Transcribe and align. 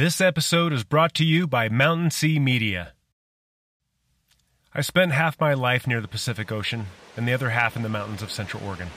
This 0.00 0.18
episode 0.22 0.72
is 0.72 0.82
brought 0.82 1.12
to 1.16 1.26
you 1.26 1.46
by 1.46 1.68
Mountain 1.68 2.10
Sea 2.10 2.38
Media. 2.38 2.94
I 4.72 4.80
spent 4.80 5.12
half 5.12 5.38
my 5.38 5.52
life 5.52 5.86
near 5.86 6.00
the 6.00 6.08
Pacific 6.08 6.50
Ocean 6.50 6.86
and 7.18 7.28
the 7.28 7.34
other 7.34 7.50
half 7.50 7.76
in 7.76 7.82
the 7.82 7.90
mountains 7.90 8.22
of 8.22 8.30
Central 8.32 8.64
Oregon. 8.66 8.88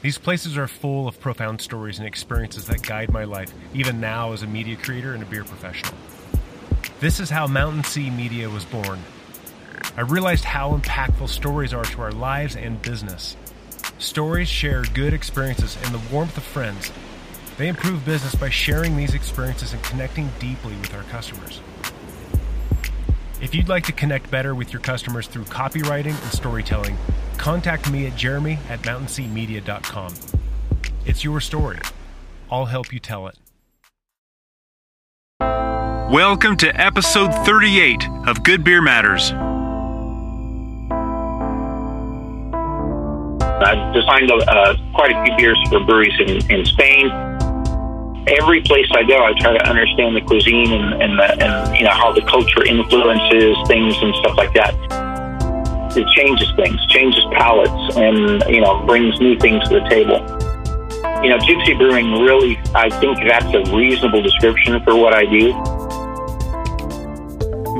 These 0.00 0.16
places 0.16 0.56
are 0.56 0.66
full 0.66 1.06
of 1.06 1.20
profound 1.20 1.60
stories 1.60 1.98
and 1.98 2.08
experiences 2.08 2.64
that 2.68 2.80
guide 2.80 3.12
my 3.12 3.24
life, 3.24 3.52
even 3.74 4.00
now 4.00 4.32
as 4.32 4.42
a 4.42 4.46
media 4.46 4.76
creator 4.76 5.12
and 5.12 5.22
a 5.22 5.26
beer 5.26 5.44
professional. 5.44 5.92
This 7.00 7.20
is 7.20 7.28
how 7.28 7.46
Mountain 7.46 7.84
Sea 7.84 8.08
Media 8.08 8.48
was 8.48 8.64
born. 8.64 9.00
I 9.98 10.00
realized 10.00 10.44
how 10.44 10.74
impactful 10.74 11.28
stories 11.28 11.74
are 11.74 11.84
to 11.84 12.00
our 12.00 12.12
lives 12.12 12.56
and 12.56 12.80
business. 12.80 13.36
Stories 13.98 14.48
share 14.48 14.84
good 14.94 15.12
experiences 15.12 15.76
and 15.84 15.94
the 15.94 16.10
warmth 16.10 16.38
of 16.38 16.42
friends. 16.42 16.90
They 17.58 17.68
improve 17.68 18.04
business 18.04 18.34
by 18.34 18.48
sharing 18.48 18.96
these 18.96 19.14
experiences 19.14 19.74
and 19.74 19.82
connecting 19.82 20.30
deeply 20.38 20.74
with 20.76 20.94
our 20.94 21.02
customers. 21.04 21.60
If 23.42 23.54
you'd 23.54 23.68
like 23.68 23.84
to 23.84 23.92
connect 23.92 24.30
better 24.30 24.54
with 24.54 24.72
your 24.72 24.80
customers 24.80 25.26
through 25.26 25.44
copywriting 25.44 26.22
and 26.22 26.32
storytelling, 26.32 26.96
contact 27.36 27.90
me 27.90 28.06
at 28.06 28.16
jeremy 28.16 28.58
at 28.70 28.80
mountainseamedia.com. 28.82 30.14
It's 31.04 31.24
your 31.24 31.40
story. 31.40 31.80
I'll 32.50 32.66
help 32.66 32.92
you 32.92 33.00
tell 33.00 33.26
it. 33.26 33.36
Welcome 35.40 36.56
to 36.58 36.68
episode 36.80 37.34
38 37.44 38.08
of 38.26 38.42
Good 38.44 38.64
Beer 38.64 38.80
Matters. 38.80 39.32
I've 43.62 43.94
designed 43.94 44.30
uh, 44.30 44.74
quite 44.94 45.12
a 45.12 45.24
few 45.24 45.36
beers 45.36 45.58
for 45.68 45.84
breweries 45.84 46.18
in, 46.20 46.50
in 46.50 46.64
Spain. 46.64 47.31
Every 48.26 48.62
place 48.62 48.86
I 48.92 49.02
go, 49.02 49.24
I 49.24 49.32
try 49.38 49.58
to 49.58 49.68
understand 49.68 50.14
the 50.14 50.20
cuisine 50.20 50.72
and, 50.72 51.02
and, 51.02 51.18
the, 51.18 51.44
and 51.44 51.76
you 51.76 51.84
know 51.84 51.90
how 51.90 52.12
the 52.12 52.22
culture 52.22 52.64
influences 52.64 53.56
things 53.66 53.96
and 54.00 54.14
stuff 54.16 54.36
like 54.36 54.54
that. 54.54 54.74
It 55.96 56.06
changes 56.16 56.48
things, 56.54 56.78
changes 56.86 57.22
palates, 57.32 57.96
and 57.96 58.42
you 58.48 58.60
know 58.60 58.84
brings 58.86 59.20
new 59.20 59.38
things 59.38 59.68
to 59.68 59.80
the 59.80 59.88
table. 59.88 60.20
You 61.22 61.30
know, 61.30 61.38
gypsy 61.38 61.76
brewing 61.76 62.12
really, 62.22 62.58
I 62.74 62.90
think 63.00 63.18
that's 63.26 63.46
a 63.54 63.76
reasonable 63.76 64.22
description 64.22 64.82
for 64.84 64.96
what 64.96 65.14
I 65.14 65.24
do. 65.24 65.52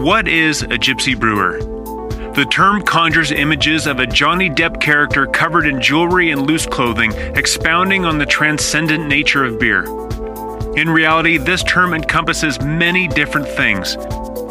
What 0.03 0.27
is 0.27 0.62
a 0.62 0.78
gypsy 0.78 1.19
brewer? 1.19 1.59
The 2.34 2.47
term 2.47 2.83
conjures 2.83 3.31
images 3.31 3.86
of 3.86 4.00
a 4.00 4.06
Johnny 4.06 4.48
Depp 4.48 4.81
character 4.81 5.27
covered 5.27 5.66
in 5.66 5.81
jewelry 5.81 6.31
and 6.31 6.47
loose 6.47 6.66
clothing, 6.66 7.12
expounding 7.36 8.05
on 8.05 8.19
the 8.19 8.27
transcendent 8.27 9.06
nature 9.06 9.44
of 9.44 9.59
beer. 9.59 9.84
In 10.77 10.89
reality, 10.89 11.37
this 11.37 11.62
term 11.65 11.92
encompasses 11.92 12.59
many 12.62 13.06
different 13.06 13.47
things. 13.47 13.95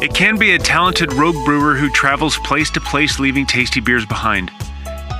It 0.00 0.14
can 0.14 0.38
be 0.38 0.52
a 0.52 0.58
talented 0.58 1.12
rogue 1.14 1.44
brewer 1.44 1.74
who 1.74 1.90
travels 1.90 2.38
place 2.44 2.70
to 2.70 2.80
place 2.80 3.18
leaving 3.18 3.44
tasty 3.44 3.80
beers 3.80 4.06
behind. 4.06 4.52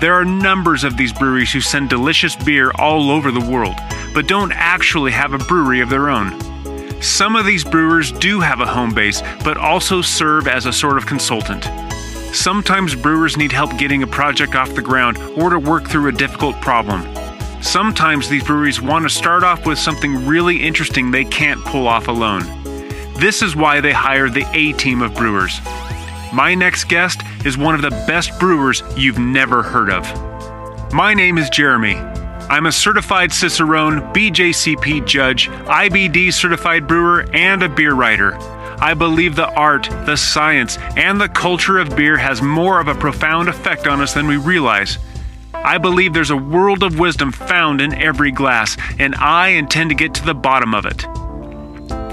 There 0.01 0.15
are 0.15 0.25
numbers 0.25 0.85
of 0.85 0.97
these 0.97 1.13
breweries 1.13 1.53
who 1.53 1.61
send 1.61 1.91
delicious 1.91 2.37
beer 2.37 2.71
all 2.79 3.11
over 3.11 3.33
the 3.33 3.41
world, 3.41 3.75
but 4.15 4.29
don't 4.29 4.53
actually 4.53 5.11
have 5.11 5.33
a 5.33 5.39
brewery 5.39 5.81
of 5.81 5.91
their 5.91 6.09
own. 6.09 6.41
Some 7.03 7.35
of 7.35 7.47
these 7.47 7.65
brewers 7.65 8.13
do 8.13 8.39
have 8.39 8.61
a 8.61 8.67
home 8.67 8.95
base, 8.95 9.23
but 9.43 9.57
also 9.57 10.03
serve 10.03 10.47
as 10.47 10.67
a 10.67 10.73
sort 10.73 10.99
of 10.99 11.07
consultant. 11.07 11.65
Sometimes 12.33 12.95
brewers 12.95 13.37
need 13.37 13.51
help 13.51 13.77
getting 13.77 14.05
a 14.05 14.07
project 14.07 14.55
off 14.55 14.73
the 14.77 14.83
ground 14.83 15.19
or 15.37 15.51
to 15.51 15.59
work 15.59 15.89
through 15.89 16.07
a 16.07 16.13
difficult 16.13 16.61
problem. 16.61 17.03
Sometimes 17.63 18.29
these 18.29 18.43
breweries 18.43 18.83
want 18.83 19.05
to 19.05 19.09
start 19.09 19.45
off 19.45 19.65
with 19.67 19.79
something 19.79 20.27
really 20.27 20.61
interesting 20.61 21.11
they 21.11 21.25
can't 21.25 21.65
pull 21.65 21.87
off 21.87 22.09
alone. 22.09 22.43
This 23.19 23.41
is 23.41 23.55
why 23.55 23.81
they 23.81 23.93
hire 23.93 24.29
the 24.29 24.45
A 24.53 24.73
team 24.73 25.01
of 25.01 25.15
brewers. 25.15 25.61
My 26.33 26.57
next 26.57 26.85
guest 26.85 27.23
is 27.45 27.57
one 27.57 27.77
of 27.77 27.81
the 27.81 27.91
best 27.91 28.39
brewers 28.41 28.83
you've 28.97 29.19
never 29.19 29.63
heard 29.63 29.91
of. 29.91 30.05
My 30.93 31.15
name 31.15 31.39
is 31.39 31.49
Jeremy. 31.51 31.95
I'm 31.95 32.67
a 32.67 32.73
certified 32.73 33.31
Cicerone, 33.31 34.13
BJCP 34.13 35.07
judge, 35.07 35.49
IBD 35.49 36.33
certified 36.33 36.89
brewer, 36.89 37.27
and 37.33 37.63
a 37.63 37.69
beer 37.69 37.95
writer. 37.95 38.37
I 38.83 38.95
believe 38.95 39.37
the 39.37 39.49
art, 39.49 39.89
the 40.05 40.17
science, 40.17 40.79
and 40.97 41.21
the 41.21 41.29
culture 41.29 41.79
of 41.79 41.95
beer 41.95 42.17
has 42.17 42.43
more 42.43 42.81
of 42.81 42.89
a 42.89 42.95
profound 42.97 43.49
effect 43.49 43.87
on 43.87 44.01
us 44.01 44.15
than 44.15 44.27
we 44.27 44.37
realize. 44.37 44.99
I 45.65 45.79
believe 45.79 46.13
there's 46.13 46.31
a 46.31 46.37
world 46.37 46.83
of 46.83 46.99
wisdom 46.99 47.31
found 47.31 47.81
in 47.81 47.95
every 47.95 48.33
glass, 48.33 48.77
and 48.99 49.15
I 49.15 49.51
intend 49.51 49.91
to 49.91 49.97
get 49.97 50.13
to 50.15 50.25
the 50.25 50.35
bottom 50.35 50.75
of 50.75 50.87
it. 50.87 51.07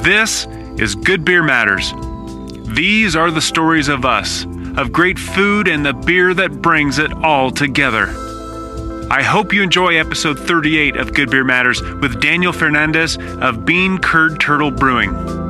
This 0.03 0.45
is 0.77 0.93
Good 0.95 1.25
Beer 1.25 1.41
Matters. 1.41 1.91
These 2.75 3.15
are 3.15 3.31
the 3.31 3.41
stories 3.41 3.87
of 3.87 4.05
us, 4.05 4.45
of 4.77 4.91
great 4.91 5.17
food 5.17 5.67
and 5.67 5.83
the 5.83 5.93
beer 5.93 6.33
that 6.35 6.61
brings 6.61 6.99
it 6.99 7.11
all 7.11 7.49
together. 7.49 8.07
I 9.11 9.23
hope 9.23 9.51
you 9.51 9.63
enjoy 9.63 9.95
episode 9.95 10.37
38 10.39 10.95
of 10.95 11.15
Good 11.15 11.31
Beer 11.31 11.43
Matters 11.43 11.81
with 11.81 12.21
Daniel 12.21 12.53
Fernandez 12.53 13.17
of 13.17 13.65
Bean 13.65 13.97
Curd 13.97 14.39
Turtle 14.39 14.69
Brewing. 14.69 15.48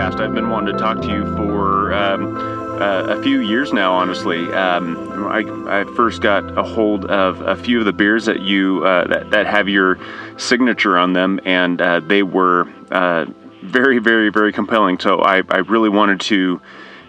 Podcast. 0.00 0.20
I've 0.20 0.34
been 0.34 0.50
wanting 0.50 0.74
to 0.74 0.78
talk 0.78 1.02
to 1.02 1.08
you 1.08 1.24
for 1.36 1.92
um, 1.92 2.36
uh, 2.80 3.02
a 3.08 3.22
few 3.22 3.40
years 3.40 3.72
now, 3.72 3.92
honestly. 3.92 4.50
Um, 4.52 4.96
I, 5.26 5.80
I, 5.80 5.94
first 5.94 6.22
got 6.22 6.56
a 6.58 6.62
hold 6.62 7.04
of 7.06 7.40
a 7.42 7.56
few 7.56 7.80
of 7.80 7.84
the 7.84 7.92
beers 7.92 8.24
that 8.24 8.40
you 8.40 8.84
uh, 8.84 9.06
that, 9.08 9.30
that, 9.30 9.46
have 9.46 9.68
your 9.68 9.98
signature 10.38 10.96
on 10.96 11.12
them, 11.12 11.40
and 11.44 11.80
uh, 11.80 12.00
they 12.00 12.22
were 12.22 12.66
uh, 12.90 13.26
very, 13.62 13.98
very, 13.98 14.30
very 14.30 14.52
compelling. 14.52 14.98
So 14.98 15.20
I, 15.20 15.42
I 15.50 15.58
really 15.58 15.90
wanted 15.90 16.20
to 16.22 16.60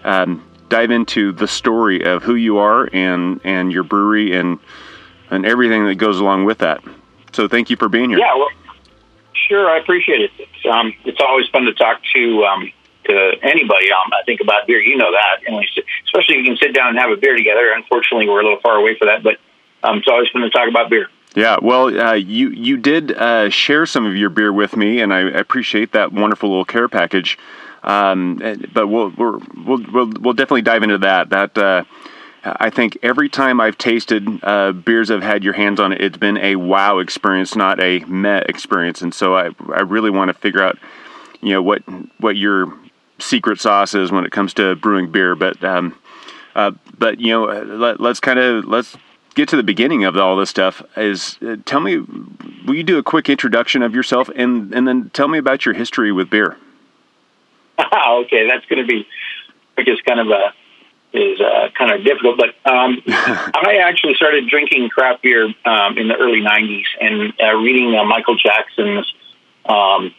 um, 0.04 0.44
dive 0.70 0.92
into 0.92 1.32
the 1.32 1.48
story 1.48 2.04
of 2.04 2.24
who 2.24 2.36
you 2.36 2.58
are 2.58 2.90
and 2.92 3.40
and 3.44 3.72
your 3.72 3.84
brewery 3.84 4.36
and 4.38 4.60
and 5.30 5.46
everything 5.46 5.86
that 5.86 5.96
goes 5.96 6.20
along 6.20 6.44
with 6.44 6.58
that. 6.58 6.84
So 7.32 7.48
thank 7.48 7.70
you 7.70 7.78
for 7.78 7.88
being 7.88 8.10
here. 8.10 8.20
Yeah, 8.20 8.36
well, 8.36 8.50
sure, 9.48 9.70
I 9.70 9.80
appreciate 9.80 10.20
it. 10.20 10.32
It's, 10.38 10.66
um, 10.70 10.94
it's 11.06 11.22
always 11.22 11.48
fun 11.48 11.64
to 11.64 11.74
talk 11.74 12.02
to 12.14 12.44
um, 12.44 12.72
to 13.06 13.36
anybody. 13.42 13.92
Um, 13.92 14.12
I 14.14 14.24
think 14.26 14.42
about 14.42 14.68
beer, 14.68 14.82
you 14.82 14.98
know 14.98 15.12
that, 15.12 15.48
and 15.48 15.56
especially 16.06 16.36
if 16.36 16.46
you 16.46 16.46
can 16.46 16.58
sit 16.58 16.74
down 16.74 16.90
and 16.90 17.00
have 17.00 17.12
a 17.12 17.18
beer 17.18 17.36
together. 17.36 17.72
Unfortunately, 17.74 18.28
we're 18.28 18.42
a 18.42 18.44
little 18.44 18.62
far 18.62 18.76
away 18.78 18.98
for 18.98 19.06
that, 19.06 19.24
but 19.24 19.38
um, 19.84 20.00
it's 20.00 20.08
always 20.08 20.30
fun 20.30 20.42
to 20.44 20.50
talk 20.50 20.70
about 20.70 20.90
beer. 20.90 21.10
Yeah, 21.36 21.58
well, 21.62 21.98
uh, 21.98 22.14
you 22.14 22.50
you 22.50 22.78
did 22.78 23.14
uh, 23.14 23.50
share 23.50 23.86
some 23.86 24.06
of 24.06 24.16
your 24.16 24.30
beer 24.30 24.52
with 24.52 24.76
me, 24.76 25.00
and 25.00 25.14
I 25.14 25.22
appreciate 25.22 25.94
that 25.94 26.12
wonderful 26.12 26.50
little 26.50 26.66
care 26.66 26.90
package. 26.90 27.38
Um, 27.84 28.38
but 28.74 28.88
we'll, 28.88 29.12
we'll 29.18 29.42
we'll 29.66 30.12
we'll 30.20 30.34
definitely 30.34 30.62
dive 30.62 30.84
into 30.84 30.98
that. 31.00 31.30
That 31.30 31.58
uh, 31.58 31.84
I 32.44 32.70
think 32.70 32.98
every 33.02 33.30
time 33.30 33.62
I've 33.62 33.78
tasted 33.78 34.28
uh, 34.44 34.74
beers 34.74 35.10
I've 35.10 35.24
had 35.24 35.44
your 35.44 35.54
hands 35.54 35.80
on 35.80 35.94
it, 35.94 36.02
it's 36.02 36.18
been 36.18 36.38
a 36.38 36.58
wow 36.58 37.00
experience, 37.00 37.56
not 37.56 37.82
a 37.82 38.00
meh 38.02 38.44
experience. 38.48 39.02
And 39.02 39.14
so 39.14 39.36
I 39.36 39.52
I 39.74 39.82
really 39.82 40.10
want 40.10 40.30
to 40.30 40.34
figure 40.34 40.62
out, 40.62 40.78
you 41.42 41.54
know, 41.54 41.62
what 41.62 41.82
what 42.20 42.36
your 42.36 42.74
secret 43.22 43.60
sauce 43.60 43.94
is 43.94 44.12
when 44.12 44.26
it 44.26 44.32
comes 44.32 44.54
to 44.56 44.76
brewing 44.76 45.12
beer. 45.12 45.36
But 45.36 45.64
um, 45.64 45.98
uh, 46.56 46.72
but 46.98 47.20
you 47.20 47.30
know, 47.30 47.46
let, 47.46 48.00
let's 48.00 48.20
kind 48.20 48.40
of 48.40 48.66
let's 48.66 48.98
get 49.36 49.50
to 49.50 49.56
the 49.56 49.64
beginning 49.64 50.04
of 50.04 50.18
all 50.18 50.36
this 50.36 50.50
stuff. 50.50 50.82
Is 50.98 51.38
uh, 51.46 51.58
tell 51.66 51.80
me, 51.80 52.00
will 52.66 52.76
you 52.76 52.84
do 52.84 52.98
a 52.98 53.04
quick 53.04 53.30
introduction 53.30 53.82
of 53.82 53.96
yourself 53.96 54.30
and 54.36 54.74
and 54.74 54.88
then 54.88 55.10
tell 55.12 55.28
me 55.28 55.38
about 55.38 55.66
your 55.66 55.74
history 55.74 56.12
with 56.12 56.30
beer? 56.30 56.58
okay, 57.80 58.48
that's 58.48 58.66
going 58.68 58.82
to 58.82 58.88
be, 58.88 59.08
I 59.78 59.84
guess, 59.84 59.98
kind 60.06 60.20
of 60.20 60.28
a 60.28 60.54
is 61.14 61.42
uh, 61.42 61.70
kind 61.78 61.92
of 61.92 62.06
difficult. 62.06 62.38
But 62.38 62.72
um, 62.72 63.02
I 63.08 63.82
actually 63.84 64.16
started 64.16 64.48
drinking 64.50 64.90
craft 64.90 65.24
beer 65.24 65.46
um, 65.66 65.98
in 65.98 66.08
the 66.08 66.16
early 66.16 66.42
'90s 66.42 66.84
and 67.00 67.34
uh, 67.42 67.56
reading 67.58 67.96
uh, 67.96 68.04
Michael 68.06 68.36
Jackson's 68.36 69.12
um, 69.66 70.14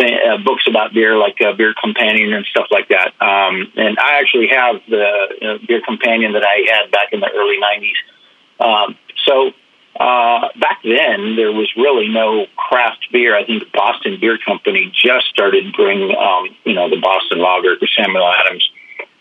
th- 0.00 0.20
uh, 0.26 0.38
books 0.38 0.64
about 0.68 0.92
beer, 0.92 1.16
like 1.16 1.40
uh, 1.40 1.52
Beer 1.52 1.74
Companion 1.80 2.32
and 2.32 2.46
stuff 2.46 2.66
like 2.70 2.88
that. 2.88 3.12
Um, 3.20 3.72
and 3.76 3.98
I 3.98 4.18
actually 4.20 4.48
have 4.48 4.76
the 4.88 5.58
Beer 5.66 5.82
Companion 5.84 6.32
that 6.32 6.44
I 6.44 6.64
had 6.72 6.90
back 6.90 7.12
in 7.12 7.20
the 7.20 7.30
early 7.30 7.58
'90s. 7.60 8.00
Um, 8.60 8.96
so 9.26 9.52
uh, 9.98 10.48
back 10.58 10.80
then, 10.82 11.36
there 11.36 11.52
was 11.52 11.70
really 11.76 12.08
no 12.08 12.46
craft 12.56 13.06
beer. 13.12 13.36
I 13.36 13.44
think 13.44 13.70
Boston 13.72 14.18
Beer 14.20 14.38
Company 14.38 14.90
just 14.94 15.26
started 15.28 15.72
brewing, 15.74 16.14
um, 16.16 16.48
you 16.64 16.74
know, 16.74 16.88
the 16.88 17.00
Boston 17.00 17.38
Lager, 17.38 17.76
the 17.78 17.88
Samuel 17.96 18.26
Adams. 18.26 18.70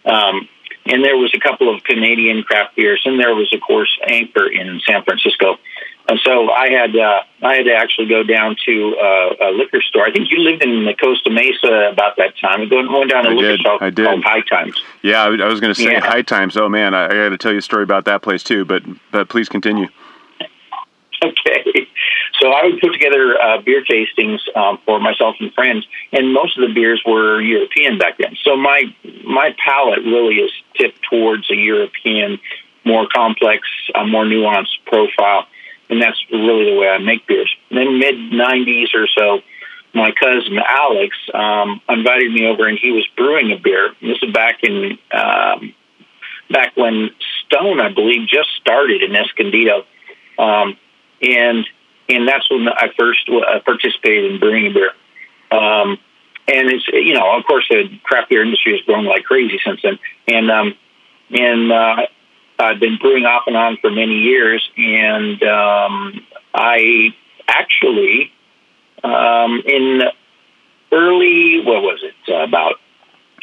Um, 0.05 0.47
and 0.85 1.03
there 1.03 1.17
was 1.17 1.33
a 1.35 1.39
couple 1.39 1.73
of 1.73 1.83
Canadian 1.83 2.43
craft 2.43 2.75
beers, 2.75 3.01
and 3.05 3.19
there 3.19 3.35
was, 3.35 3.53
of 3.53 3.61
course, 3.61 3.89
Anchor 4.07 4.47
in 4.47 4.79
San 4.87 5.03
Francisco. 5.03 5.57
And 6.09 6.19
so 6.25 6.49
I 6.49 6.71
had 6.71 6.95
uh, 6.95 7.21
I 7.43 7.53
had 7.53 7.65
to 7.65 7.73
actually 7.73 8.07
go 8.07 8.23
down 8.23 8.55
to 8.65 8.95
uh, 8.97 9.47
a 9.47 9.51
liquor 9.51 9.79
store. 9.79 10.07
I 10.07 10.11
think 10.11 10.31
you 10.31 10.39
lived 10.39 10.63
in 10.63 10.85
the 10.85 10.95
Costa 10.95 11.29
Mesa 11.29 11.91
about 11.91 12.17
that 12.17 12.35
time. 12.41 12.67
Going 12.67 12.91
went 12.91 13.11
down 13.11 13.25
to 13.25 13.29
a 13.29 13.33
liquor 13.33 13.57
did. 13.57 13.59
store 13.59 13.77
called 13.77 14.23
High 14.23 14.41
Times. 14.41 14.81
Yeah, 15.03 15.21
I 15.21 15.29
was 15.45 15.59
going 15.59 15.71
to 15.71 15.79
say 15.79 15.91
yeah. 15.91 15.99
High 15.99 16.23
Times. 16.23 16.57
Oh 16.57 16.67
man, 16.67 16.95
I, 16.95 17.05
I 17.05 17.09
got 17.09 17.29
to 17.29 17.37
tell 17.37 17.51
you 17.51 17.59
a 17.59 17.61
story 17.61 17.83
about 17.83 18.05
that 18.05 18.23
place 18.23 18.41
too. 18.41 18.65
But 18.65 18.81
but 19.11 19.29
please 19.29 19.47
continue. 19.47 19.87
Okay, 21.21 21.85
so 22.39 22.51
I 22.51 22.63
would 22.63 22.79
put 22.79 22.93
together 22.93 23.37
uh, 23.37 23.61
beer 23.61 23.83
tastings 23.83 24.39
um, 24.55 24.79
for 24.85 25.01
myself 25.01 25.35
and 25.41 25.53
friends, 25.53 25.85
and 26.13 26.33
most 26.33 26.57
of 26.57 26.65
the 26.65 26.73
beers 26.73 27.03
were 27.05 27.41
European 27.41 27.97
back 27.97 28.17
then. 28.17 28.37
So 28.41 28.55
my 28.55 28.83
my 29.25 29.53
palate 29.63 29.99
really 29.99 30.35
is 30.35 30.51
tipped 30.75 31.01
towards 31.09 31.51
a 31.51 31.55
European, 31.55 32.39
more 32.85 33.05
complex, 33.13 33.67
uh, 33.95 34.05
more 34.05 34.23
nuanced 34.23 34.79
profile, 34.85 35.45
and 35.89 36.01
that's 36.01 36.17
really 36.31 36.71
the 36.71 36.77
way 36.79 36.87
I 36.87 36.97
make 36.99 37.27
beers. 37.27 37.53
And 37.69 37.79
then 37.79 37.99
mid 37.99 38.15
'90s 38.15 38.93
or 38.93 39.07
so, 39.07 39.41
my 39.93 40.11
cousin 40.11 40.57
Alex 40.57 41.15
um, 41.33 41.81
invited 41.89 42.31
me 42.31 42.45
over, 42.47 42.67
and 42.67 42.77
he 42.79 42.91
was 42.91 43.07
brewing 43.17 43.51
a 43.51 43.57
beer. 43.57 43.93
This 44.01 44.17
is 44.21 44.31
back 44.31 44.63
in 44.63 44.97
um, 45.11 45.73
back 46.49 46.75
when 46.75 47.09
Stone, 47.45 47.79
I 47.79 47.91
believe, 47.93 48.27
just 48.27 48.49
started 48.61 49.01
in 49.01 49.15
Escondido, 49.15 49.85
um, 50.37 50.77
and 51.21 51.65
and 52.07 52.27
that's 52.27 52.49
when 52.49 52.67
I 52.67 52.89
first 52.97 53.29
uh, 53.29 53.59
participated 53.65 54.31
in 54.31 54.39
brewing 54.39 54.67
a 54.67 54.73
beer. 54.73 54.91
Um, 55.51 55.97
and 56.47 56.69
it's 56.69 56.87
you 56.87 57.13
know, 57.13 57.37
of 57.37 57.45
course, 57.45 57.65
the 57.69 57.89
craft 58.03 58.29
beer 58.29 58.43
industry 58.43 58.73
has 58.73 58.81
grown 58.85 59.05
like 59.05 59.23
crazy 59.23 59.59
since 59.65 59.81
then, 59.81 59.99
and 60.27 60.51
um, 60.51 60.75
and 61.31 61.71
uh, 61.71 62.07
I've 62.59 62.79
been 62.79 62.97
brewing 62.97 63.25
off 63.25 63.43
and 63.47 63.55
on 63.55 63.77
for 63.77 63.89
many 63.89 64.15
years, 64.15 64.67
and 64.77 65.41
um, 65.43 66.25
I 66.53 67.15
actually 67.47 68.31
um, 69.03 69.61
in 69.65 70.01
early 70.91 71.61
what 71.63 71.81
was 71.81 72.03
it 72.03 72.15
uh, 72.31 72.43
about 72.43 72.75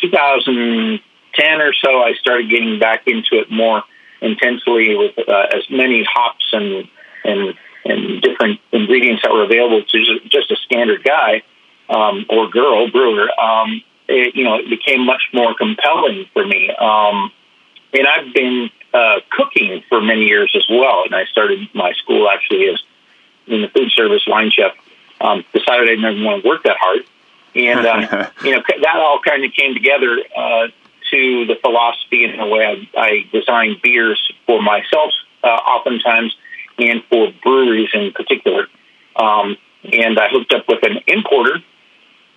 2010 0.00 1.60
or 1.60 1.72
so, 1.72 2.02
I 2.02 2.12
started 2.20 2.50
getting 2.50 2.78
back 2.78 3.06
into 3.06 3.40
it 3.40 3.50
more 3.50 3.82
intensely 4.20 4.94
with 4.96 5.18
uh, 5.18 5.46
as 5.54 5.64
many 5.70 6.04
hops 6.04 6.44
and 6.52 6.88
and 7.24 7.54
and 7.84 8.20
different 8.20 8.60
ingredients 8.72 9.22
that 9.22 9.32
were 9.32 9.44
available 9.44 9.82
to 9.84 10.20
just 10.28 10.50
a 10.50 10.56
standard 10.56 11.04
guy 11.04 11.42
um, 11.88 12.26
or 12.28 12.48
girl 12.48 12.90
brewer, 12.90 13.28
um, 13.40 13.80
it, 14.08 14.34
you 14.34 14.44
know, 14.44 14.56
it 14.56 14.68
became 14.68 15.06
much 15.06 15.22
more 15.32 15.54
compelling 15.54 16.26
for 16.32 16.44
me. 16.44 16.70
Um, 16.70 17.30
and 17.92 18.06
I've 18.06 18.34
been 18.34 18.70
uh, 18.94 19.20
cooking 19.30 19.82
for 19.88 20.00
many 20.00 20.22
years 20.22 20.52
as 20.56 20.64
well. 20.68 21.04
And 21.04 21.14
I 21.14 21.24
started 21.26 21.68
my 21.74 21.92
school 21.92 22.28
actually 22.28 22.68
as 22.68 22.82
in 23.46 23.62
the 23.62 23.68
food 23.68 23.90
service 23.92 24.26
line 24.26 24.50
chef. 24.50 24.72
Um, 25.20 25.44
decided 25.52 25.88
I 25.88 25.94
didn't 25.94 26.24
want 26.24 26.42
to 26.42 26.48
work 26.48 26.64
that 26.64 26.76
hard, 26.78 27.06
and 27.54 27.86
um, 27.86 28.00
you 28.44 28.52
know 28.52 28.62
that 28.82 28.96
all 28.96 29.18
kind 29.20 29.44
of 29.44 29.52
came 29.52 29.72
together 29.72 30.18
uh, 30.36 30.66
to 31.10 31.46
the 31.46 31.56
philosophy 31.62 32.24
and 32.24 32.38
the 32.38 32.46
way 32.46 32.86
I, 32.94 33.00
I 33.00 33.24
design 33.32 33.76
beers 33.82 34.20
for 34.44 34.60
myself, 34.60 35.12
uh, 35.42 35.46
oftentimes 35.46 36.36
and 36.78 37.02
for 37.08 37.32
breweries 37.42 37.88
in 37.94 38.12
particular. 38.12 38.66
Um, 39.16 39.56
and 39.84 40.18
I 40.18 40.28
hooked 40.28 40.52
up 40.52 40.68
with 40.68 40.82
an 40.82 40.98
importer, 41.06 41.62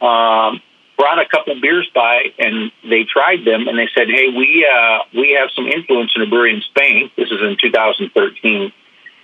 um, 0.01 0.61
brought 0.99 1.17
a 1.17 1.25
couple 1.25 1.55
beers 1.61 1.89
by, 1.95 2.25
and 2.37 2.71
they 2.83 3.05
tried 3.05 3.45
them, 3.45 3.69
and 3.69 3.79
they 3.79 3.87
said, 3.95 4.07
"Hey, 4.09 4.27
we 4.27 4.67
uh, 4.67 4.99
we 5.15 5.31
have 5.39 5.49
some 5.55 5.65
influence 5.65 6.11
in 6.15 6.21
a 6.21 6.27
brewery 6.27 6.53
in 6.53 6.61
Spain. 6.61 7.09
This 7.15 7.31
is 7.31 7.39
in 7.41 7.55
2013. 7.59 8.73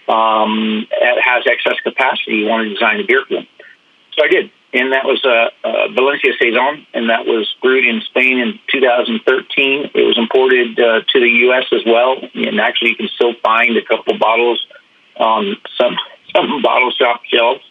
Um, 0.07 0.88
it 0.89 1.22
has 1.22 1.44
excess 1.45 1.80
capacity. 1.83 2.38
You 2.38 2.48
want 2.48 2.63
to 2.63 2.74
design 2.74 3.01
a 3.01 3.04
beer 3.04 3.25
for 3.27 3.36
them?" 3.36 3.48
So 4.13 4.24
I 4.24 4.30
did, 4.30 4.51
and 4.74 4.94
that 4.94 5.04
was 5.04 5.19
a 5.25 5.51
uh, 5.51 5.68
uh, 5.68 5.88
Valencia 5.94 6.31
Saison, 6.39 6.88
and 6.94 7.10
that 7.10 7.25
was 7.25 7.54
brewed 7.62 7.86
in 7.86 8.01
Spain 8.07 8.39
in 8.39 8.57
2013. 8.72 9.92
It 9.94 10.04
was 10.07 10.18
imported 10.18 10.80
uh, 10.80 11.01
to 11.12 11.19
the 11.19 11.30
U.S. 11.51 11.66
as 11.74 11.83
well, 11.86 12.16
and 12.33 12.60
actually, 12.62 12.92
you 12.92 12.95
can 12.95 13.10
still 13.10 13.33
find 13.44 13.75
a 13.75 13.83
couple 13.83 14.18
bottles 14.18 14.66
on 15.18 15.57
some 15.77 15.98
some 16.36 16.62
bottle 16.62 16.92
shop 16.92 17.22
shelves. 17.25 17.63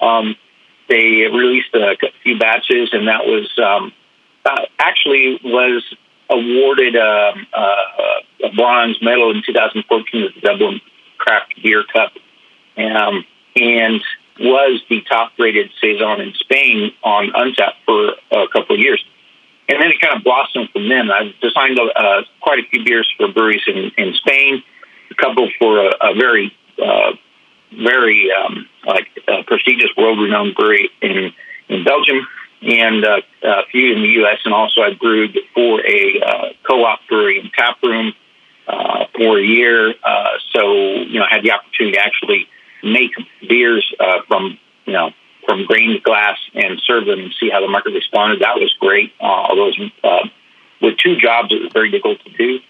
Um, 0.00 0.34
they 0.88 1.26
released 1.32 1.74
a 1.74 1.96
few 2.22 2.38
batches, 2.38 2.90
and 2.92 3.08
that 3.08 3.24
was 3.24 3.48
um, 3.58 3.92
uh, 4.44 4.62
actually 4.78 5.40
was 5.44 5.82
awarded 6.30 6.96
a, 6.96 7.34
a, 7.54 8.46
a, 8.46 8.52
bronze 8.56 8.96
medal 9.02 9.30
in 9.30 9.42
2014 9.44 10.22
at 10.24 10.34
the 10.34 10.40
Dublin 10.40 10.80
Craft 11.18 11.54
Beer 11.62 11.84
Cup, 11.92 12.12
um, 12.76 13.24
and 13.56 14.02
was 14.40 14.82
the 14.88 15.00
top 15.02 15.32
rated 15.38 15.70
saison 15.80 16.20
in 16.20 16.32
Spain 16.34 16.92
on 17.02 17.30
Untappd 17.30 17.74
for 17.86 18.14
a 18.32 18.48
couple 18.48 18.74
of 18.74 18.80
years. 18.80 19.04
And 19.68 19.80
then 19.80 19.90
it 19.90 20.00
kind 20.00 20.16
of 20.16 20.24
blossomed 20.24 20.70
from 20.72 20.88
then. 20.88 21.10
I've 21.10 21.32
designed 21.40 21.78
uh, 21.78 22.22
quite 22.42 22.58
a 22.58 22.68
few 22.70 22.84
beers 22.84 23.10
for 23.16 23.32
breweries 23.32 23.62
in, 23.66 23.92
in 23.96 24.14
Spain, 24.14 24.62
a 25.10 25.14
couple 25.14 25.48
for 25.58 25.78
a, 25.78 25.90
a 26.00 26.14
very 26.14 26.52
uh, 26.84 27.12
very 27.82 28.30
um, 28.32 28.68
like 28.86 29.08
uh, 29.28 29.42
prestigious, 29.46 29.90
world-renowned 29.96 30.54
brewery 30.54 30.90
in 31.02 31.32
in 31.68 31.84
Belgium, 31.84 32.26
and 32.62 33.04
uh, 33.04 33.20
a 33.42 33.66
few 33.70 33.94
in 33.94 34.02
the 34.02 34.08
U.S. 34.20 34.38
And 34.44 34.54
also, 34.54 34.80
I 34.82 34.94
brewed 34.94 35.38
for 35.54 35.80
a 35.80 36.20
uh, 36.20 36.44
co-op 36.66 37.00
brewery 37.08 37.40
in 37.40 37.50
Taproom 37.50 38.12
uh, 38.68 39.06
for 39.16 39.38
a 39.38 39.42
year. 39.42 39.94
Uh, 40.02 40.30
so, 40.54 40.72
you 40.72 41.18
know, 41.18 41.26
I 41.30 41.34
had 41.34 41.44
the 41.44 41.52
opportunity 41.52 41.96
to 41.96 42.02
actually 42.02 42.48
make 42.82 43.12
beers 43.48 43.84
uh, 43.98 44.18
from 44.28 44.58
you 44.86 44.92
know 44.92 45.10
from 45.46 45.66
grain 45.66 45.92
to 45.92 46.00
glass 46.00 46.38
and 46.54 46.80
serve 46.86 47.06
them 47.06 47.20
and 47.20 47.34
see 47.38 47.50
how 47.50 47.60
the 47.60 47.68
market 47.68 47.92
responded. 47.92 48.40
That 48.40 48.56
was 48.56 48.74
great. 48.80 49.12
Uh, 49.20 49.24
although 49.24 49.70
uh, 50.02 50.28
with 50.80 50.96
two 50.98 51.16
jobs, 51.16 51.52
it 51.52 51.60
was 51.62 51.70
very 51.72 51.90
difficult 51.90 52.24
to 52.24 52.30
do. 52.32 52.60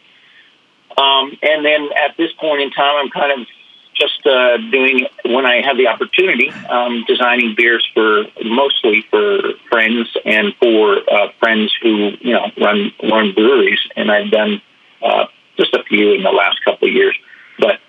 Um, 0.97 1.37
and 1.43 1.65
then 1.65 1.89
at 1.95 2.17
this 2.17 2.31
point 2.39 2.63
in 2.63 2.71
time, 2.71 2.95
I'm 2.97 3.11
kind 3.11 3.41
of 3.41 3.47
just 3.95 4.27
uh, 4.27 4.57
doing 4.71 5.07
when 5.25 5.47
I 5.47 5.63
have 5.63 5.77
the 5.77 5.89
opportunity, 5.89 6.51
um, 6.69 7.05
designing 7.07 7.55
beers 7.57 7.87
for 7.95 8.25
mostly 8.45 9.05
for 9.11 9.55
friends 9.71 10.09
and 10.25 10.55
for 10.61 10.99
uh, 11.11 11.29
friends 11.39 11.75
who 11.83 12.13
you 12.21 12.33
know 12.33 12.47
run 12.61 12.93
run 13.03 13.35
breweries, 13.35 13.81
and 13.97 14.11
I've 14.11 14.31
done 14.31 14.61
uh, 15.03 15.27
just 15.57 15.75
a 15.75 15.83
few 15.85 16.13
in 16.13 16.23
the 16.23 16.31
last 16.31 16.65
couple 16.65 16.89
of 16.89 16.95
years. 16.95 17.17
But 17.59 17.81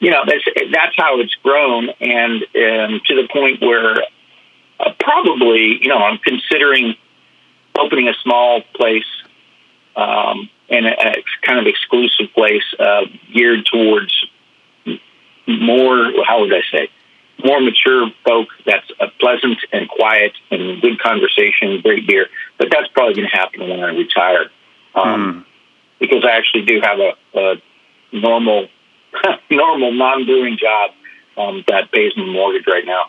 you 0.00 0.10
know 0.10 0.22
that's 0.26 0.44
that's 0.72 0.96
how 0.96 1.20
it's 1.20 1.34
grown, 1.42 1.90
and 2.00 2.42
um, 2.42 3.00
to 3.06 3.14
the 3.14 3.28
point 3.32 3.60
where 3.60 3.96
uh, 4.80 4.92
probably 4.98 5.78
you 5.80 5.88
know 5.88 5.98
I'm 5.98 6.18
considering 6.18 6.94
opening 7.78 8.08
a 8.08 8.14
small 8.22 8.62
place. 8.74 9.04
Um, 9.96 10.48
and 10.70 10.86
a, 10.86 10.92
a 10.92 11.14
kind 11.42 11.58
of 11.58 11.66
exclusive 11.66 12.32
place 12.32 12.62
uh, 12.78 13.02
geared 13.34 13.66
towards 13.66 14.14
more, 15.46 16.12
how 16.26 16.40
would 16.40 16.52
I 16.52 16.62
say, 16.70 16.88
more 17.44 17.60
mature 17.60 18.10
folk 18.24 18.48
that's 18.66 18.90
a 19.00 19.08
pleasant 19.18 19.58
and 19.72 19.88
quiet 19.88 20.32
and 20.50 20.80
good 20.80 21.00
conversation, 21.00 21.80
great 21.82 22.06
beer. 22.06 22.26
But 22.58 22.68
that's 22.70 22.88
probably 22.88 23.14
going 23.14 23.28
to 23.30 23.36
happen 23.36 23.68
when 23.68 23.80
I 23.80 23.90
retire. 23.90 24.50
Um, 24.94 25.44
mm. 25.44 25.44
Because 25.98 26.24
I 26.24 26.36
actually 26.36 26.64
do 26.64 26.80
have 26.82 26.98
a, 26.98 27.12
a 27.38 27.54
normal, 28.12 28.68
normal 29.50 29.92
non 29.92 30.24
brewing 30.24 30.58
job 30.58 30.90
um, 31.36 31.64
that 31.68 31.92
pays 31.92 32.12
my 32.16 32.24
mortgage 32.24 32.66
right 32.66 32.84
now. 32.84 33.04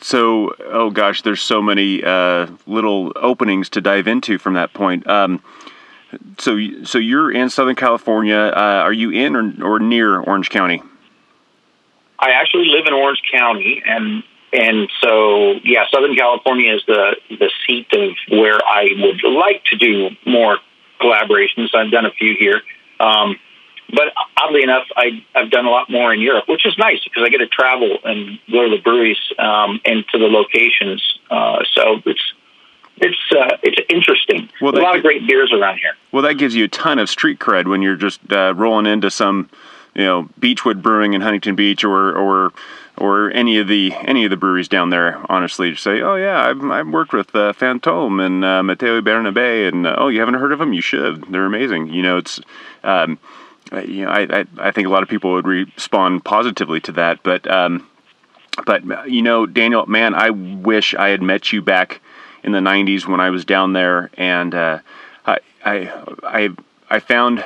So, 0.00 0.54
oh 0.66 0.90
gosh, 0.90 1.22
there's 1.22 1.42
so 1.42 1.62
many 1.62 2.02
uh, 2.02 2.48
little 2.66 3.12
openings 3.16 3.68
to 3.70 3.80
dive 3.80 4.08
into 4.08 4.38
from 4.38 4.54
that 4.54 4.72
point. 4.72 5.06
Um, 5.06 5.42
so, 6.38 6.58
so 6.84 6.98
you're 6.98 7.30
in 7.30 7.48
Southern 7.48 7.76
California. 7.76 8.36
Uh, 8.36 8.82
are 8.82 8.92
you 8.92 9.10
in 9.10 9.36
or, 9.36 9.52
or 9.64 9.78
near 9.78 10.20
Orange 10.20 10.50
County? 10.50 10.82
I 12.22 12.30
actually 12.30 12.66
live 12.66 12.86
in 12.86 12.94
Orange 12.94 13.20
County, 13.30 13.82
and 13.84 14.22
and 14.52 14.88
so 15.02 15.54
yeah, 15.64 15.86
Southern 15.92 16.14
California 16.14 16.72
is 16.72 16.82
the 16.86 17.16
the 17.28 17.50
seat 17.66 17.88
of 17.92 18.12
where 18.30 18.58
I 18.64 18.86
would 18.96 19.28
like 19.28 19.64
to 19.72 19.76
do 19.76 20.10
more 20.24 20.58
collaborations. 21.00 21.74
I've 21.74 21.90
done 21.90 22.06
a 22.06 22.12
few 22.12 22.36
here, 22.38 22.62
um, 23.00 23.40
but 23.90 24.12
oddly 24.40 24.62
enough, 24.62 24.86
I 24.96 25.24
I've 25.34 25.50
done 25.50 25.66
a 25.66 25.70
lot 25.70 25.90
more 25.90 26.14
in 26.14 26.20
Europe, 26.20 26.44
which 26.48 26.64
is 26.64 26.78
nice 26.78 27.02
because 27.02 27.24
I 27.26 27.28
get 27.28 27.38
to 27.38 27.48
travel 27.48 27.98
and 28.04 28.38
go 28.52 28.70
to 28.70 28.76
the 28.76 28.80
breweries 28.80 29.18
um, 29.40 29.80
and 29.84 30.04
to 30.12 30.18
the 30.18 30.26
locations. 30.26 31.02
Uh, 31.28 31.64
so 31.74 32.00
it's 32.06 32.32
it's 32.98 33.32
uh, 33.36 33.56
it's 33.64 33.80
interesting. 33.88 34.48
Well, 34.60 34.78
a 34.78 34.80
lot 34.80 34.94
of 34.94 35.02
great 35.02 35.26
beers 35.26 35.52
around 35.52 35.78
here. 35.78 35.94
Well, 36.12 36.22
that 36.22 36.34
gives 36.34 36.54
you 36.54 36.66
a 36.66 36.68
ton 36.68 37.00
of 37.00 37.10
street 37.10 37.40
cred 37.40 37.66
when 37.66 37.82
you're 37.82 37.96
just 37.96 38.20
uh, 38.32 38.54
rolling 38.56 38.86
into 38.86 39.10
some 39.10 39.50
you 39.94 40.04
know 40.04 40.28
Beachwood 40.40 40.82
Brewing 40.82 41.14
in 41.14 41.20
Huntington 41.20 41.54
Beach 41.54 41.84
or 41.84 42.14
or 42.14 42.52
or 42.98 43.30
any 43.32 43.58
of 43.58 43.68
the 43.68 43.92
any 44.02 44.24
of 44.24 44.30
the 44.30 44.36
breweries 44.36 44.68
down 44.68 44.90
there. 44.90 45.20
Honestly, 45.30 45.70
to 45.70 45.76
say, 45.76 46.00
oh 46.00 46.16
yeah, 46.16 46.48
I've, 46.48 46.62
I've 46.64 46.88
worked 46.88 47.12
with 47.12 47.34
uh, 47.34 47.52
Fantôme 47.52 48.24
and 48.24 48.44
uh, 48.44 48.62
Matteo 48.62 49.00
Bernabé, 49.00 49.68
and 49.68 49.86
uh, 49.86 49.96
oh, 49.98 50.08
you 50.08 50.20
haven't 50.20 50.34
heard 50.34 50.52
of 50.52 50.58
them? 50.58 50.72
You 50.72 50.82
should. 50.82 51.30
They're 51.32 51.46
amazing. 51.46 51.88
You 51.88 52.02
know, 52.02 52.18
it's. 52.18 52.40
Um, 52.84 53.18
you 53.86 54.04
know, 54.04 54.10
I, 54.10 54.40
I, 54.40 54.44
I 54.58 54.70
think 54.70 54.86
a 54.86 54.90
lot 54.90 55.02
of 55.02 55.08
people 55.08 55.32
would 55.32 55.46
respond 55.46 56.24
positively 56.24 56.80
to 56.80 56.92
that, 56.92 57.22
but 57.22 57.50
um, 57.50 57.88
but 58.66 59.10
you 59.10 59.22
know, 59.22 59.46
Daniel, 59.46 59.86
man, 59.86 60.14
I 60.14 60.30
wish 60.30 60.94
I 60.94 61.08
had 61.08 61.22
met 61.22 61.52
you 61.52 61.62
back 61.62 62.00
in 62.42 62.52
the 62.52 62.58
'90s 62.58 63.06
when 63.06 63.20
I 63.20 63.30
was 63.30 63.44
down 63.44 63.72
there, 63.72 64.10
and 64.14 64.54
uh, 64.54 64.78
I 65.24 65.38
I 65.64 66.04
I 66.22 66.48
I 66.90 66.98
found 67.00 67.42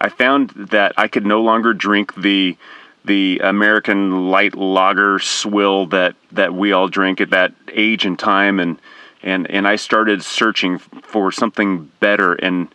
I 0.00 0.08
found 0.08 0.50
that 0.50 0.94
I 0.96 1.08
could 1.08 1.26
no 1.26 1.42
longer 1.42 1.74
drink 1.74 2.14
the 2.14 2.56
the 3.04 3.40
American 3.42 4.30
light 4.30 4.54
lager 4.54 5.18
swill 5.18 5.86
that 5.86 6.14
that 6.32 6.54
we 6.54 6.72
all 6.72 6.88
drink 6.88 7.20
at 7.20 7.30
that 7.30 7.52
age 7.72 8.04
and 8.04 8.18
time, 8.18 8.60
and 8.60 8.80
and 9.22 9.50
and 9.50 9.66
I 9.66 9.76
started 9.76 10.24
searching 10.24 10.78
for 10.78 11.32
something 11.32 11.90
better, 12.00 12.34
and 12.34 12.68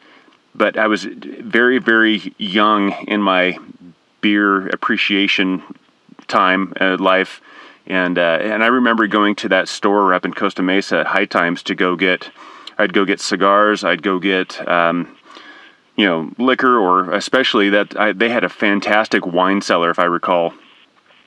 but 0.53 0.77
I 0.77 0.88
was 0.88 1.05
very 1.05 1.79
very 1.79 2.34
young 2.38 2.91
in 3.08 3.22
my 3.22 3.58
beer 4.22 4.67
appreciation 4.70 5.63
time 6.27 6.74
uh, 6.79 6.98
life, 7.00 7.41
and 7.86 8.17
uh, 8.17 8.39
and 8.41 8.63
I 8.63 8.67
remember 8.67 9.08
going 9.08 9.36
to 9.36 9.50
that 9.50 9.67
store 9.67 10.13
up 10.13 10.25
in 10.25 10.34
Costa 10.34 10.63
Mesa 10.63 11.00
at 11.00 11.08
High 11.08 11.25
Times 11.25 11.63
to 11.63 11.75
go 11.75 11.96
get. 11.96 12.29
I'd 12.77 12.91
go 12.91 13.05
get 13.05 13.22
cigars. 13.22 13.86
I'd 13.86 14.03
go 14.03 14.20
get 14.20 14.67
um, 14.67 15.14
you 15.95 16.05
know, 16.05 16.31
liquor 16.37 16.77
or 16.77 17.11
especially 17.13 17.69
that 17.69 17.97
I, 17.97 18.11
they 18.11 18.29
had 18.29 18.43
a 18.43 18.49
fantastic 18.49 19.25
wine 19.25 19.61
cellar, 19.61 19.89
if 19.89 19.99
I 19.99 20.05
recall. 20.05 20.53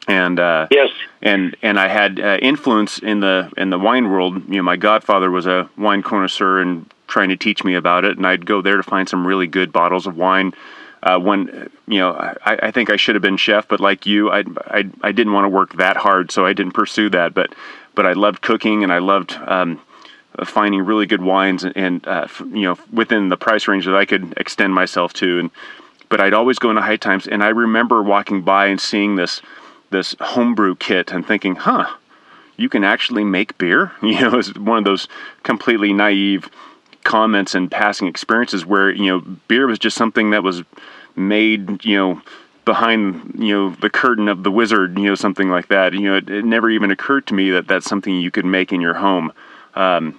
And 0.06 0.40
uh, 0.40 0.68
yes, 0.70 0.90
and 1.20 1.54
and 1.62 1.78
I 1.78 1.88
had 1.88 2.18
uh, 2.18 2.38
influence 2.40 2.98
in 2.98 3.20
the 3.20 3.52
in 3.56 3.70
the 3.70 3.78
wine 3.78 4.10
world. 4.10 4.42
You 4.48 4.56
know, 4.56 4.62
my 4.62 4.76
godfather 4.76 5.30
was 5.30 5.46
a 5.46 5.68
wine 5.76 6.02
connoisseur 6.02 6.60
and 6.60 6.90
trying 7.08 7.28
to 7.28 7.37
teach 7.37 7.62
me 7.62 7.75
about 7.75 8.04
it, 8.04 8.16
and 8.16 8.26
I'd 8.26 8.46
go 8.46 8.62
there 8.62 8.78
to 8.78 8.82
find 8.82 9.08
some 9.08 9.26
really 9.26 9.46
good 9.46 9.70
bottles 9.70 10.06
of 10.06 10.16
wine. 10.16 10.54
Uh, 11.02 11.18
when 11.18 11.70
you 11.87 11.98
know, 11.98 12.12
I, 12.12 12.58
I 12.62 12.70
think 12.70 12.90
I 12.90 12.96
should 12.96 13.16
have 13.16 13.22
been 13.22 13.37
chef, 13.37 13.68
but 13.68 13.80
like 13.80 14.06
you, 14.06 14.30
I, 14.30 14.44
I 14.66 14.88
I 15.02 15.12
didn't 15.12 15.34
want 15.34 15.44
to 15.44 15.50
work 15.50 15.75
that 15.75 15.98
hard, 15.98 16.30
so 16.30 16.46
I 16.46 16.54
didn't 16.54 16.72
pursue 16.72 17.10
that. 17.10 17.34
But 17.34 17.54
but 17.94 18.06
I 18.06 18.14
loved 18.14 18.40
cooking 18.40 18.82
and 18.82 18.92
I 18.92 18.98
loved 18.98 19.34
um, 19.46 19.80
finding 20.45 20.83
really 20.83 21.07
good 21.07 21.23
wines 21.23 21.64
and 21.64 22.07
uh, 22.07 22.26
you 22.40 22.62
know 22.62 22.78
within 22.92 23.28
the 23.28 23.37
price 23.37 23.66
range 23.68 23.87
that 23.87 23.95
I 23.95 24.04
could 24.04 24.35
extend 24.37 24.75
myself 24.75 25.12
to. 25.14 25.38
And 25.38 25.50
but 26.09 26.21
I'd 26.21 26.35
always 26.35 26.59
go 26.59 26.71
into 26.71 26.83
high 26.83 26.97
times 26.97 27.26
and 27.26 27.42
I 27.42 27.49
remember 27.49 28.02
walking 28.02 28.42
by 28.42 28.66
and 28.66 28.80
seeing 28.80 29.16
this 29.16 29.42
this 29.90 30.14
homebrew 30.21 30.76
kit 30.76 31.11
and 31.11 31.26
thinking 31.26 31.57
huh 31.57 31.88
you 32.59 32.68
can 32.68 32.85
actually 32.85 33.25
make 33.25 33.57
beer? 33.57 33.92
You 34.02 34.21
know 34.21 34.38
it's 34.38 34.54
one 34.59 34.78
of 34.78 34.85
those 34.85 35.09
completely 35.42 35.92
naive 35.95 36.50
comments 37.04 37.54
and 37.54 37.71
passing 37.71 38.07
experiences 38.07 38.66
where 38.66 38.90
you 38.90 39.07
know 39.07 39.21
beer 39.49 39.66
was 39.66 39.78
just 39.78 39.97
something 39.97 40.30
that 40.30 40.42
was 40.42 40.62
made 41.16 41.85
you 41.85 41.97
know 41.97 42.23
behind 42.66 43.35
you 43.38 43.54
know 43.54 43.71
the 43.80 43.88
curtain 43.88 44.28
of 44.28 44.42
the 44.42 44.50
wizard 44.50 44.99
you 44.99 45.04
know 45.04 45.14
something 45.14 45.49
like 45.49 45.68
that. 45.68 45.95
You 45.95 46.00
know 46.00 46.16
it, 46.16 46.28
it 46.28 46.45
never 46.45 46.68
even 46.68 46.90
occurred 46.90 47.26
to 47.28 47.35
me 47.35 47.50
that 47.52 47.66
that's 47.66 47.87
something 47.87 48.14
you 48.14 48.30
could 48.30 48.45
make 48.45 48.73
in 48.73 48.80
your 48.80 48.95
home. 48.95 49.33
Um, 49.75 50.18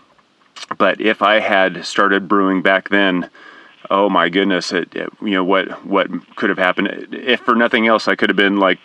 but 0.77 1.01
if 1.01 1.21
I 1.21 1.39
had 1.39 1.85
started 1.85 2.27
brewing 2.27 2.61
back 2.61 2.89
then, 2.89 3.29
oh 3.89 4.09
my 4.09 4.29
goodness, 4.29 4.71
it, 4.71 4.93
it, 4.95 5.09
you 5.21 5.31
know 5.31 5.43
what 5.43 5.85
what 5.85 6.09
could 6.35 6.49
have 6.49 6.59
happened. 6.59 7.07
If 7.11 7.41
for 7.41 7.55
nothing 7.55 7.87
else, 7.87 8.07
I 8.07 8.15
could 8.15 8.29
have 8.29 8.37
been 8.37 8.57
like, 8.57 8.79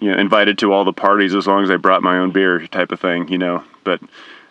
you 0.00 0.10
know, 0.10 0.18
invited 0.18 0.58
to 0.58 0.72
all 0.72 0.84
the 0.84 0.92
parties 0.92 1.34
as 1.34 1.46
long 1.46 1.62
as 1.64 1.70
I 1.70 1.76
brought 1.76 2.02
my 2.02 2.18
own 2.18 2.30
beer, 2.30 2.66
type 2.66 2.92
of 2.92 3.00
thing, 3.00 3.28
you 3.28 3.38
know. 3.38 3.64
But 3.84 4.00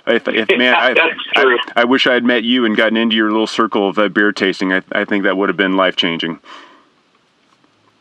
if, 0.08 0.28
if 0.28 0.50
man, 0.50 0.76
I, 0.76 0.96
I, 1.36 1.58
I, 1.78 1.84
wish 1.86 2.06
I 2.08 2.14
had 2.14 2.24
met 2.24 2.44
you 2.44 2.66
and 2.66 2.76
gotten 2.76 2.98
into 2.98 3.16
your 3.16 3.32
little 3.32 3.48
circle 3.48 3.90
of 3.90 3.98
uh, 3.98 4.08
beer 4.10 4.32
tasting. 4.32 4.72
I, 4.72 4.82
I 4.92 5.06
think 5.06 5.24
that 5.24 5.36
would 5.36 5.50
have 5.50 5.58
been 5.58 5.76
life 5.76 5.96
changing. 5.96 6.40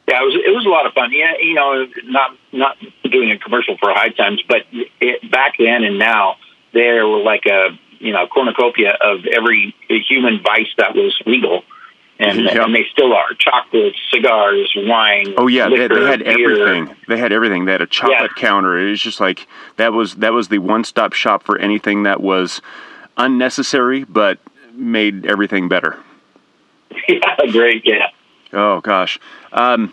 Yeah, 0.07 0.21
it 0.21 0.27
was 0.27 0.35
it 0.35 0.55
was 0.55 0.67
a 0.67 0.69
lot 0.69 0.87
of 0.87 0.93
fun. 0.93 1.13
Yeah, 1.13 1.33
you 1.41 1.55
know, 1.55 1.87
not 2.05 2.37
not 2.53 2.77
doing 3.05 3.31
a 3.31 3.39
commercial 3.39 3.79
for 3.79 3.91
High 3.91 4.11
Times, 4.11 4.43
but 4.47 4.63
it, 5.01 5.31
back 5.31 5.55
then 5.59 5.83
and 5.83 5.99
now, 5.99 6.37
there 6.75 7.07
were 7.09 7.23
like 7.23 7.47
a 7.47 7.79
you 8.05 8.13
know 8.13 8.27
cornucopia 8.27 8.97
of 9.01 9.25
every 9.27 9.75
human 9.89 10.41
vice 10.43 10.69
that 10.79 10.95
was 10.95 11.21
legal. 11.27 11.63
And, 12.17 12.45
yep. 12.45 12.59
and 12.59 12.73
they 12.73 12.87
still 12.93 13.13
are 13.13 13.35
chocolates, 13.37 13.99
cigars, 14.09 14.73
wine. 14.77 15.35
Oh 15.37 15.49
yeah, 15.49 15.67
liquor, 15.67 15.89
they, 15.89 16.01
they, 16.01 16.07
had 16.07 16.23
everything. 16.23 16.97
They 17.09 17.19
had 17.19 17.33
everything. 17.33 17.65
They 17.65 17.73
had 17.73 17.81
a 17.81 17.89
chocolate 17.89 18.31
yeah. 18.37 18.41
counter. 18.41 18.79
It 18.79 18.91
was 18.91 19.01
just 19.01 19.19
like 19.19 19.49
that 19.79 19.93
was 19.93 20.15
that 20.17 20.33
was 20.33 20.47
the 20.47 20.59
one 20.59 20.85
stop 20.85 21.13
shop 21.13 21.43
for 21.43 21.59
anything 21.59 22.05
that 22.05 22.21
was 22.21 22.63
unnecessary 23.17 24.05
but 24.05 24.39
made 24.75 25.27
everything 25.27 25.69
better. 25.69 25.99
Yeah, 27.09 27.37
great. 27.51 27.83
Yeah. 27.85 28.07
Oh 28.53 28.81
gosh. 28.81 29.19
Um, 29.53 29.93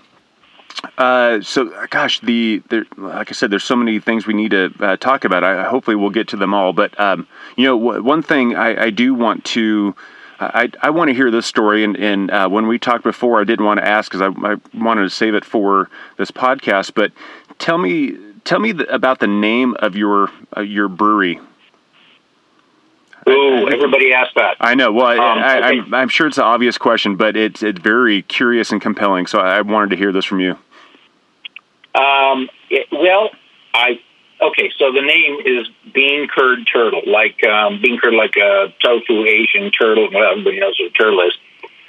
uh, 0.97 1.41
so, 1.41 1.71
gosh, 1.89 2.19
the 2.21 2.61
there, 2.69 2.85
like 2.97 3.29
I 3.29 3.33
said, 3.33 3.51
there's 3.51 3.63
so 3.63 3.75
many 3.75 3.99
things 3.99 4.25
we 4.25 4.33
need 4.33 4.51
to 4.51 4.73
uh, 4.79 4.97
talk 4.97 5.25
about. 5.25 5.43
I 5.43 5.63
hopefully 5.67 5.95
we'll 5.95 6.09
get 6.09 6.27
to 6.29 6.37
them 6.37 6.53
all. 6.53 6.73
But 6.73 6.97
um, 6.99 7.27
you 7.55 7.65
know, 7.65 7.77
w- 7.77 8.03
one 8.03 8.21
thing 8.21 8.55
I, 8.55 8.85
I, 8.85 8.89
do 8.89 9.13
want 9.13 9.45
to. 9.45 9.95
I, 10.39 10.71
I 10.81 10.89
want 10.89 11.09
to 11.09 11.13
hear 11.13 11.29
this 11.29 11.45
story, 11.45 11.83
and, 11.83 11.95
and 11.97 12.31
uh, 12.31 12.49
when 12.49 12.67
we 12.67 12.79
talked 12.79 13.03
before, 13.03 13.39
I 13.39 13.43
didn't 13.43 13.65
want 13.65 13.79
to 13.79 13.87
ask 13.87 14.11
because 14.11 14.21
I, 14.21 14.53
I, 14.53 14.55
wanted 14.73 15.03
to 15.03 15.09
save 15.09 15.35
it 15.35 15.45
for 15.45 15.87
this 16.17 16.31
podcast. 16.31 16.95
But 16.95 17.11
tell 17.59 17.77
me, 17.77 18.17
tell 18.43 18.59
me 18.59 18.71
the, 18.71 18.91
about 18.93 19.19
the 19.19 19.27
name 19.27 19.75
of 19.79 19.95
your 19.95 20.29
uh, 20.57 20.61
your 20.61 20.87
brewery. 20.87 21.39
Oh, 23.27 23.67
everybody 23.67 24.13
asked 24.13 24.33
that. 24.35 24.57
I 24.59 24.73
know. 24.73 24.91
Well, 24.91 25.07
um, 25.07 25.37
I, 25.37 25.57
am 25.57 25.63
okay. 25.63 25.79
I'm, 25.79 25.93
I'm 25.93 26.09
sure 26.09 26.25
it's 26.25 26.39
an 26.39 26.43
obvious 26.43 26.77
question, 26.77 27.15
but 27.15 27.37
it's 27.37 27.61
it's 27.61 27.79
very 27.79 28.23
curious 28.23 28.71
and 28.71 28.81
compelling. 28.81 29.27
So 29.27 29.39
I 29.39 29.61
wanted 29.61 29.91
to 29.91 29.95
hear 29.95 30.11
this 30.11 30.25
from 30.25 30.39
you. 30.39 30.57
Um, 31.93 32.49
it, 32.69 32.87
well, 32.91 33.29
I 33.73 33.99
okay. 34.41 34.71
So 34.77 34.91
the 34.91 35.01
name 35.01 35.39
is 35.45 35.67
bean 35.93 36.27
curd 36.27 36.67
turtle, 36.71 37.01
like 37.05 37.43
um, 37.43 37.81
bean 37.81 37.99
curd, 37.99 38.13
like 38.13 38.35
a 38.37 38.73
tofu 38.83 39.25
Asian 39.25 39.71
turtle. 39.71 40.09
Well, 40.13 40.31
everybody 40.31 40.59
knows 40.59 40.77
what 40.79 40.91
a 40.91 40.93
turtle 40.93 41.21
is. 41.21 41.33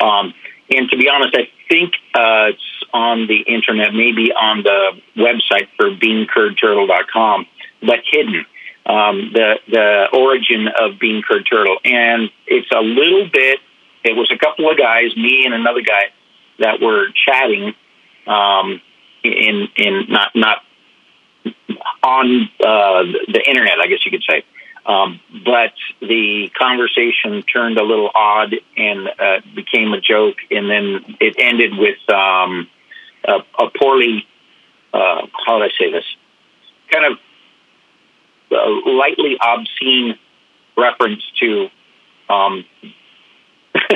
Um, 0.00 0.35
and 0.71 0.88
to 0.90 0.97
be 0.97 1.09
honest, 1.09 1.37
I 1.37 1.49
think 1.68 1.92
uh, 2.14 2.52
it's 2.52 2.85
on 2.92 3.26
the 3.26 3.40
internet, 3.40 3.94
maybe 3.94 4.32
on 4.32 4.62
the 4.62 5.00
website 5.16 5.68
for 5.76 5.90
beancurdturtle.com, 5.90 7.47
but 7.80 8.00
hidden. 8.11 8.47
Um, 8.85 9.30
the 9.32 9.61
the 9.68 10.09
origin 10.12 10.66
of 10.68 10.99
bean 10.99 11.23
curd 11.23 11.47
turtle, 11.49 11.78
and 11.85 12.30
it's 12.47 12.68
a 12.75 12.80
little 12.80 13.28
bit. 13.32 13.61
It 14.04 14.16
was 14.16 14.28
a 14.32 14.37
couple 14.37 14.68
of 14.68 14.76
guys, 14.76 15.16
me 15.16 15.44
and 15.44 15.54
another 15.54 15.82
guy, 15.82 16.11
that 16.59 16.80
were 16.80 17.06
chatting. 17.25 17.75
Um, 18.26 18.80
in 19.25 19.68
in 19.76 20.06
not 20.09 20.32
not 20.35 20.59
on 22.02 22.48
uh, 22.60 23.02
the 23.28 23.42
internet, 23.46 23.80
I 23.80 23.86
guess 23.86 24.04
you 24.04 24.10
could 24.10 24.24
say. 24.28 24.44
Um, 24.84 25.20
but 25.44 25.74
the 26.00 26.50
conversation 26.58 27.42
turned 27.42 27.78
a 27.78 27.84
little 27.84 28.10
odd 28.14 28.54
and 28.76 29.08
uh, 29.08 29.40
became 29.54 29.92
a 29.92 30.00
joke, 30.00 30.36
and 30.50 30.68
then 30.68 31.16
it 31.20 31.36
ended 31.38 31.78
with 31.78 31.98
um, 32.10 32.68
a, 33.24 33.38
a, 33.58 33.70
poorly, 33.78 34.26
uh, 34.92 35.26
how 35.46 35.58
would 35.58 35.70
I 35.70 35.74
say 35.78 35.92
this, 35.92 36.04
kind 36.90 37.12
of 37.12 37.18
uh, 38.50 38.90
lightly 38.90 39.36
obscene 39.40 40.18
reference 40.76 41.22
to 41.40 41.68
um, 42.28 42.64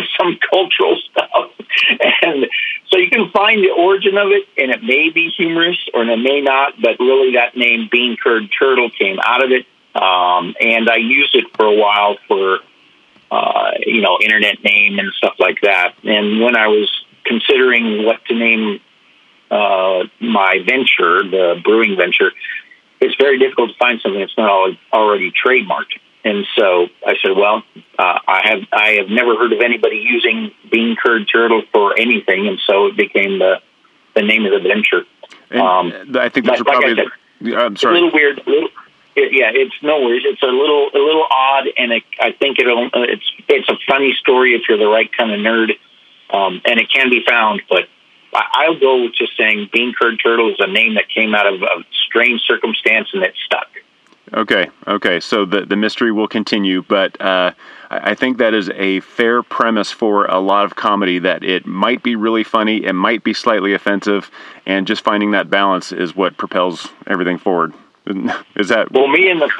some 0.18 0.38
cultural 0.50 0.96
stuff. 1.10 1.50
And 2.22 2.46
so 2.88 2.98
you 2.98 3.10
can 3.10 3.30
find 3.30 3.62
the 3.62 3.70
origin 3.70 4.16
of 4.16 4.28
it, 4.28 4.48
and 4.56 4.70
it 4.70 4.82
may 4.82 5.10
be 5.10 5.30
humorous 5.30 5.78
or 5.92 6.02
it 6.04 6.16
may 6.16 6.40
not, 6.40 6.80
but 6.80 6.98
really 6.98 7.32
that 7.34 7.56
name 7.56 7.88
Bean 7.90 8.16
Curd 8.22 8.48
Turtle 8.58 8.90
came 8.90 9.18
out 9.22 9.44
of 9.44 9.50
it. 9.50 9.66
Um, 9.94 10.54
and 10.60 10.90
I 10.90 10.96
used 10.96 11.34
it 11.34 11.44
for 11.56 11.66
a 11.66 11.74
while 11.74 12.16
for, 12.28 12.60
uh, 13.30 13.70
you 13.86 14.02
know, 14.02 14.18
internet 14.22 14.62
name 14.62 14.98
and 14.98 15.12
stuff 15.14 15.34
like 15.38 15.60
that. 15.62 15.94
And 16.04 16.40
when 16.40 16.56
I 16.56 16.68
was 16.68 16.90
considering 17.24 18.04
what 18.04 18.24
to 18.26 18.34
name 18.34 18.80
uh, 19.50 20.04
my 20.20 20.58
venture, 20.66 21.22
the 21.22 21.60
brewing 21.64 21.96
venture, 21.96 22.32
it's 23.00 23.14
very 23.16 23.38
difficult 23.38 23.70
to 23.70 23.76
find 23.78 24.00
something 24.00 24.20
that's 24.20 24.36
not 24.36 24.70
already 24.92 25.32
trademarked. 25.32 25.98
And 26.26 26.44
so 26.56 26.88
I 27.06 27.14
said, 27.22 27.36
well, 27.36 27.62
uh, 27.96 28.18
I 28.26 28.40
have 28.48 28.58
I 28.72 28.88
have 28.98 29.08
never 29.08 29.36
heard 29.36 29.52
of 29.52 29.60
anybody 29.60 29.98
using 29.98 30.50
bean 30.72 30.96
curd 31.00 31.28
turtle 31.32 31.62
for 31.72 31.96
anything, 31.96 32.48
and 32.48 32.58
so 32.66 32.86
it 32.86 32.96
became 32.96 33.38
the 33.38 33.60
the 34.16 34.22
name 34.22 34.44
of 34.44 34.50
the 34.50 34.58
venture. 34.58 35.04
Um, 35.52 35.92
I 36.18 36.28
think 36.28 36.46
that's 36.46 36.62
probably. 36.62 36.94
Like 36.94 37.08
said, 37.42 37.54
I'm 37.54 37.76
sorry. 37.76 37.92
a 37.92 38.00
little 38.00 38.12
weird. 38.12 38.38
A 38.44 38.50
little, 38.50 38.70
it, 39.14 39.32
yeah, 39.32 39.52
it's 39.54 39.74
no 39.82 40.00
worries. 40.00 40.24
It's 40.24 40.42
a 40.42 40.46
little 40.46 40.88
a 40.92 40.98
little 40.98 41.26
odd, 41.30 41.68
and 41.78 41.92
it, 41.92 42.02
I 42.18 42.32
think 42.32 42.58
it'll 42.58 42.86
uh, 42.86 43.06
it's 43.06 43.32
it's 43.46 43.68
a 43.68 43.76
funny 43.86 44.12
story 44.18 44.54
if 44.54 44.62
you're 44.68 44.78
the 44.78 44.88
right 44.88 45.08
kind 45.16 45.30
of 45.30 45.38
nerd, 45.38 45.74
um, 46.30 46.60
and 46.64 46.80
it 46.80 46.90
can 46.90 47.08
be 47.08 47.22
found. 47.24 47.62
But 47.70 47.84
I'll 48.34 48.80
go 48.80 49.04
with 49.04 49.14
just 49.14 49.36
saying 49.36 49.70
bean 49.72 49.94
curd 49.96 50.18
turtle 50.20 50.50
is 50.50 50.56
a 50.58 50.66
name 50.66 50.94
that 50.96 51.08
came 51.08 51.36
out 51.36 51.46
of 51.46 51.62
a 51.62 51.84
strange 52.08 52.40
circumstance 52.40 53.10
and 53.12 53.22
it 53.22 53.34
stuck. 53.44 53.68
Okay, 54.34 54.70
okay. 54.86 55.20
So 55.20 55.44
the 55.44 55.64
the 55.64 55.76
mystery 55.76 56.10
will 56.10 56.26
continue, 56.26 56.82
but 56.82 57.20
uh, 57.20 57.52
I 57.90 58.14
think 58.14 58.38
that 58.38 58.54
is 58.54 58.70
a 58.70 59.00
fair 59.00 59.42
premise 59.42 59.92
for 59.92 60.26
a 60.26 60.40
lot 60.40 60.64
of 60.64 60.74
comedy. 60.74 61.20
That 61.20 61.44
it 61.44 61.64
might 61.64 62.02
be 62.02 62.16
really 62.16 62.42
funny, 62.42 62.84
it 62.84 62.92
might 62.92 63.22
be 63.22 63.32
slightly 63.32 63.72
offensive, 63.72 64.30
and 64.66 64.86
just 64.86 65.04
finding 65.04 65.30
that 65.30 65.48
balance 65.48 65.92
is 65.92 66.16
what 66.16 66.36
propels 66.36 66.88
everything 67.06 67.38
forward. 67.38 67.72
Is 68.56 68.68
that 68.68 68.90
well? 68.90 69.06
Me 69.08 69.30
and 69.30 69.40
the 69.40 69.50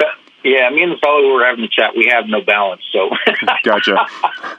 yeah, 0.43 0.69
me 0.69 0.83
and 0.83 0.91
the 0.91 0.97
fellow 0.97 1.21
who 1.21 1.33
were 1.33 1.45
having 1.45 1.61
the 1.61 1.69
chat, 1.69 1.91
we 1.95 2.07
have 2.07 2.27
no 2.27 2.41
balance. 2.41 2.81
So 2.91 3.09
gotcha, 3.63 4.05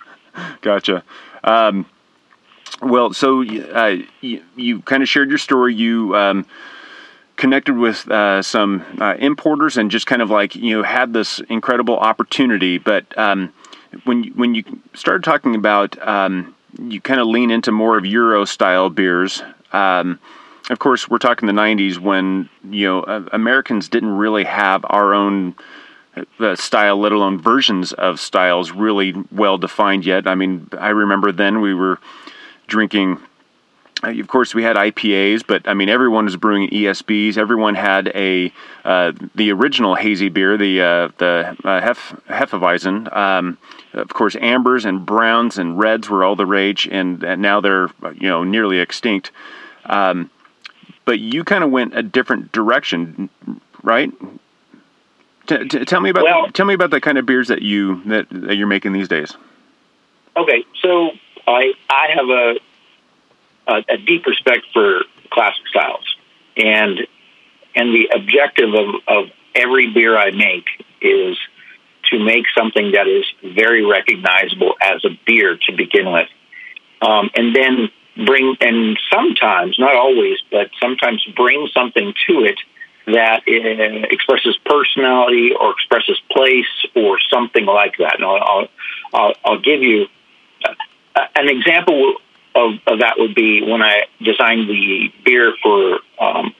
gotcha. 0.62 1.04
Um, 1.44 1.86
well, 2.82 3.12
so 3.12 3.42
uh, 3.42 3.96
you, 4.20 4.42
you 4.56 4.80
kind 4.82 5.02
of 5.02 5.08
shared 5.08 5.28
your 5.28 5.38
story. 5.38 5.74
You 5.74 6.16
um, 6.16 6.46
connected 7.38 7.74
with 7.78 8.06
uh, 8.10 8.42
some 8.42 8.84
uh, 9.00 9.14
importers 9.18 9.78
and 9.78 9.90
just 9.90 10.06
kind 10.06 10.20
of 10.20 10.28
like 10.28 10.54
you 10.54 10.76
know 10.76 10.82
had 10.82 11.14
this 11.14 11.40
incredible 11.48 11.96
opportunity. 11.96 12.76
But 12.76 13.16
um, 13.16 13.54
when 14.04 14.24
when 14.34 14.54
you 14.54 14.64
started 14.92 15.24
talking 15.24 15.54
about 15.54 15.96
um, 16.06 16.54
you 16.78 17.00
kind 17.00 17.20
of 17.20 17.26
lean 17.26 17.50
into 17.50 17.72
more 17.72 17.96
of 17.96 18.04
Euro 18.04 18.44
style 18.44 18.90
beers. 18.90 19.42
Um, 19.72 20.20
of 20.70 20.78
course, 20.78 21.08
we're 21.08 21.18
talking 21.18 21.46
the 21.46 21.52
'90s 21.52 21.98
when 21.98 22.48
you 22.68 22.86
know 22.86 23.02
uh, 23.02 23.28
Americans 23.32 23.88
didn't 23.88 24.16
really 24.16 24.44
have 24.44 24.84
our 24.88 25.14
own 25.14 25.54
uh, 26.40 26.56
style, 26.56 26.98
let 26.98 27.12
alone 27.12 27.38
versions 27.38 27.92
of 27.94 28.20
styles, 28.20 28.72
really 28.72 29.14
well 29.32 29.56
defined 29.56 30.04
yet. 30.04 30.26
I 30.26 30.34
mean, 30.34 30.68
I 30.78 30.90
remember 30.90 31.32
then 31.32 31.60
we 31.60 31.72
were 31.72 31.98
drinking. 32.66 33.20
Uh, 34.02 34.10
of 34.10 34.28
course, 34.28 34.54
we 34.54 34.62
had 34.62 34.76
IPAs, 34.76 35.44
but 35.46 35.66
I 35.66 35.74
mean, 35.74 35.88
everyone 35.88 36.26
was 36.26 36.36
brewing 36.36 36.70
ESBs. 36.70 37.36
Everyone 37.36 37.74
had 37.74 38.08
a 38.14 38.52
uh, 38.84 39.12
the 39.34 39.52
original 39.52 39.94
hazy 39.94 40.28
beer, 40.28 40.56
the 40.56 40.80
uh, 40.80 41.08
the 41.18 41.56
uh, 41.64 41.80
Hef, 41.80 42.14
Hefeweizen. 42.28 43.14
Um, 43.14 43.58
of 43.94 44.08
course, 44.10 44.36
ambers 44.36 44.84
and 44.84 45.04
browns 45.04 45.58
and 45.58 45.78
reds 45.78 46.08
were 46.08 46.22
all 46.22 46.36
the 46.36 46.46
rage, 46.46 46.86
and, 46.90 47.22
and 47.24 47.42
now 47.42 47.60
they're 47.60 47.88
you 48.14 48.28
know 48.28 48.44
nearly 48.44 48.78
extinct. 48.78 49.32
Um, 49.86 50.30
but 51.04 51.18
you 51.18 51.42
kind 51.42 51.64
of 51.64 51.70
went 51.70 51.96
a 51.96 52.02
different 52.02 52.52
direction, 52.52 53.30
right? 53.82 54.12
T- 55.46 55.66
t- 55.68 55.84
tell 55.86 56.00
me 56.00 56.10
about 56.10 56.24
well, 56.24 56.48
tell 56.52 56.66
me 56.66 56.74
about 56.74 56.90
the 56.90 57.00
kind 57.00 57.18
of 57.18 57.26
beers 57.26 57.48
that 57.48 57.62
you 57.62 58.02
that, 58.04 58.26
that 58.30 58.56
you're 58.56 58.66
making 58.66 58.92
these 58.92 59.08
days. 59.08 59.36
Okay, 60.36 60.64
so 60.82 61.10
I 61.46 61.72
I 61.90 62.08
have 62.14 62.28
a 62.28 62.54
a, 63.68 63.84
a 63.88 63.96
deep 63.98 64.26
respect 64.26 64.66
for 64.72 65.02
classic 65.30 65.66
styles, 65.68 66.16
and 66.56 67.06
and 67.74 67.94
the 67.94 68.10
objective 68.14 68.74
of, 68.74 68.88
of 69.06 69.30
every 69.54 69.92
beer 69.92 70.16
I 70.16 70.30
make 70.30 70.64
is 71.00 71.36
to 72.10 72.18
make 72.18 72.46
something 72.56 72.92
that 72.92 73.06
is 73.06 73.24
very 73.54 73.84
recognizable 73.84 74.74
as 74.80 75.04
a 75.04 75.10
beer 75.26 75.58
to 75.68 75.76
begin 75.76 76.10
with, 76.10 76.28
um, 77.02 77.30
and 77.34 77.54
then 77.54 77.90
bring 78.26 78.56
and 78.60 78.98
sometimes 79.12 79.78
not 79.78 79.94
always, 79.94 80.38
but 80.50 80.70
sometimes 80.80 81.24
bring 81.36 81.68
something 81.72 82.14
to 82.26 82.44
it 82.44 82.58
that 83.06 83.42
uh, 83.48 84.06
expresses 84.10 84.58
personality 84.64 85.52
or 85.58 85.72
expresses 85.72 86.20
place 86.30 86.66
or 86.94 87.18
something 87.32 87.64
like 87.64 87.96
that. 87.98 88.16
And 88.16 88.24
I'll, 88.24 88.68
I'll, 89.14 89.32
I'll 89.44 89.60
give 89.60 89.82
you 89.82 90.06
an 91.36 91.48
example 91.48 92.16
of, 92.58 92.74
of, 92.86 93.00
that 93.00 93.14
would 93.18 93.34
be 93.34 93.62
when 93.62 93.82
I 93.82 94.02
designed 94.20 94.68
the 94.68 95.12
beer 95.24 95.54
for 95.62 96.00
um, 96.20 96.54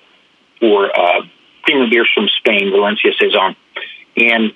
for 0.61 0.87
uh, 0.87 1.23
premium 1.65 1.91
beers 1.91 2.09
from 2.15 2.29
Spain, 2.39 2.71
Valencia 2.71 3.11
Saison, 3.21 3.57
and 4.17 4.53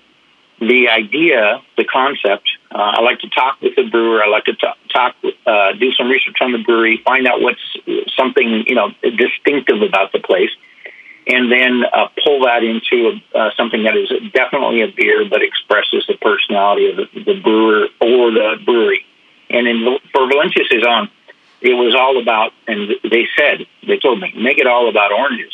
the 0.60 0.88
idea, 0.88 1.60
the 1.76 1.84
concept. 1.84 2.48
Uh, 2.70 2.96
I 2.96 3.02
like 3.02 3.18
to 3.20 3.28
talk 3.28 3.60
with 3.60 3.76
the 3.76 3.88
brewer. 3.90 4.22
I 4.22 4.28
like 4.28 4.44
to 4.44 4.54
talk, 4.54 4.76
talk 4.92 5.16
uh, 5.46 5.72
do 5.72 5.92
some 5.92 6.08
research 6.08 6.36
on 6.40 6.52
the 6.52 6.62
brewery, 6.62 7.02
find 7.04 7.26
out 7.26 7.40
what's 7.40 7.60
something 8.16 8.64
you 8.66 8.74
know 8.74 8.90
distinctive 9.02 9.82
about 9.82 10.12
the 10.12 10.20
place 10.20 10.50
and 11.26 11.52
then 11.52 11.82
uh, 11.92 12.08
pull 12.24 12.44
that 12.44 12.64
into 12.64 13.20
uh, 13.34 13.50
something 13.56 13.84
that 13.84 13.96
is 13.96 14.10
definitely 14.32 14.82
a 14.82 14.88
beer, 14.88 15.28
but 15.28 15.42
expresses 15.42 16.04
the 16.08 16.16
personality 16.20 16.90
of 16.90 16.96
the, 16.96 17.24
the 17.24 17.40
brewer 17.40 17.86
or 18.00 18.30
the 18.32 18.56
brewery. 18.64 19.06
And 19.48 19.68
in, 19.68 19.98
for 20.12 20.26
Valencia 20.26 20.64
Saison, 20.70 21.10
it 21.62 21.74
was 21.74 21.94
all 21.94 22.20
about, 22.20 22.52
and 22.66 22.90
they 23.02 23.28
said, 23.36 23.66
they 23.86 23.98
told 23.98 24.20
me, 24.20 24.32
make 24.36 24.58
it 24.58 24.66
all 24.66 24.88
about 24.88 25.12
oranges. 25.12 25.52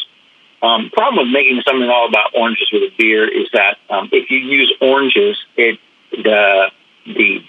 Um, 0.62 0.90
problem 0.90 1.26
with 1.26 1.32
making 1.32 1.62
something 1.66 1.88
all 1.88 2.08
about 2.08 2.32
oranges 2.34 2.68
with 2.72 2.82
a 2.82 2.92
beer 2.96 3.28
is 3.28 3.48
that 3.52 3.78
um, 3.90 4.08
if 4.10 4.30
you 4.30 4.38
use 4.38 4.72
oranges, 4.80 5.36
it 5.56 5.78
the 6.10 6.70
the 7.06 7.44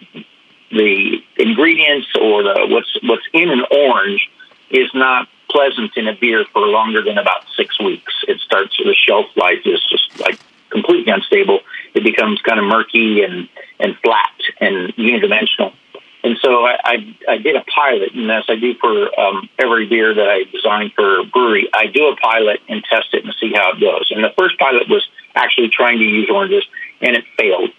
the 0.72 1.24
ingredients 1.38 2.08
or 2.22 2.44
the 2.44 2.68
what's 2.70 2.96
what's 3.04 3.26
in 3.34 3.50
an 3.50 3.64
orange 3.72 4.30
is 4.70 4.90
not 4.94 5.28
pleasant 5.50 5.98
in 5.98 6.08
a 6.08 6.14
beer 6.14 6.46
for 6.54 6.68
longer 6.68 7.02
than 7.02 7.18
about 7.18 7.46
six 7.58 7.80
weeks. 7.80 8.14
It 8.28 8.40
starts 8.42 8.78
the 8.78 8.94
shelf 8.94 9.26
life 9.36 9.66
is 9.66 9.84
just 9.90 10.20
like 10.20 10.40
completely 10.70 11.12
unstable. 11.12 11.62
It 11.96 12.04
becomes 12.04 12.40
kind 12.44 12.60
of 12.60 12.66
murky 12.66 13.24
and 13.24 13.50
and 13.80 13.98
flat 14.04 14.34
and 14.60 14.94
unidimensional. 14.96 15.74
And 16.22 16.38
so 16.42 16.66
I, 16.66 16.78
I, 16.84 17.18
I 17.30 17.38
did 17.38 17.56
a 17.56 17.64
pilot, 17.64 18.14
and 18.14 18.30
as 18.30 18.44
I 18.50 18.56
do 18.56 18.76
for 18.76 19.20
um, 19.20 19.50
every 19.58 19.88
beer 19.88 20.14
that 20.14 20.30
I 20.30 20.44
design 20.52 20.92
for 20.94 21.22
a 21.22 21.24
brewery, 21.24 21.70
I 21.74 21.88
do 21.88 22.08
a 22.08 22.16
pilot 22.18 22.60
and 22.68 22.84
test 22.84 23.14
it 23.14 23.24
and 23.24 23.34
see 23.40 23.54
how 23.54 23.72
it 23.72 23.80
goes. 23.80 24.12
And 24.12 24.24
the 24.24 24.34
first 24.38 24.60
pilot 24.60 24.90
was 24.90 25.08
actually 25.34 25.70
trying 25.70 26.00
to 26.00 26.04
use 26.04 26.30
oranges, 26.30 26.66
and 27.02 27.16
it 27.16 27.24
failed 27.38 27.70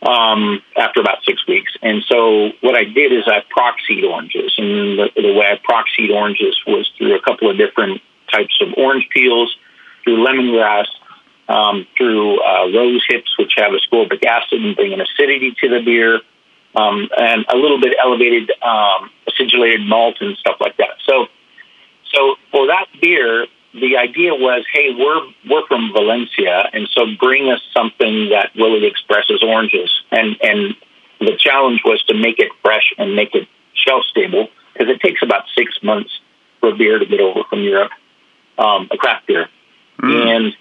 um, 0.00 0.62
after 0.78 1.00
about 1.00 1.24
six 1.24 1.46
weeks. 1.46 1.72
And 1.82 2.02
so 2.08 2.50
what 2.62 2.74
I 2.74 2.84
did 2.84 3.12
is 3.12 3.24
I 3.26 3.44
proxied 3.54 4.08
oranges, 4.08 4.54
and 4.56 4.98
the, 4.98 5.10
the 5.14 5.34
way 5.34 5.46
I 5.46 5.58
proxied 5.58 6.14
oranges 6.14 6.56
was 6.66 6.90
through 6.96 7.16
a 7.16 7.20
couple 7.20 7.50
of 7.50 7.58
different 7.58 8.00
types 8.32 8.56
of 8.62 8.68
orange 8.78 9.08
peels, 9.12 9.54
through 10.04 10.24
lemongrass, 10.24 10.86
um, 11.48 11.86
through 11.96 12.42
uh, 12.42 12.70
rose 12.72 13.04
hips, 13.08 13.36
which 13.38 13.54
have 13.56 13.72
ascorbic 13.72 14.24
acid 14.24 14.62
and 14.62 14.76
bring 14.76 14.92
an 14.94 15.00
acidity 15.00 15.54
to 15.60 15.68
the 15.68 15.82
beer, 15.82 16.20
um, 16.74 17.08
and 17.16 17.44
a 17.48 17.56
little 17.56 17.80
bit 17.80 17.94
elevated 18.02 18.50
um, 18.62 19.10
acidulated 19.28 19.86
malt 19.86 20.16
and 20.20 20.36
stuff 20.36 20.56
like 20.60 20.76
that. 20.76 20.96
So, 21.06 21.26
so 22.12 22.36
for 22.50 22.66
that 22.68 22.86
beer, 23.00 23.46
the 23.74 23.96
idea 23.96 24.34
was, 24.34 24.64
hey, 24.72 24.94
we're 24.94 25.20
we're 25.48 25.66
from 25.66 25.92
Valencia, 25.92 26.68
and 26.72 26.88
so 26.92 27.06
bring 27.18 27.50
us 27.50 27.60
something 27.74 28.30
that 28.30 28.50
really 28.54 28.86
expresses 28.86 29.42
oranges. 29.42 29.90
And 30.10 30.36
and 30.42 30.74
the 31.20 31.36
challenge 31.38 31.80
was 31.84 32.02
to 32.04 32.14
make 32.14 32.38
it 32.38 32.50
fresh 32.62 32.92
and 32.98 33.14
make 33.14 33.34
it 33.34 33.48
shelf 33.74 34.04
stable 34.10 34.48
because 34.72 34.88
it 34.88 35.00
takes 35.00 35.22
about 35.22 35.44
six 35.56 35.78
months 35.82 36.10
for 36.60 36.70
a 36.70 36.76
beer 36.76 36.98
to 36.98 37.06
get 37.06 37.20
over 37.20 37.42
from 37.48 37.60
Europe, 37.60 37.92
um, 38.58 38.88
a 38.90 38.96
craft 38.96 39.26
beer, 39.26 39.48
mm. 40.00 40.36
and 40.36 40.56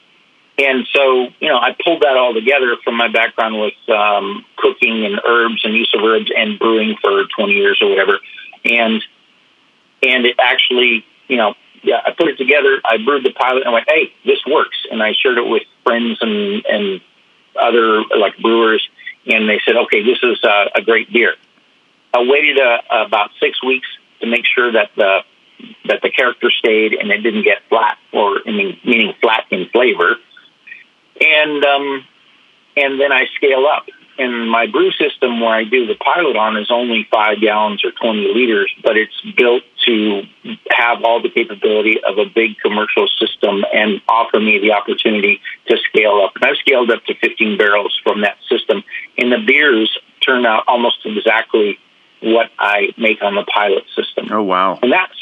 and 0.57 0.87
so 0.93 1.27
you 1.39 1.49
know 1.49 1.57
I 1.57 1.75
pulled 1.83 2.03
that 2.03 2.17
all 2.17 2.33
together 2.33 2.77
from 2.83 2.95
my 2.95 3.07
background 3.07 3.59
with 3.59 3.89
um, 3.89 4.45
cooking 4.57 5.05
and 5.05 5.19
herbs 5.25 5.61
and 5.63 5.73
use 5.73 5.93
of 5.95 6.03
herbs 6.03 6.31
and 6.35 6.59
brewing 6.59 6.95
for 7.01 7.25
twenty 7.35 7.53
years 7.53 7.79
or 7.81 7.89
whatever, 7.89 8.19
and 8.65 9.03
and 10.03 10.25
it 10.25 10.35
actually 10.39 11.05
you 11.27 11.37
know 11.37 11.53
yeah, 11.83 12.01
I 12.05 12.11
put 12.11 12.27
it 12.27 12.37
together. 12.37 12.81
I 12.83 12.97
brewed 12.97 13.23
the 13.23 13.31
pilot 13.31 13.63
and 13.63 13.73
went, 13.73 13.85
hey, 13.89 14.11
this 14.25 14.39
works. 14.45 14.77
And 14.91 15.01
I 15.01 15.13
shared 15.13 15.37
it 15.37 15.47
with 15.47 15.63
friends 15.83 16.17
and, 16.21 16.65
and 16.65 17.01
other 17.59 18.03
like 18.17 18.37
brewers. 18.39 18.87
And 19.25 19.47
they 19.47 19.59
said, 19.65 19.75
okay, 19.75 20.03
this 20.03 20.19
is 20.23 20.43
uh, 20.43 20.65
a 20.75 20.81
great 20.81 21.11
beer. 21.11 21.35
I 22.13 22.23
waited 22.23 22.59
uh, 22.59 22.79
about 23.05 23.31
six 23.39 23.61
weeks 23.63 23.87
to 24.21 24.27
make 24.27 24.45
sure 24.45 24.71
that 24.71 24.91
the 24.95 25.19
that 25.85 26.01
the 26.03 26.11
character 26.11 26.51
stayed 26.51 26.93
and 26.93 27.09
it 27.09 27.19
didn't 27.19 27.43
get 27.43 27.63
flat 27.67 27.97
or 28.13 28.41
I 28.45 28.51
mean 28.51 28.79
meaning 28.85 29.13
flat 29.21 29.45
in 29.49 29.67
flavor. 29.69 30.17
And 31.21 31.65
um, 31.65 32.05
and 32.75 32.99
then 32.99 33.11
I 33.11 33.25
scale 33.35 33.65
up 33.65 33.87
and 34.19 34.49
my 34.49 34.65
brew 34.67 34.91
system 34.91 35.39
where 35.39 35.53
I 35.53 35.63
do 35.63 35.85
the 35.85 35.95
pilot 35.95 36.35
on 36.35 36.57
is 36.57 36.71
only 36.71 37.07
five 37.11 37.39
gallons 37.39 37.83
or 37.85 37.91
20 37.91 38.33
liters, 38.33 38.73
but 38.83 38.97
it's 38.97 39.21
built 39.35 39.63
to 39.85 40.23
have 40.71 41.03
all 41.03 41.21
the 41.21 41.29
capability 41.29 42.01
of 42.03 42.17
a 42.17 42.25
big 42.25 42.57
commercial 42.57 43.07
system 43.19 43.63
and 43.73 44.01
offer 44.09 44.39
me 44.39 44.59
the 44.59 44.71
opportunity 44.71 45.39
to 45.67 45.77
scale 45.89 46.21
up. 46.23 46.35
And 46.35 46.45
I've 46.45 46.57
scaled 46.57 46.91
up 46.91 47.03
to 47.05 47.15
15 47.15 47.57
barrels 47.57 47.97
from 48.03 48.21
that 48.21 48.37
system. 48.49 48.83
And 49.17 49.31
the 49.31 49.43
beers 49.45 49.97
turn 50.21 50.45
out 50.45 50.63
almost 50.67 51.05
exactly 51.05 51.77
what 52.21 52.49
I 52.57 52.89
make 52.97 53.21
on 53.21 53.35
the 53.35 53.43
pilot 53.43 53.83
system. 53.95 54.29
Oh, 54.31 54.41
wow. 54.41 54.79
And 54.81 54.91
that's 54.91 55.13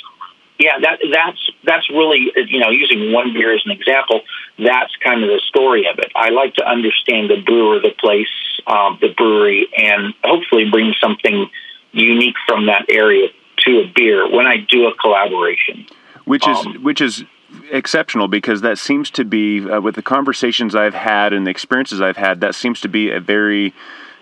yeah, 0.58 0.80
that 0.82 1.00
that's 1.12 1.52
that's 1.64 1.90
really 1.90 2.32
you 2.48 2.60
know 2.60 2.70
using 2.70 3.12
one 3.12 3.34
beer 3.34 3.54
as 3.54 3.62
an 3.66 3.72
example. 3.72 4.22
That's 4.58 4.96
kind 5.04 5.24
of 5.24 5.30
the 5.30 5.42
story 5.48 5.88
of 5.88 6.00
it. 6.00 6.12
I 6.16 6.30
like 6.30 6.56
to 6.56 6.68
understand 6.68 7.30
the 7.30 7.42
brewer, 7.42 7.80
the 7.80 7.94
place, 8.00 8.30
um, 8.66 8.98
the 9.02 9.10
brewery, 9.10 9.68
and 9.78 10.14
hopefully 10.24 10.70
bring 10.70 10.94
something 11.02 11.50
unique 11.92 12.36
from 12.48 12.68
that 12.68 12.86
area 12.90 13.30
to 13.66 13.80
a 13.80 13.92
beer 13.94 14.30
when 14.30 14.46
I 14.46 14.58
do 14.58 14.88
a 14.88 14.96
collaboration. 14.96 15.88
Which 16.24 16.48
is 16.48 16.58
um, 16.58 16.84
which 16.84 17.02
is 17.02 17.26
exceptional 17.72 18.28
because 18.28 18.62
that 18.62 18.78
seems 18.78 19.12
to 19.12 19.26
be 19.26 19.70
uh, 19.70 19.82
with 19.82 19.96
the 19.96 20.02
conversations 20.02 20.76
I've 20.76 20.94
had 20.94 21.34
and 21.34 21.46
the 21.46 21.52
experiences 21.52 22.02
I've 22.02 22.18
had. 22.18 22.42
That 22.42 22.56
seems 22.56 22.80
to 22.82 22.88
be 22.88 23.12
a 23.12 23.20
very 23.20 23.74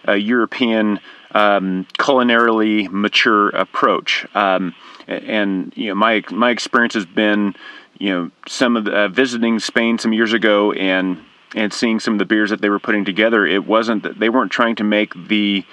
uh, 0.07 0.13
European 0.13 0.99
um, 1.31 1.87
culinarily 1.97 2.89
mature 2.91 3.49
approach. 3.49 4.25
Um, 4.35 4.75
and 5.07 5.73
you 5.75 5.89
know, 5.89 5.95
my 5.95 6.23
my 6.31 6.49
experience 6.49 6.93
has 6.93 7.05
been, 7.05 7.55
you 7.97 8.09
know, 8.09 8.31
some 8.47 8.77
of 8.77 8.85
the, 8.85 8.91
uh, 8.91 9.07
visiting 9.07 9.59
Spain 9.59 9.97
some 9.97 10.13
years 10.13 10.33
ago 10.33 10.71
and 10.73 11.19
and 11.55 11.73
seeing 11.73 11.99
some 11.99 12.13
of 12.13 12.19
the 12.19 12.25
beers 12.25 12.49
that 12.49 12.61
they 12.61 12.69
were 12.69 12.79
putting 12.79 13.05
together. 13.05 13.45
It 13.45 13.65
wasn't 13.65 14.03
that 14.03 14.19
they 14.19 14.29
weren't 14.29 14.51
trying 14.51 14.75
to 14.77 14.83
make 14.83 15.13
the 15.27 15.65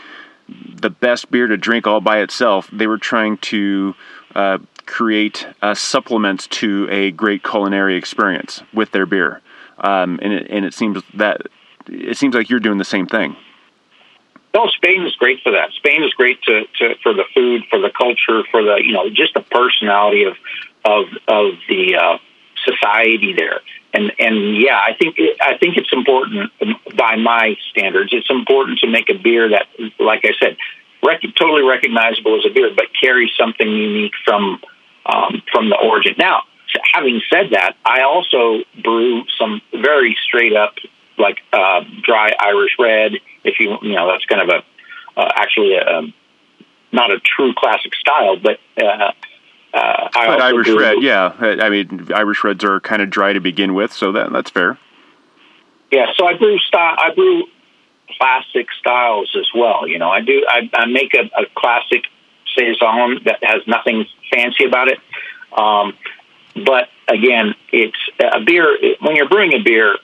the 0.49 0.91
best 0.91 1.31
beer 1.31 1.47
to 1.47 1.57
drink 1.57 1.87
all 1.87 2.01
by 2.01 2.21
itself. 2.21 2.69
They 2.73 2.87
were 2.87 2.99
trying 2.99 3.39
to 3.39 3.95
uh, 4.35 4.59
create 4.87 5.47
uh, 5.63 5.75
supplements 5.75 6.49
to 6.49 6.89
a 6.91 7.13
great 7.13 7.45
culinary 7.45 7.97
experience 7.97 8.63
with 8.73 8.91
their 8.91 9.07
beer, 9.07 9.41
um, 9.79 10.19
and 10.23 10.33
it, 10.33 10.47
and 10.51 10.65
it 10.65 10.75
seems 10.75 11.03
that 11.15 11.43
it 11.87 12.17
seems 12.17 12.35
like 12.35 12.51
you're 12.51 12.61
doing 12.61 12.79
the 12.79 12.85
same 12.85 13.07
thing. 13.07 13.37
No, 14.53 14.67
Spain 14.67 15.07
is 15.07 15.15
great 15.15 15.41
for 15.43 15.53
that. 15.53 15.71
Spain 15.77 16.03
is 16.03 16.13
great 16.15 16.43
to, 16.43 16.65
to 16.79 16.95
for 17.03 17.15
the 17.15 17.25
food, 17.35 17.63
for 17.71 17.79
the 17.79 17.91
culture, 17.91 18.43
for 18.51 18.63
the 18.63 18.81
you 18.85 18.93
know 18.93 19.09
just 19.11 19.35
the 19.35 19.43
personality 19.43 20.25
of 20.25 20.37
of 20.85 21.07
of 21.29 21.53
the 21.69 21.97
uh, 21.97 22.19
society 22.65 23.33
there. 23.37 23.61
And 23.95 24.13
and 24.19 24.57
yeah, 24.57 24.79
I 24.79 24.95
think 24.99 25.17
I 25.41 25.57
think 25.59 25.77
it's 25.77 25.93
important 25.93 26.51
by 26.97 27.17
my 27.17 27.57
standards. 27.71 28.11
It's 28.13 28.31
important 28.31 28.81
to 28.81 28.89
make 28.89 29.09
a 29.09 29.15
beer 29.15 29.49
that, 29.51 29.67
like 29.99 30.25
I 30.25 30.33
said, 30.41 30.57
rec- 31.05 31.23
totally 31.39 31.63
recognizable 31.63 32.37
as 32.39 32.45
a 32.47 32.53
beer, 32.53 32.71
but 32.75 32.87
carries 33.01 33.31
something 33.39 33.69
unique 33.69 34.15
from 34.25 34.61
um, 35.07 35.43
from 35.53 35.71
the 35.71 35.77
origin. 35.77 36.15
Now, 36.19 36.43
having 36.95 37.21
said 37.33 37.51
that, 37.53 37.77
I 37.85 38.03
also 38.03 38.65
brew 38.83 39.25
some 39.39 39.61
very 39.73 40.17
straight 40.27 40.55
up 40.55 40.75
like 41.19 41.39
uh, 41.53 41.83
dry 42.03 42.33
Irish 42.41 42.77
red. 42.79 43.13
If 43.45 43.59
you 43.59 43.77
you 43.83 43.95
know 43.95 44.07
that's 44.09 44.25
kind 44.27 44.43
of 44.43 44.49
a 44.49 45.21
uh, 45.21 45.29
actually 45.35 45.75
a, 45.75 45.99
um, 45.99 46.15
not 46.93 47.11
a 47.11 47.19
true 47.21 47.55
classic 47.55 47.95
style, 47.95 48.37
but 48.37 48.59
uh, 48.81 49.13
uh, 49.73 50.09
I 50.15 50.27
but 50.27 50.41
Irish 50.41 50.67
brew, 50.67 50.81
red, 50.81 51.03
yeah. 51.03 51.33
I 51.39 51.69
mean, 51.71 52.09
Irish 52.13 52.43
reds 52.43 52.65
are 52.65 52.81
kind 52.81 53.03
of 53.03 53.11
dry 53.11 53.33
to 53.33 53.41
begin 53.41 53.75
with, 53.75 53.93
so 53.93 54.13
that 54.13 54.33
that's 54.33 54.51
fair. 54.51 54.79
Yeah, 55.93 56.07
so 56.17 56.27
I 56.27 56.37
brew 56.37 56.59
style. 56.59 56.97
I 56.99 57.15
brew 57.15 57.45
classic 58.17 58.67
styles 58.79 59.35
as 59.39 59.49
well. 59.55 59.87
You 59.87 59.99
know, 59.99 60.11
I 60.11 60.21
do. 60.21 60.45
I, 60.49 60.69
I 60.75 60.87
make 60.87 61.15
a, 61.15 61.31
a 61.41 61.47
classic 61.55 62.05
saison 62.57 63.21
that 63.25 63.43
has 63.43 63.63
nothing 63.67 64.07
fancy 64.33 64.65
about 64.65 64.89
it. 64.89 64.99
Um, 65.53 65.97
but 66.65 66.89
again, 67.09 67.55
it's 67.73 67.99
a 68.19 68.41
beer. 68.41 68.77
When 69.01 69.17
you're 69.17 69.29
brewing 69.29 69.55
a 69.55 69.63
beer, 69.63 69.97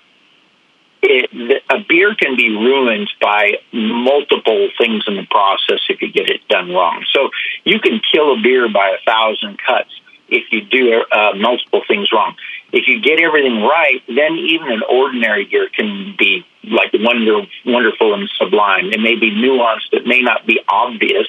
it, 1.02 1.62
a 1.70 1.78
beer 1.88 2.14
can 2.14 2.36
be 2.36 2.48
ruined 2.50 3.10
by 3.20 3.54
multiple 3.72 4.68
things 4.78 5.04
in 5.06 5.16
the 5.16 5.26
process 5.30 5.80
if 5.88 6.00
you 6.02 6.10
get 6.12 6.30
it 6.30 6.46
done 6.48 6.70
wrong. 6.70 7.04
So 7.12 7.30
you 7.64 7.80
can 7.80 8.00
kill 8.12 8.32
a 8.34 8.40
beer 8.40 8.68
by 8.72 8.96
a 8.98 9.04
thousand 9.04 9.58
cuts 9.64 9.90
if 10.28 10.44
you 10.50 10.62
do 10.62 11.04
uh, 11.12 11.32
multiple 11.36 11.82
things 11.86 12.10
wrong. 12.12 12.34
If 12.72 12.88
you 12.88 13.00
get 13.00 13.20
everything 13.20 13.62
right, 13.62 14.02
then 14.08 14.36
even 14.36 14.72
an 14.72 14.82
ordinary 14.88 15.44
beer 15.44 15.68
can 15.68 16.16
be 16.18 16.44
like 16.64 16.90
wonder, 16.94 17.42
wonderful 17.64 18.14
and 18.14 18.28
sublime. 18.36 18.86
It 18.86 19.00
may 19.00 19.14
be 19.14 19.30
nuanced. 19.30 19.92
It 19.92 20.06
may 20.06 20.20
not 20.20 20.46
be 20.46 20.60
obvious, 20.68 21.28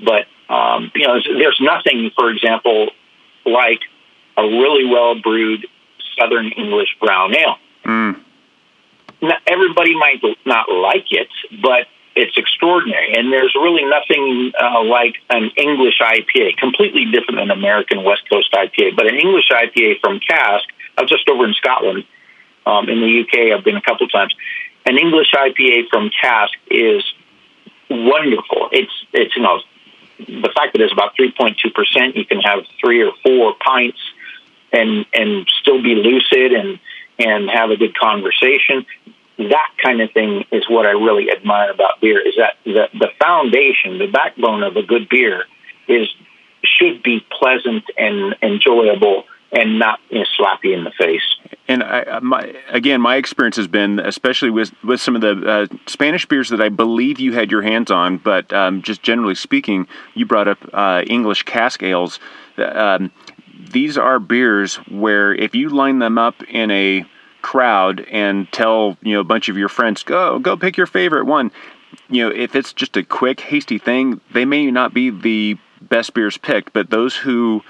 but 0.00 0.26
um, 0.52 0.90
you 0.94 1.06
know, 1.06 1.18
there's 1.38 1.60
nothing, 1.60 2.10
for 2.16 2.30
example, 2.30 2.90
like 3.44 3.80
a 4.36 4.42
really 4.42 4.86
well 4.86 5.20
brewed 5.20 5.66
Southern 6.18 6.48
English 6.52 6.96
brown 7.00 7.34
ale. 7.36 7.56
Mm 7.84 8.22
not, 9.22 9.40
everybody 9.46 9.96
might 9.96 10.22
not 10.44 10.70
like 10.70 11.06
it, 11.10 11.28
but 11.62 11.86
it's 12.14 12.36
extraordinary. 12.36 13.14
And 13.16 13.32
there's 13.32 13.54
really 13.54 13.84
nothing 13.84 14.52
uh, 14.60 14.84
like 14.84 15.16
an 15.30 15.50
English 15.56 16.00
IPA, 16.00 16.58
completely 16.58 17.06
different 17.06 17.38
than 17.40 17.50
American 17.50 18.04
West 18.04 18.28
Coast 18.28 18.52
IPA, 18.52 18.96
but 18.96 19.06
an 19.06 19.16
English 19.16 19.48
IPA 19.50 20.00
from 20.00 20.20
Cask. 20.20 20.68
I 20.98 21.02
was 21.02 21.10
just 21.10 21.28
over 21.28 21.46
in 21.46 21.54
Scotland. 21.54 22.04
Um, 22.64 22.88
in 22.88 23.00
the 23.00 23.20
UK, 23.22 23.56
I've 23.56 23.64
been 23.64 23.76
a 23.76 23.82
couple 23.82 24.06
times. 24.08 24.34
An 24.84 24.98
English 24.98 25.32
IPA 25.32 25.88
from 25.88 26.10
Cask 26.20 26.52
is 26.70 27.02
wonderful. 27.88 28.68
It's 28.72 28.92
it's 29.12 29.34
you 29.36 29.42
know 29.42 29.60
the 30.18 30.50
fact 30.54 30.72
that 30.72 30.80
it's 30.80 30.92
about 30.92 31.16
three 31.16 31.32
point 31.32 31.58
two 31.58 31.70
percent. 31.70 32.16
You 32.16 32.24
can 32.24 32.40
have 32.40 32.60
three 32.80 33.02
or 33.02 33.12
four 33.24 33.54
pints 33.54 33.98
and 34.72 35.06
and 35.12 35.48
still 35.60 35.82
be 35.82 35.94
lucid 35.94 36.52
and 36.52 36.78
and 37.22 37.50
have 37.50 37.70
a 37.70 37.76
good 37.76 37.96
conversation. 37.96 38.86
That 39.38 39.70
kind 39.82 40.00
of 40.00 40.12
thing 40.12 40.44
is 40.52 40.64
what 40.68 40.86
I 40.86 40.90
really 40.90 41.30
admire 41.30 41.70
about 41.70 42.00
beer. 42.00 42.20
Is 42.20 42.34
that 42.36 42.54
the 42.64 42.88
the 42.98 43.08
foundation, 43.18 43.98
the 43.98 44.08
backbone 44.08 44.62
of 44.62 44.76
a 44.76 44.82
good 44.82 45.08
beer, 45.08 45.44
is 45.88 46.08
should 46.64 47.02
be 47.02 47.24
pleasant 47.38 47.84
and 47.98 48.36
enjoyable 48.42 49.24
and 49.52 49.78
not 49.78 50.00
you 50.10 50.20
know, 50.20 50.24
slap 50.36 50.64
you 50.64 50.72
in 50.72 50.84
the 50.84 50.92
face. 50.92 51.22
And 51.68 51.82
I, 51.82 52.18
my, 52.20 52.54
again, 52.70 53.00
my 53.00 53.16
experience 53.16 53.56
has 53.56 53.68
been, 53.68 54.00
especially 54.00 54.50
with, 54.50 54.72
with 54.82 55.00
some 55.00 55.14
of 55.14 55.20
the 55.20 55.46
uh, 55.46 55.66
Spanish 55.86 56.26
beers 56.26 56.48
that 56.48 56.60
I 56.60 56.70
believe 56.70 57.20
you 57.20 57.34
had 57.34 57.50
your 57.50 57.62
hands 57.62 57.90
on, 57.90 58.16
but 58.16 58.50
um, 58.52 58.82
just 58.82 59.02
generally 59.02 59.34
speaking, 59.34 59.86
you 60.14 60.24
brought 60.24 60.48
up 60.48 60.58
uh, 60.72 61.02
English 61.06 61.42
cask 61.42 61.82
ales. 61.82 62.18
Um, 62.56 63.10
these 63.70 63.98
are 63.98 64.18
beers 64.18 64.76
where 64.88 65.34
if 65.34 65.54
you 65.54 65.68
line 65.68 65.98
them 65.98 66.18
up 66.18 66.42
in 66.44 66.70
a 66.70 67.04
crowd 67.42 68.00
and 68.10 68.50
tell 68.52 68.96
you 69.02 69.14
know 69.14 69.20
a 69.20 69.24
bunch 69.24 69.48
of 69.48 69.56
your 69.56 69.68
friends 69.68 70.02
go 70.02 70.38
go 70.38 70.56
pick 70.56 70.76
your 70.76 70.86
favorite 70.86 71.24
one 71.24 71.50
you 72.08 72.22
know 72.22 72.34
if 72.34 72.54
it's 72.54 72.72
just 72.72 72.96
a 72.96 73.02
quick 73.02 73.40
hasty 73.40 73.78
thing 73.78 74.20
they 74.32 74.44
may 74.44 74.70
not 74.70 74.94
be 74.94 75.10
the 75.10 75.58
best 75.80 76.14
beers 76.14 76.38
picked 76.38 76.72
but 76.72 76.90
those 76.90 77.16
who 77.16 77.62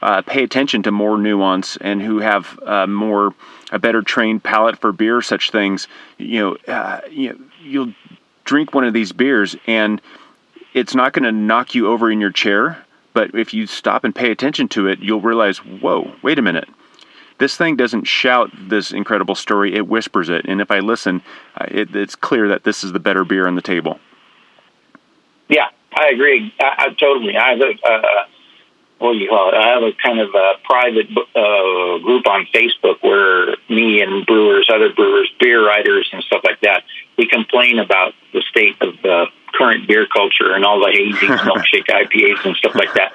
uh, 0.00 0.22
pay 0.22 0.44
attention 0.44 0.82
to 0.82 0.92
more 0.92 1.18
nuance 1.18 1.76
and 1.80 2.00
who 2.00 2.18
have 2.20 2.58
uh, 2.64 2.86
more 2.86 3.34
a 3.72 3.78
better 3.78 4.00
trained 4.00 4.42
palate 4.42 4.78
for 4.78 4.92
beer 4.92 5.20
such 5.20 5.50
things 5.50 5.88
you 6.18 6.38
know, 6.40 6.72
uh, 6.72 7.00
you 7.10 7.30
know 7.30 7.38
you'll 7.62 7.92
drink 8.44 8.74
one 8.74 8.84
of 8.84 8.94
these 8.94 9.12
beers 9.12 9.56
and 9.66 10.00
it's 10.72 10.94
not 10.94 11.12
going 11.12 11.24
to 11.24 11.32
knock 11.32 11.74
you 11.74 11.88
over 11.88 12.10
in 12.10 12.20
your 12.20 12.30
chair 12.32 12.84
but 13.18 13.34
if 13.34 13.52
you 13.52 13.66
stop 13.66 14.04
and 14.04 14.14
pay 14.14 14.30
attention 14.30 14.68
to 14.68 14.86
it, 14.86 15.00
you'll 15.00 15.20
realize, 15.20 15.58
whoa, 15.58 16.14
wait 16.22 16.38
a 16.38 16.42
minute. 16.42 16.68
This 17.38 17.56
thing 17.56 17.76
doesn't 17.76 18.04
shout 18.04 18.50
this 18.52 18.92
incredible 18.92 19.34
story, 19.34 19.74
it 19.74 19.86
whispers 19.86 20.28
it. 20.28 20.44
And 20.46 20.60
if 20.60 20.70
I 20.70 20.80
listen, 20.80 21.22
it, 21.60 21.94
it's 21.94 22.16
clear 22.16 22.48
that 22.48 22.64
this 22.64 22.82
is 22.82 22.92
the 22.92 22.98
better 22.98 23.24
beer 23.24 23.46
on 23.46 23.54
the 23.54 23.62
table. 23.62 24.00
Yeah, 25.48 25.68
I 25.96 26.08
agree. 26.08 26.52
I, 26.60 26.74
I 26.78 26.88
totally. 26.94 27.36
I 27.36 27.50
have 27.50 27.60
a, 27.60 27.86
uh, 27.86 28.24
what 28.98 29.12
do 29.12 29.18
you 29.18 29.28
call 29.28 29.50
it? 29.50 29.54
I 29.54 29.68
have 29.68 29.82
a 29.82 29.92
kind 29.92 30.18
of 30.18 30.34
a 30.34 30.54
private 30.64 31.06
uh, 31.10 31.98
group 32.04 32.26
on 32.26 32.46
Facebook 32.52 33.02
where 33.02 33.56
me 33.70 34.02
and 34.02 34.26
brewers, 34.26 34.68
other 34.72 34.92
brewers, 34.92 35.30
beer 35.38 35.64
writers, 35.64 36.08
and 36.12 36.22
stuff 36.24 36.42
like 36.44 36.60
that, 36.62 36.82
we 37.16 37.28
complain 37.28 37.78
about 37.78 38.14
the 38.32 38.42
state 38.50 38.76
of 38.80 38.94
the 39.02 39.26
current 39.54 39.86
beer 39.86 40.06
culture 40.06 40.52
and 40.52 40.64
all 40.64 40.80
the 40.80 40.90
hazy 40.90 41.26
milkshake 41.46 41.86
IPAs 41.86 42.44
and 42.44 42.56
stuff 42.56 42.74
like 42.74 42.92
that. 42.94 43.12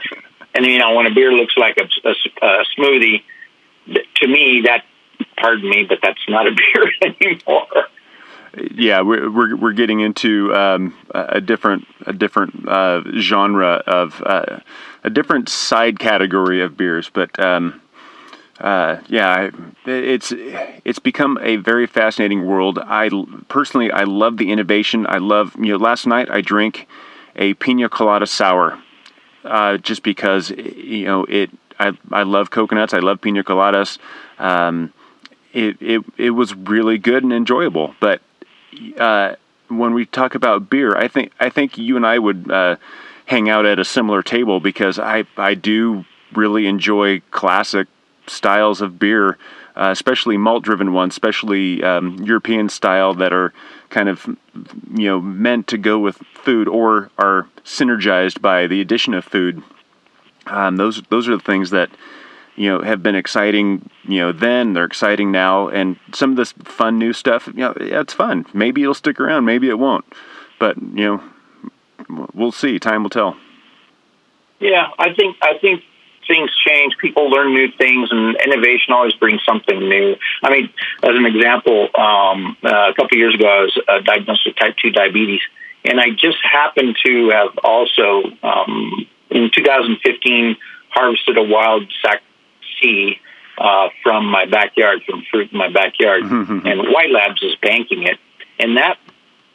And 0.55 0.65
you 0.65 0.79
know, 0.79 0.95
when 0.95 1.05
a 1.05 1.13
beer 1.13 1.31
looks 1.31 1.55
like 1.57 1.77
a, 1.77 2.07
a, 2.07 2.13
a 2.45 2.65
smoothie, 2.77 3.23
to 3.87 4.27
me, 4.27 4.61
that 4.65 4.83
pardon 5.37 5.69
me, 5.69 5.85
but 5.87 5.99
that's 6.01 6.21
not 6.27 6.47
a 6.47 6.51
beer 6.55 7.15
anymore. 7.21 7.87
Yeah, 8.75 9.01
we're 9.01 9.31
we're, 9.31 9.55
we're 9.55 9.73
getting 9.73 9.99
into 10.01 10.53
um, 10.53 10.95
a 11.11 11.41
different 11.41 11.87
a 12.05 12.13
different 12.13 12.67
uh, 12.67 13.01
genre 13.17 13.83
of 13.87 14.21
uh, 14.23 14.59
a 15.03 15.09
different 15.09 15.49
side 15.49 15.99
category 15.99 16.61
of 16.61 16.77
beers, 16.77 17.09
but. 17.09 17.37
Um, 17.39 17.81
uh, 18.59 19.01
yeah, 19.07 19.49
it's 19.85 20.31
it's 20.85 20.99
become 20.99 21.39
a 21.41 21.55
very 21.57 21.87
fascinating 21.87 22.45
world. 22.45 22.79
I 22.79 23.09
personally 23.49 23.91
I 23.91 24.03
love 24.03 24.37
the 24.37 24.51
innovation. 24.51 25.07
I 25.09 25.17
love 25.17 25.55
you 25.57 25.73
know. 25.73 25.77
Last 25.77 26.05
night 26.05 26.29
I 26.29 26.41
drank 26.41 26.87
a 27.35 27.55
pina 27.55 27.89
colada 27.89 28.27
sour, 28.27 28.79
uh, 29.43 29.77
just 29.77 30.03
because 30.03 30.51
you 30.51 31.05
know 31.05 31.25
it. 31.25 31.49
I 31.79 31.97
I 32.11 32.23
love 32.23 32.49
coconuts. 32.49 32.93
I 32.93 32.99
love 32.99 33.21
pina 33.21 33.43
coladas. 33.43 33.97
Um, 34.39 34.93
it 35.53 35.77
it 35.81 36.03
it 36.17 36.29
was 36.31 36.55
really 36.55 36.97
good 36.97 37.23
and 37.23 37.33
enjoyable. 37.33 37.95
But 37.99 38.21
uh, 38.97 39.35
when 39.67 39.93
we 39.93 40.05
talk 40.05 40.35
about 40.35 40.69
beer, 40.69 40.95
I 40.95 41.07
think 41.07 41.31
I 41.39 41.49
think 41.49 41.77
you 41.77 41.95
and 41.95 42.05
I 42.05 42.19
would 42.19 42.51
uh, 42.51 42.75
hang 43.25 43.49
out 43.49 43.65
at 43.65 43.79
a 43.79 43.85
similar 43.85 44.23
table 44.23 44.59
because 44.59 44.99
I 44.99 45.25
I 45.37 45.53
do 45.53 46.05
really 46.33 46.65
enjoy 46.67 47.21
classic 47.31 47.87
styles 48.27 48.81
of 48.81 48.97
beer, 48.97 49.37
uh, 49.75 49.89
especially 49.91 50.37
malt-driven 50.37 50.93
ones, 50.93 51.13
especially 51.13 51.83
um, 51.83 52.17
European 52.23 52.69
style 52.69 53.13
that 53.15 53.33
are 53.33 53.53
kind 53.89 54.09
of 54.09 54.25
you 54.95 55.07
know 55.07 55.21
meant 55.21 55.67
to 55.67 55.77
go 55.77 55.99
with 55.99 56.17
food 56.33 56.67
or 56.67 57.09
are 57.17 57.47
synergized 57.63 58.41
by 58.41 58.67
the 58.67 58.81
addition 58.81 59.13
of 59.13 59.23
food. 59.23 59.61
Um, 60.47 60.77
those 60.77 61.01
those 61.09 61.27
are 61.27 61.37
the 61.37 61.43
things 61.43 61.69
that 61.69 61.89
you 62.55 62.69
know 62.69 62.81
have 62.81 63.01
been 63.01 63.15
exciting 63.15 63.89
you 64.03 64.19
know 64.19 64.31
then 64.31 64.73
they're 64.73 64.85
exciting 64.85 65.31
now 65.31 65.69
and 65.69 65.97
some 66.13 66.31
of 66.31 66.37
this 66.37 66.51
fun 66.63 66.99
new 66.99 67.13
stuff 67.13 67.47
you 67.47 67.53
know 67.53 67.73
yeah, 67.79 68.01
it's 68.01 68.13
fun. 68.13 68.45
Maybe 68.53 68.81
it'll 68.81 68.93
stick 68.93 69.19
around 69.19 69.45
maybe 69.45 69.69
it 69.69 69.79
won't. 69.79 70.05
But 70.59 70.77
you 70.77 71.21
know 72.09 72.27
we'll 72.33 72.51
see. 72.51 72.79
Time 72.79 73.03
will 73.03 73.09
tell. 73.09 73.37
Yeah 74.59 74.87
i 74.97 75.13
think 75.13 75.37
i 75.41 75.57
think 75.57 75.83
things 76.27 76.49
change, 76.65 76.97
people 76.99 77.29
learn 77.29 77.53
new 77.53 77.69
things, 77.77 78.09
and 78.11 78.35
innovation 78.45 78.93
always 78.93 79.13
brings 79.13 79.41
something 79.45 79.77
new. 79.77 80.15
I 80.41 80.51
mean, 80.51 80.69
as 81.03 81.15
an 81.15 81.25
example, 81.25 81.89
um, 81.95 82.57
uh, 82.63 82.89
a 82.89 82.93
couple 82.93 83.15
of 83.15 83.17
years 83.17 83.35
ago, 83.35 83.47
I 83.47 83.61
was 83.61 83.81
uh, 83.87 83.99
diagnosed 84.01 84.43
with 84.45 84.55
type 84.55 84.75
2 84.81 84.91
diabetes, 84.91 85.41
and 85.85 85.99
I 85.99 86.09
just 86.11 86.37
happened 86.43 86.97
to 87.05 87.29
have 87.29 87.57
also, 87.63 88.23
um, 88.41 89.07
in 89.33 89.49
2015, 89.53 90.55
harvested 90.89 91.37
a 91.37 91.43
wild 91.43 91.91
Sac 92.01 92.21
C 92.79 93.19
uh, 93.57 93.89
from 94.01 94.25
my 94.25 94.45
backyard, 94.45 95.01
from 95.05 95.23
fruit 95.29 95.51
in 95.51 95.57
my 95.57 95.69
backyard, 95.69 96.23
and 96.23 96.93
White 96.93 97.11
Labs 97.11 97.41
is 97.43 97.55
banking 97.61 98.03
it, 98.03 98.19
and 98.59 98.77
that 98.77 98.97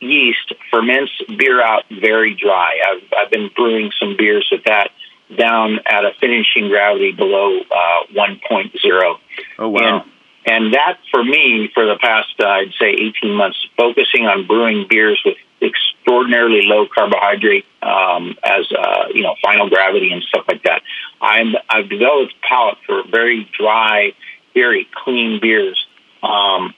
yeast 0.01 0.53
ferments 0.71 1.13
beer 1.37 1.63
out 1.63 1.85
very 1.91 2.35
dry. 2.35 2.79
I've, 2.87 3.03
I've 3.17 3.31
been 3.31 3.51
brewing 3.55 3.91
some 3.99 4.17
beers 4.17 4.49
with 4.53 4.65
that 4.65 4.91
down 5.37 5.81
at 5.87 6.05
a 6.05 6.13
finishing 6.21 6.69
gravity 6.69 7.13
below 7.13 7.59
uh, 7.61 8.07
1.0. 8.15 9.19
Oh 9.59 9.69
wow! 9.69 9.79
And, 9.81 10.11
and 10.47 10.75
that 10.75 10.99
for 11.11 11.23
me, 11.23 11.71
for 11.75 11.85
the 11.85 11.99
past 12.01 12.35
uh, 12.41 12.47
I'd 12.47 12.73
say 12.79 12.91
18 12.91 13.35
months, 13.35 13.59
focusing 13.77 14.27
on 14.27 14.47
brewing 14.47 14.87
beers 14.89 15.21
with 15.25 15.37
extraordinarily 15.61 16.63
low 16.63 16.87
carbohydrate 16.87 17.65
um, 17.83 18.37
as 18.45 18.67
uh, 18.73 19.05
you 19.13 19.23
know 19.23 19.35
final 19.43 19.69
gravity 19.69 20.13
and 20.13 20.23
stuff 20.23 20.45
like 20.49 20.63
that. 20.65 20.83
I'm 21.21 21.55
I've 21.69 21.89
developed 21.89 22.35
palate 22.43 22.79
for 22.87 23.03
very 23.11 23.49
dry, 23.59 24.13
very 24.55 24.89
clean 25.05 25.41
beers. 25.41 25.87
Um, 26.23 26.75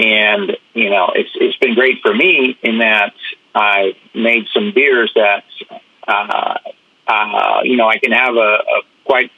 and 0.00 0.56
you 0.74 0.90
know 0.90 1.12
it's 1.14 1.30
it's 1.34 1.56
been 1.58 1.74
great 1.74 2.00
for 2.02 2.14
me 2.14 2.58
in 2.62 2.78
that 2.78 3.14
I've 3.54 3.96
made 4.14 4.46
some 4.52 4.72
beers 4.74 5.12
that 5.14 5.44
uh, 6.08 6.58
uh, 7.06 7.60
you 7.64 7.76
know 7.76 7.86
I 7.86 7.98
can 7.98 8.12
have 8.12 8.34
a, 8.34 8.38
a 8.38 8.82
quite 9.04 9.30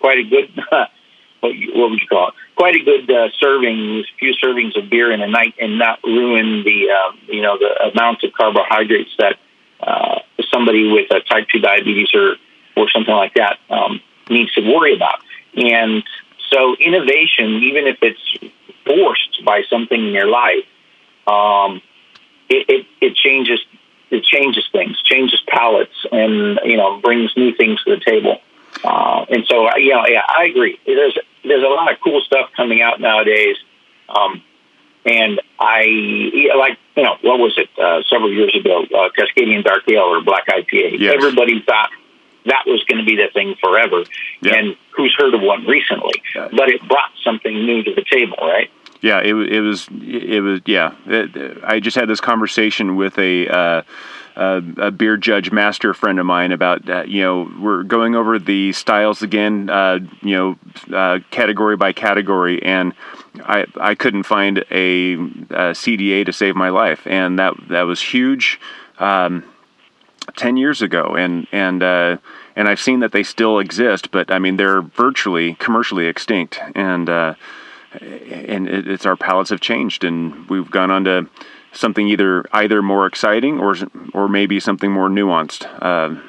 quite 0.00 0.18
a 0.18 0.24
good 0.24 0.58
what, 1.40 1.52
would 1.90 2.00
you 2.00 2.08
call 2.08 2.28
it 2.28 2.34
quite 2.56 2.76
a 2.76 2.84
good 2.84 3.10
uh, 3.10 3.28
serving 3.38 4.04
few 4.18 4.34
servings 4.42 4.76
of 4.76 4.90
beer 4.90 5.12
in 5.12 5.20
a 5.20 5.26
night 5.26 5.54
and 5.60 5.78
not 5.78 6.02
ruin 6.04 6.64
the 6.64 6.90
uh, 6.90 7.12
you 7.26 7.42
know 7.42 7.58
the 7.58 7.90
amounts 7.92 8.24
of 8.24 8.32
carbohydrates 8.32 9.10
that 9.18 9.36
uh, 9.80 10.20
somebody 10.52 10.90
with 10.90 11.10
a 11.10 11.20
type 11.20 11.46
two 11.52 11.60
diabetes 11.60 12.08
or 12.14 12.36
or 12.76 12.88
something 12.90 13.14
like 13.14 13.34
that 13.34 13.58
um, 13.70 14.00
needs 14.30 14.52
to 14.54 14.60
worry 14.60 14.94
about 14.94 15.20
and 15.56 16.02
so 16.50 16.76
innovation 16.76 17.62
even 17.62 17.86
if 17.86 17.98
it's 18.02 18.52
forced 18.86 19.44
by 19.44 19.62
something 19.68 20.00
in 20.00 20.14
your 20.14 20.28
life, 20.28 20.64
um, 21.26 21.82
it, 22.48 22.64
it, 22.68 22.86
it 23.00 23.16
changes 23.16 23.60
it 24.08 24.22
changes 24.22 24.64
things, 24.70 25.02
changes 25.02 25.42
palates, 25.48 26.06
and 26.12 26.60
you 26.64 26.76
know 26.76 27.00
brings 27.00 27.36
new 27.36 27.52
things 27.54 27.82
to 27.82 27.96
the 27.96 28.02
table. 28.04 28.38
Uh, 28.84 29.24
and 29.30 29.44
so, 29.48 29.68
you 29.76 29.92
know, 29.94 30.04
yeah, 30.06 30.22
I 30.26 30.44
agree. 30.44 30.78
There's 30.86 31.18
there's 31.44 31.62
a 31.64 31.68
lot 31.68 31.92
of 31.92 31.98
cool 32.02 32.20
stuff 32.22 32.50
coming 32.56 32.82
out 32.82 33.00
nowadays, 33.00 33.56
um, 34.08 34.42
and 35.04 35.40
I 35.58 35.84
like 36.56 36.78
you 36.96 37.02
know 37.04 37.16
what 37.22 37.38
was 37.38 37.56
it 37.58 37.68
uh, 37.78 38.02
several 38.10 38.32
years 38.32 38.54
ago, 38.54 38.82
uh, 38.84 39.08
Cascadian 39.16 39.64
Dark 39.64 39.82
Ale 39.88 40.00
or 40.02 40.22
Black 40.22 40.46
IPA. 40.48 40.98
Yes. 40.98 41.14
Everybody 41.14 41.62
thought 41.62 41.90
that 42.46 42.62
was 42.66 42.82
going 42.84 42.98
to 42.98 43.04
be 43.04 43.16
the 43.16 43.28
thing 43.32 43.54
forever, 43.60 44.04
Yeah. 44.40 44.54
and 44.56 44.76
who's 44.96 45.14
heard 45.18 45.34
of 45.34 45.40
one 45.42 45.66
recently? 45.66 46.22
Yeah. 46.34 46.48
But 46.56 46.68
it 46.68 46.86
brought 46.88 47.10
something 47.24 47.52
new 47.54 47.82
to 47.82 47.94
the 47.94 48.04
table, 48.10 48.36
right? 48.40 48.70
Yeah, 49.00 49.18
it, 49.20 49.34
it 49.34 49.60
was 49.60 49.88
it 49.90 50.42
was 50.42 50.60
yeah. 50.66 50.94
It, 51.06 51.58
I 51.64 51.80
just 51.80 51.96
had 51.96 52.08
this 52.08 52.20
conversation 52.20 52.96
with 52.96 53.18
a. 53.18 53.48
Uh, 53.48 53.82
uh, 54.36 54.60
a 54.76 54.90
beer 54.90 55.16
judge 55.16 55.50
master 55.50 55.94
friend 55.94 56.20
of 56.20 56.26
mine 56.26 56.52
about 56.52 56.88
uh, 56.88 57.02
you 57.06 57.22
know 57.22 57.50
we're 57.60 57.82
going 57.82 58.14
over 58.14 58.38
the 58.38 58.72
styles 58.72 59.22
again 59.22 59.70
uh, 59.70 59.98
you 60.22 60.36
know 60.36 60.96
uh, 60.96 61.18
category 61.30 61.76
by 61.76 61.92
category 61.92 62.62
and 62.62 62.92
I 63.40 63.66
I 63.80 63.94
couldn't 63.94 64.24
find 64.24 64.58
a, 64.70 65.14
a 65.14 65.72
CDA 65.72 66.26
to 66.26 66.32
save 66.32 66.54
my 66.54 66.68
life 66.68 67.06
and 67.06 67.38
that 67.38 67.54
that 67.68 67.82
was 67.82 68.00
huge 68.00 68.60
um, 68.98 69.44
ten 70.36 70.56
years 70.56 70.82
ago 70.82 71.16
and 71.16 71.46
and 71.52 71.82
and 71.82 72.68
I've 72.68 72.80
seen 72.80 73.00
that 73.00 73.12
they 73.12 73.22
still 73.22 73.58
exist 73.58 74.10
but 74.10 74.30
I 74.30 74.38
mean 74.38 74.56
they're 74.56 74.82
virtually 74.82 75.54
commercially 75.54 76.06
extinct 76.06 76.60
and 76.74 77.08
and 78.00 78.68
it, 78.68 78.88
it's 78.88 79.06
our 79.06 79.16
palates 79.16 79.50
have 79.50 79.60
changed, 79.60 80.04
and 80.04 80.48
we've 80.48 80.70
gone 80.70 80.90
on 80.90 81.04
to 81.04 81.26
something 81.76 82.08
either 82.08 82.44
either 82.52 82.82
more 82.82 83.06
exciting 83.06 83.58
or 83.58 83.76
or 84.12 84.28
maybe 84.28 84.58
something 84.60 84.90
more 84.90 85.08
nuanced. 85.08 85.66
Uh, 85.80 86.20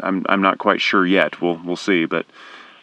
I'm 0.00 0.24
I'm 0.28 0.40
not 0.40 0.58
quite 0.58 0.80
sure 0.80 1.06
yet. 1.06 1.40
We'll 1.40 1.60
we'll 1.64 1.76
see, 1.76 2.04
but 2.04 2.26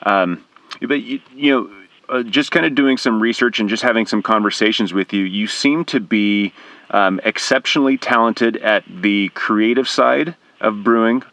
um, 0.03 0.43
but 0.81 1.01
you, 1.01 1.21
you 1.33 1.51
know. 1.51 1.69
Uh, 2.07 2.21
just 2.21 2.51
kind 2.51 2.67
of 2.67 2.75
doing 2.75 2.97
some 2.97 3.19
research 3.19 3.59
and 3.59 3.67
just 3.67 3.81
having 3.81 4.05
some 4.05 4.21
conversations 4.21 4.93
with 4.93 5.11
you, 5.11 5.23
you 5.23 5.47
seem 5.47 5.83
to 5.83 5.99
be 5.99 6.53
um, 6.91 7.19
exceptionally 7.23 7.97
talented 7.97 8.57
at 8.57 8.83
the 8.87 9.29
creative 9.29 9.89
side 9.89 10.35
of 10.61 10.83
brewing, 10.83 11.23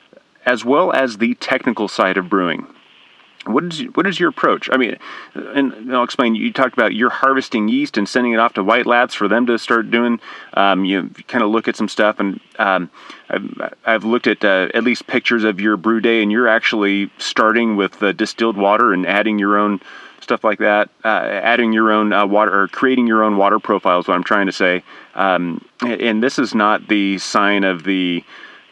as 0.46 0.64
well 0.64 0.90
as 0.90 1.18
the 1.18 1.35
technical 1.35 1.88
side 1.88 2.16
of 2.16 2.31
brewing. 2.31 2.66
What 3.44 3.64
is 3.64 3.81
what 3.94 4.07
is 4.07 4.20
your 4.20 4.28
approach? 4.28 4.70
I 4.72 4.76
mean, 4.76 4.96
and 5.35 5.92
I'll 5.92 6.05
explain. 6.05 6.37
You 6.37 6.52
talked 6.52 6.74
about 6.74 6.94
you're 6.94 7.11
harvesting 7.11 7.68
yeast 7.68 7.98
and 7.98 8.09
sending 8.09 8.33
it 8.33 8.38
off 8.38 8.55
to 8.55 8.62
White 8.62 8.87
Labs 8.87 9.14
for 9.14 9.26
them 9.26 9.46
to 9.46 9.59
start 9.59 9.90
doing. 9.90 10.20
Um, 10.55 10.85
you 10.85 11.11
kind 11.26 11.42
of 11.42 11.50
look 11.50 11.66
at 11.66 11.74
some 11.74 11.88
stuff, 11.88 12.20
and 12.20 12.40
um, 12.61 12.88
I've, 13.28 13.74
I've 13.85 14.05
looked 14.05 14.28
at 14.28 14.44
uh, 14.44 14.68
at 14.74 14.85
least 14.85 15.09
pictures 15.09 15.42
of 15.42 15.61
your 15.61 15.76
brew 15.76 16.00
day, 16.00 16.22
and 16.22 16.31
you're 16.31 16.46
actually 16.46 17.11
starting 17.18 17.74
with 17.76 17.98
the 17.98 18.12
distilled 18.12 18.57
water 18.57 18.92
and 18.92 19.07
adding 19.07 19.40
your 19.40 19.59
own 19.59 19.81
stuff 20.20 20.44
like 20.44 20.61
that, 20.61 20.88
uh, 21.05 21.09
adding 21.09 21.72
your 21.72 21.90
own 21.90 22.12
uh, 22.12 22.24
water 22.24 22.62
or 22.62 22.68
creating 22.68 23.09
your 23.09 23.24
own 23.24 23.37
water 23.37 23.59
profile 23.59 23.98
is 23.98 24.07
what 24.07 24.14
I'm 24.14 24.22
trying 24.22 24.46
to 24.46 24.52
say. 24.52 24.85
Um, 25.14 25.64
and 25.81 26.22
this 26.22 26.38
is 26.38 26.55
not 26.55 26.87
the 26.88 27.18
sign 27.18 27.64
of 27.64 27.83
the 27.83 28.22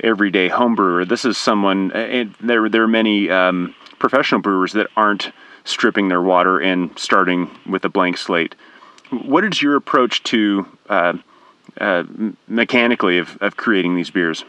everyday 0.02 0.48
home 0.48 0.74
brewer. 0.74 1.04
This 1.04 1.24
is 1.24 1.36
someone, 1.36 1.92
and 1.92 2.34
there 2.40 2.68
there 2.68 2.84
are 2.84 2.88
many 2.88 3.30
um, 3.30 3.74
professional 4.00 4.40
brewers 4.40 4.72
that 4.72 4.88
aren't 4.96 5.30
stripping 5.64 6.08
their 6.08 6.22
water 6.22 6.58
and 6.58 6.98
starting 6.98 7.48
with 7.66 7.84
a 7.84 7.88
blank 7.88 8.18
slate. 8.18 8.56
What 9.10 9.44
is 9.44 9.62
your 9.62 9.76
approach 9.76 10.22
to 10.24 10.66
uh, 10.88 11.12
uh, 11.80 12.04
mechanically 12.48 13.18
of, 13.18 13.38
of 13.40 13.56
creating 13.56 13.94
these 13.94 14.10
beers? 14.10 14.44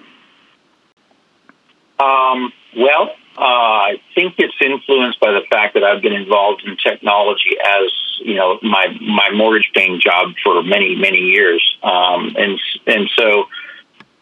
Um, 2.00 2.52
well, 2.76 3.12
uh, 3.38 3.42
I 3.42 4.02
think 4.16 4.36
it's 4.40 4.56
influenced 4.60 5.20
by 5.20 5.32
the 5.32 5.42
fact 5.52 5.76
that 5.76 5.84
I've 5.84 6.02
been 6.02 6.14
involved 6.14 6.64
in 6.66 6.78
technology 6.78 7.58
as 7.64 7.92
you 8.20 8.36
know 8.36 8.60
my 8.62 8.88
my 9.00 9.30
mortgage 9.34 9.72
paying 9.74 10.00
job 10.00 10.34
for 10.44 10.62
many 10.64 10.96
many 10.96 11.20
years, 11.20 11.64
um, 11.84 12.36
and 12.38 12.60
and 12.88 13.10
so 13.16 13.46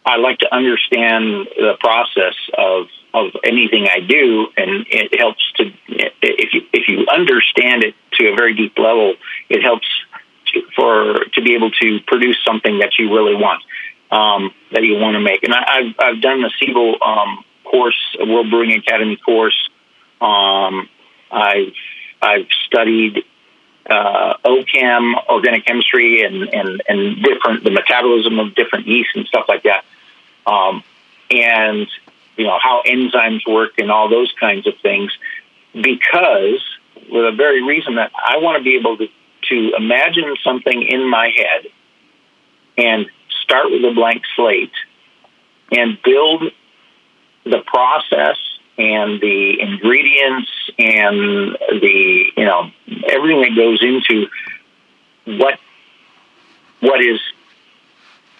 I 0.04 0.16
like 0.16 0.38
to 0.40 0.54
understand 0.54 1.48
the 1.56 1.76
process 1.80 2.34
of 2.56 2.86
of 3.12 3.30
anything 3.44 3.86
I 3.90 4.00
do, 4.00 4.48
and 4.56 4.86
it 4.88 5.18
helps 5.18 5.42
to 5.56 5.72
if 5.88 6.54
you 6.54 6.62
if 6.72 6.88
you 6.88 7.06
understand 7.12 7.84
it 7.84 7.94
to 8.14 8.28
a 8.28 8.34
very 8.34 8.54
deep 8.54 8.78
level, 8.78 9.14
it 9.48 9.62
helps 9.62 9.86
to, 10.52 10.62
for 10.76 11.24
to 11.34 11.42
be 11.42 11.54
able 11.54 11.70
to 11.70 12.00
produce 12.06 12.38
something 12.46 12.78
that 12.78 12.98
you 12.98 13.14
really 13.14 13.34
want, 13.34 13.62
um, 14.10 14.52
that 14.72 14.84
you 14.84 14.96
want 14.96 15.14
to 15.14 15.20
make. 15.20 15.42
And 15.42 15.54
I, 15.54 15.64
I've 15.66 15.94
I've 15.98 16.22
done 16.22 16.42
the 16.42 16.50
Siebel 16.60 16.96
um, 17.04 17.44
course, 17.64 18.16
World 18.18 18.50
Brewing 18.50 18.72
Academy 18.72 19.16
course. 19.16 19.68
Um, 20.20 20.88
I've 21.30 21.74
I've 22.22 22.46
studied 22.66 23.24
uh, 23.88 24.34
OChem, 24.44 25.14
organic 25.28 25.64
chemistry, 25.64 26.22
and, 26.22 26.42
and, 26.54 26.82
and 26.88 27.22
different 27.22 27.64
the 27.64 27.70
metabolism 27.70 28.38
of 28.38 28.54
different 28.54 28.86
yeasts 28.86 29.12
and 29.16 29.26
stuff 29.26 29.46
like 29.48 29.64
that, 29.64 29.84
um, 30.46 30.84
and 31.30 31.88
you 32.40 32.46
know 32.46 32.58
how 32.60 32.82
enzymes 32.86 33.46
work 33.46 33.72
and 33.76 33.90
all 33.90 34.08
those 34.08 34.32
kinds 34.40 34.66
of 34.66 34.74
things. 34.82 35.12
Because 35.74 36.64
for 37.10 37.22
the 37.22 37.32
very 37.36 37.62
reason 37.62 37.96
that 37.96 38.10
I 38.16 38.38
want 38.38 38.56
to 38.56 38.64
be 38.64 38.76
able 38.76 38.96
to 38.96 39.08
to 39.50 39.72
imagine 39.76 40.34
something 40.42 40.82
in 40.82 41.08
my 41.08 41.32
head 41.36 41.66
and 42.78 43.06
start 43.42 43.70
with 43.70 43.84
a 43.84 43.92
blank 43.94 44.22
slate 44.36 44.72
and 45.72 45.98
build 46.02 46.44
the 47.44 47.60
process 47.66 48.36
and 48.78 49.20
the 49.20 49.60
ingredients 49.60 50.50
and 50.78 51.58
the 51.82 52.24
you 52.36 52.44
know 52.44 52.70
everything 53.08 53.42
that 53.42 53.54
goes 53.54 53.82
into 53.82 54.28
what 55.38 55.58
what 56.80 57.02
is 57.02 57.20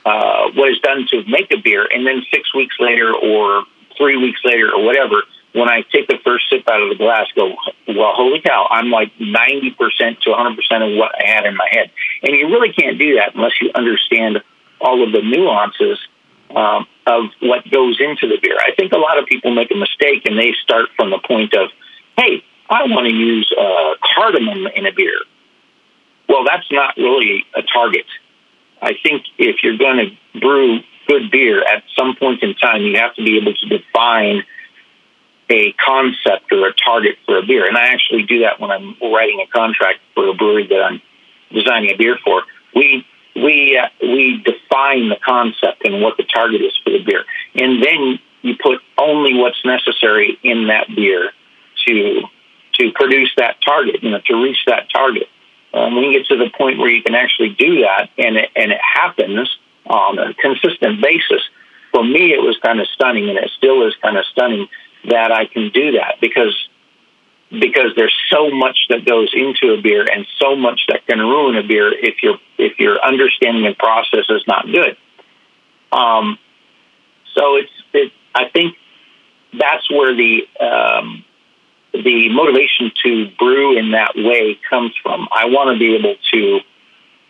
uh, 0.04 0.50
what 0.54 0.70
is 0.70 0.78
done 0.80 1.06
to 1.10 1.22
make 1.28 1.52
a 1.52 1.58
beer, 1.58 1.86
and 1.92 2.06
then 2.06 2.22
six 2.32 2.54
weeks 2.54 2.76
later 2.80 3.14
or 3.14 3.64
three 4.00 4.16
weeks 4.16 4.40
later 4.44 4.72
or 4.74 4.82
whatever, 4.82 5.22
when 5.52 5.68
I 5.68 5.82
take 5.92 6.06
the 6.08 6.18
first 6.24 6.48
sip 6.48 6.68
out 6.70 6.80
of 6.80 6.88
the 6.88 6.96
glass, 6.96 7.26
go 7.36 7.54
well, 7.86 8.12
holy 8.14 8.40
cow! 8.40 8.66
I'm 8.70 8.90
like 8.90 9.12
ninety 9.20 9.70
percent 9.70 10.22
to 10.22 10.30
one 10.30 10.38
hundred 10.40 10.56
percent 10.56 10.82
of 10.82 10.96
what 10.96 11.12
I 11.20 11.28
had 11.28 11.44
in 11.44 11.56
my 11.56 11.68
head, 11.70 11.90
and 12.22 12.34
you 12.34 12.46
really 12.46 12.72
can't 12.72 12.98
do 12.98 13.16
that 13.16 13.34
unless 13.34 13.52
you 13.60 13.70
understand 13.74 14.42
all 14.80 15.04
of 15.04 15.12
the 15.12 15.22
nuances 15.22 15.98
um, 16.54 16.86
of 17.06 17.24
what 17.40 17.68
goes 17.70 18.00
into 18.00 18.28
the 18.28 18.38
beer. 18.40 18.56
I 18.58 18.74
think 18.76 18.92
a 18.92 18.98
lot 18.98 19.18
of 19.18 19.26
people 19.26 19.52
make 19.54 19.70
a 19.70 19.76
mistake 19.76 20.22
and 20.24 20.38
they 20.38 20.54
start 20.62 20.86
from 20.96 21.10
the 21.10 21.18
point 21.18 21.52
of, 21.54 21.68
hey, 22.16 22.42
I 22.68 22.84
want 22.84 23.06
to 23.08 23.14
use 23.14 23.52
uh, 23.58 23.94
cardamom 24.14 24.66
in 24.74 24.86
a 24.86 24.92
beer. 24.92 25.18
Well, 26.28 26.44
that's 26.44 26.70
not 26.70 26.96
really 26.96 27.44
a 27.56 27.62
target. 27.62 28.06
I 28.80 28.94
think 29.02 29.24
if 29.36 29.62
you're 29.62 29.76
going 29.76 29.98
to 29.98 30.40
brew 30.40 30.80
good 31.10 31.30
beer 31.30 31.62
at 31.62 31.82
some 31.98 32.14
point 32.14 32.42
in 32.42 32.54
time, 32.54 32.82
you 32.82 32.96
have 32.96 33.14
to 33.16 33.24
be 33.24 33.36
able 33.36 33.54
to 33.54 33.66
define 33.66 34.44
a 35.50 35.72
concept 35.72 36.52
or 36.52 36.68
a 36.68 36.72
target 36.72 37.16
for 37.26 37.36
a 37.38 37.42
beer. 37.44 37.66
And 37.66 37.76
I 37.76 37.88
actually 37.88 38.22
do 38.22 38.40
that 38.40 38.60
when 38.60 38.70
I'm 38.70 38.94
writing 39.02 39.44
a 39.44 39.50
contract 39.50 39.98
for 40.14 40.28
a 40.28 40.34
brewery 40.34 40.68
that 40.68 40.80
I'm 40.80 41.02
designing 41.52 41.90
a 41.90 41.96
beer 41.96 42.16
for. 42.24 42.44
We 42.74 43.04
we 43.34 43.76
uh, 43.76 43.88
we 44.00 44.42
define 44.44 45.08
the 45.08 45.18
concept 45.24 45.84
and 45.84 46.00
what 46.00 46.16
the 46.16 46.24
target 46.24 46.60
is 46.62 46.72
for 46.84 46.90
the 46.90 47.02
beer, 47.02 47.24
and 47.54 47.82
then 47.82 48.18
you 48.42 48.54
put 48.62 48.80
only 48.98 49.34
what's 49.34 49.64
necessary 49.64 50.38
in 50.42 50.68
that 50.68 50.86
beer 50.94 51.30
to 51.86 52.22
to 52.74 52.92
produce 52.94 53.32
that 53.36 53.56
target, 53.64 54.02
you 54.02 54.10
know, 54.10 54.20
to 54.26 54.34
reach 54.42 54.58
that 54.66 54.88
target. 54.92 55.28
Um, 55.72 55.94
when 55.94 56.04
you 56.04 56.18
get 56.18 56.26
to 56.28 56.36
the 56.36 56.50
point 56.56 56.78
where 56.78 56.90
you 56.90 57.02
can 57.02 57.14
actually 57.14 57.50
do 57.50 57.82
that, 57.82 58.10
and 58.18 58.36
it, 58.36 58.50
and 58.56 58.72
it 58.72 58.80
happens 58.80 59.48
on 59.90 60.18
a 60.18 60.34
consistent 60.34 61.02
basis, 61.02 61.42
for 61.92 62.04
me, 62.04 62.32
it 62.32 62.40
was 62.40 62.56
kind 62.62 62.80
of 62.80 62.86
stunning, 62.94 63.28
and 63.28 63.38
it 63.38 63.50
still 63.56 63.86
is 63.86 63.94
kind 64.00 64.16
of 64.16 64.24
stunning 64.26 64.68
that 65.08 65.32
I 65.32 65.46
can 65.46 65.70
do 65.70 65.92
that 65.92 66.16
because 66.20 66.54
because 67.50 67.92
there's 67.96 68.14
so 68.30 68.50
much 68.50 68.78
that 68.90 69.04
goes 69.04 69.32
into 69.34 69.74
a 69.74 69.82
beer 69.82 70.06
and 70.08 70.24
so 70.38 70.54
much 70.54 70.82
that 70.86 71.04
can 71.08 71.18
ruin 71.18 71.56
a 71.56 71.66
beer 71.66 71.92
if 71.92 72.22
your 72.22 72.38
if 72.58 72.78
your 72.78 73.04
understanding 73.04 73.66
and 73.66 73.76
process 73.76 74.26
is 74.28 74.44
not 74.46 74.66
good. 74.66 74.96
Um, 75.90 76.38
so 77.34 77.56
it's 77.56 77.72
it, 77.92 78.12
I 78.34 78.48
think 78.50 78.76
that's 79.58 79.90
where 79.90 80.14
the 80.14 80.46
um, 80.60 81.24
the 81.92 82.28
motivation 82.28 82.92
to 83.02 83.30
brew 83.36 83.76
in 83.76 83.92
that 83.92 84.12
way 84.14 84.58
comes 84.68 84.92
from. 85.02 85.26
I 85.34 85.46
want 85.46 85.74
to 85.74 85.78
be 85.78 85.96
able 85.96 86.14
to 86.32 86.60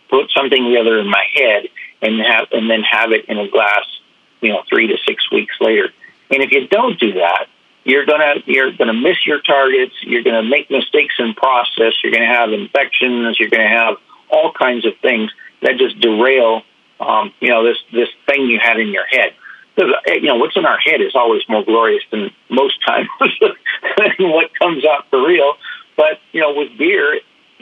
put 0.09 0.31
something 0.31 0.65
together 0.65 0.99
in 0.99 1.09
my 1.09 1.23
head 1.33 1.63
and 2.01 2.19
have 2.21 2.47
and 2.51 2.69
then 2.69 2.81
have 2.81 3.11
it 3.11 3.25
in 3.25 3.37
a 3.37 3.47
glass, 3.47 3.85
you 4.41 4.49
know, 4.49 4.63
three 4.69 4.87
to 4.87 4.97
six 5.07 5.29
weeks 5.31 5.55
later. 5.59 5.89
And 6.31 6.41
if 6.41 6.51
you 6.51 6.67
don't 6.67 6.99
do 6.99 7.13
that, 7.13 7.47
you're 7.83 8.05
gonna 8.05 8.35
you're 8.45 8.71
gonna 8.71 8.93
miss 8.93 9.25
your 9.25 9.41
targets. 9.41 9.93
You're 10.01 10.23
gonna 10.23 10.43
make 10.43 10.69
mistakes 10.69 11.15
in 11.19 11.33
process. 11.33 11.93
You're 12.03 12.13
gonna 12.13 12.33
have 12.33 12.53
infections. 12.53 13.39
You're 13.39 13.49
gonna 13.49 13.67
have 13.67 13.95
all 14.29 14.51
kinds 14.53 14.85
of 14.85 14.93
things 15.01 15.31
that 15.61 15.77
just 15.77 15.99
derail, 15.99 16.61
um, 16.99 17.33
you 17.39 17.49
know, 17.49 17.63
this 17.63 17.77
this 17.91 18.09
thing 18.27 18.45
you 18.45 18.59
had 18.61 18.79
in 18.79 18.89
your 18.89 19.05
head. 19.05 19.33
Because 19.75 19.93
you 20.07 20.27
know 20.27 20.35
what's 20.35 20.55
in 20.57 20.65
our 20.65 20.77
head 20.77 21.01
is 21.01 21.15
always 21.15 21.41
more 21.47 21.63
glorious 21.63 22.03
than 22.11 22.29
most 22.49 22.75
times 22.85 23.07
than 23.97 24.29
what 24.29 24.51
comes 24.59 24.85
out 24.85 25.09
for 25.09 25.25
real. 25.25 25.53
But 25.97 26.19
you 26.33 26.41
know, 26.41 26.53
with 26.53 26.77
beer 26.77 27.19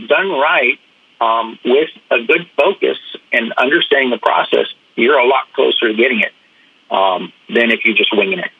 done 0.08 0.30
right, 0.30 0.80
um, 1.22 1.60
with 1.66 1.90
a 2.12 2.24
good 2.24 2.50
focus 2.58 2.98
and 3.32 3.54
understanding 3.54 4.10
the 4.10 4.18
process, 4.18 4.68
you're 4.96 5.18
a 5.18 5.28
lot 5.28 5.52
closer 5.54 5.90
to 5.90 5.94
getting 5.94 6.22
it 6.22 6.32
um, 6.92 7.32
than 7.48 7.72
if 7.72 7.86
you're 7.86 7.96
just 7.96 8.16
winging 8.16 8.40
it. 8.40 8.52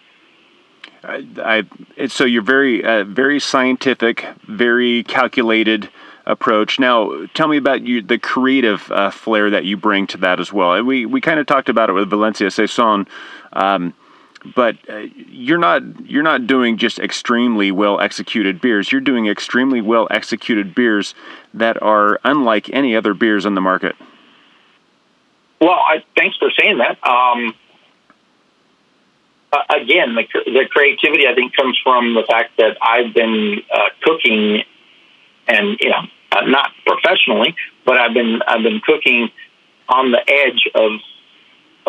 I, 1.04 1.66
I, 1.98 2.08
so 2.08 2.26
you're 2.26 2.42
very, 2.42 2.84
uh, 2.84 3.06
very 3.06 3.40
scientific, 3.40 4.26
very 4.48 5.04
calculated 5.04 5.90
approach. 6.26 6.80
Now, 6.80 7.26
tell 7.34 7.48
me 7.48 7.58
about 7.58 7.82
you, 7.82 8.02
the 8.02 8.20
creative 8.20 8.92
uh, 8.92 9.10
flair 9.10 9.50
that 9.50 9.66
you 9.66 9.78
bring 9.78 10.08
to 10.08 10.18
that 10.18 10.40
as 10.40 10.54
well. 10.54 10.82
We 10.84 11.06
we 11.06 11.22
kind 11.22 11.40
of 11.40 11.48
talked 11.48 11.70
about 11.70 11.90
it 11.90 11.94
with 11.94 12.10
Valencia 12.10 12.52
Saison, 12.52 13.08
um, 13.54 13.94
but 14.56 14.78
uh, 14.90 15.06
you're 15.28 15.58
not 15.58 15.82
you're 16.10 16.24
not 16.24 16.48
doing 16.48 16.78
just 16.78 17.00
extremely 17.00 17.72
well 17.72 18.00
executed 18.00 18.62
beers. 18.62 18.92
You're 18.92 19.02
doing 19.02 19.28
extremely 19.28 19.82
well 19.82 20.08
executed 20.12 20.74
beers 20.74 21.14
that 21.54 21.82
are 21.82 22.20
unlike 22.24 22.70
any 22.70 22.96
other 22.96 23.14
beers 23.14 23.46
on 23.46 23.56
the 23.56 23.62
market. 23.62 23.96
Well, 25.62 25.72
I, 25.72 26.04
thanks 26.16 26.38
for 26.38 26.50
saying 26.58 26.78
that. 26.78 27.06
Um, 27.06 27.54
again, 29.70 30.16
the, 30.16 30.24
the 30.46 30.66
creativity 30.70 31.28
I 31.28 31.36
think 31.36 31.56
comes 31.56 31.78
from 31.84 32.14
the 32.14 32.24
fact 32.30 32.58
that 32.58 32.78
I've 32.82 33.14
been 33.14 33.62
uh, 33.74 33.90
cooking, 34.02 34.64
and 35.48 35.78
you 35.82 35.90
know, 35.90 36.02
uh, 36.32 36.42
not 36.42 36.72
professionally, 36.86 37.56
but 37.86 37.98
I've 37.98 38.14
been 38.14 38.42
I've 38.48 38.64
been 38.64 38.80
cooking 38.80 39.30
on 39.90 40.12
the 40.12 40.22
edge 40.28 40.70
of 40.76 40.92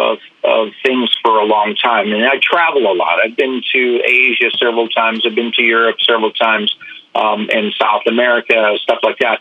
of 0.00 0.18
of 0.42 0.68
things 0.84 1.10
for 1.22 1.38
a 1.38 1.44
long 1.44 1.76
time, 1.76 2.12
and 2.12 2.24
I 2.24 2.40
travel 2.42 2.90
a 2.90 2.94
lot. 2.94 3.18
I've 3.24 3.36
been 3.36 3.62
to 3.72 4.00
Asia 4.04 4.50
several 4.58 4.88
times. 4.88 5.24
I've 5.26 5.34
been 5.34 5.52
to 5.52 5.62
Europe 5.62 5.96
several 6.00 6.32
times, 6.32 6.74
um, 7.14 7.48
and 7.52 7.74
South 7.78 8.02
America, 8.06 8.76
stuff 8.82 9.00
like 9.02 9.18
that. 9.18 9.40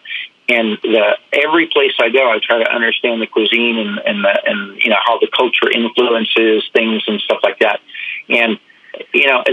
And 0.50 0.80
the, 0.82 1.18
every 1.32 1.68
place 1.68 1.94
I 2.02 2.10
go, 2.10 2.30
I 2.30 2.40
try 2.42 2.58
to 2.64 2.70
understand 2.70 3.22
the 3.22 3.28
cuisine 3.28 3.78
and 3.78 4.00
and, 4.06 4.24
the, 4.24 4.42
and 4.46 4.82
you 4.82 4.90
know 4.90 5.02
how 5.06 5.20
the 5.20 5.30
culture 5.36 5.70
influences 5.72 6.70
things 6.74 7.04
and 7.08 7.22
stuff 7.22 7.40
like 7.44 7.60
that. 7.60 7.80
And 8.28 8.60
you 9.14 9.28
know, 9.28 9.44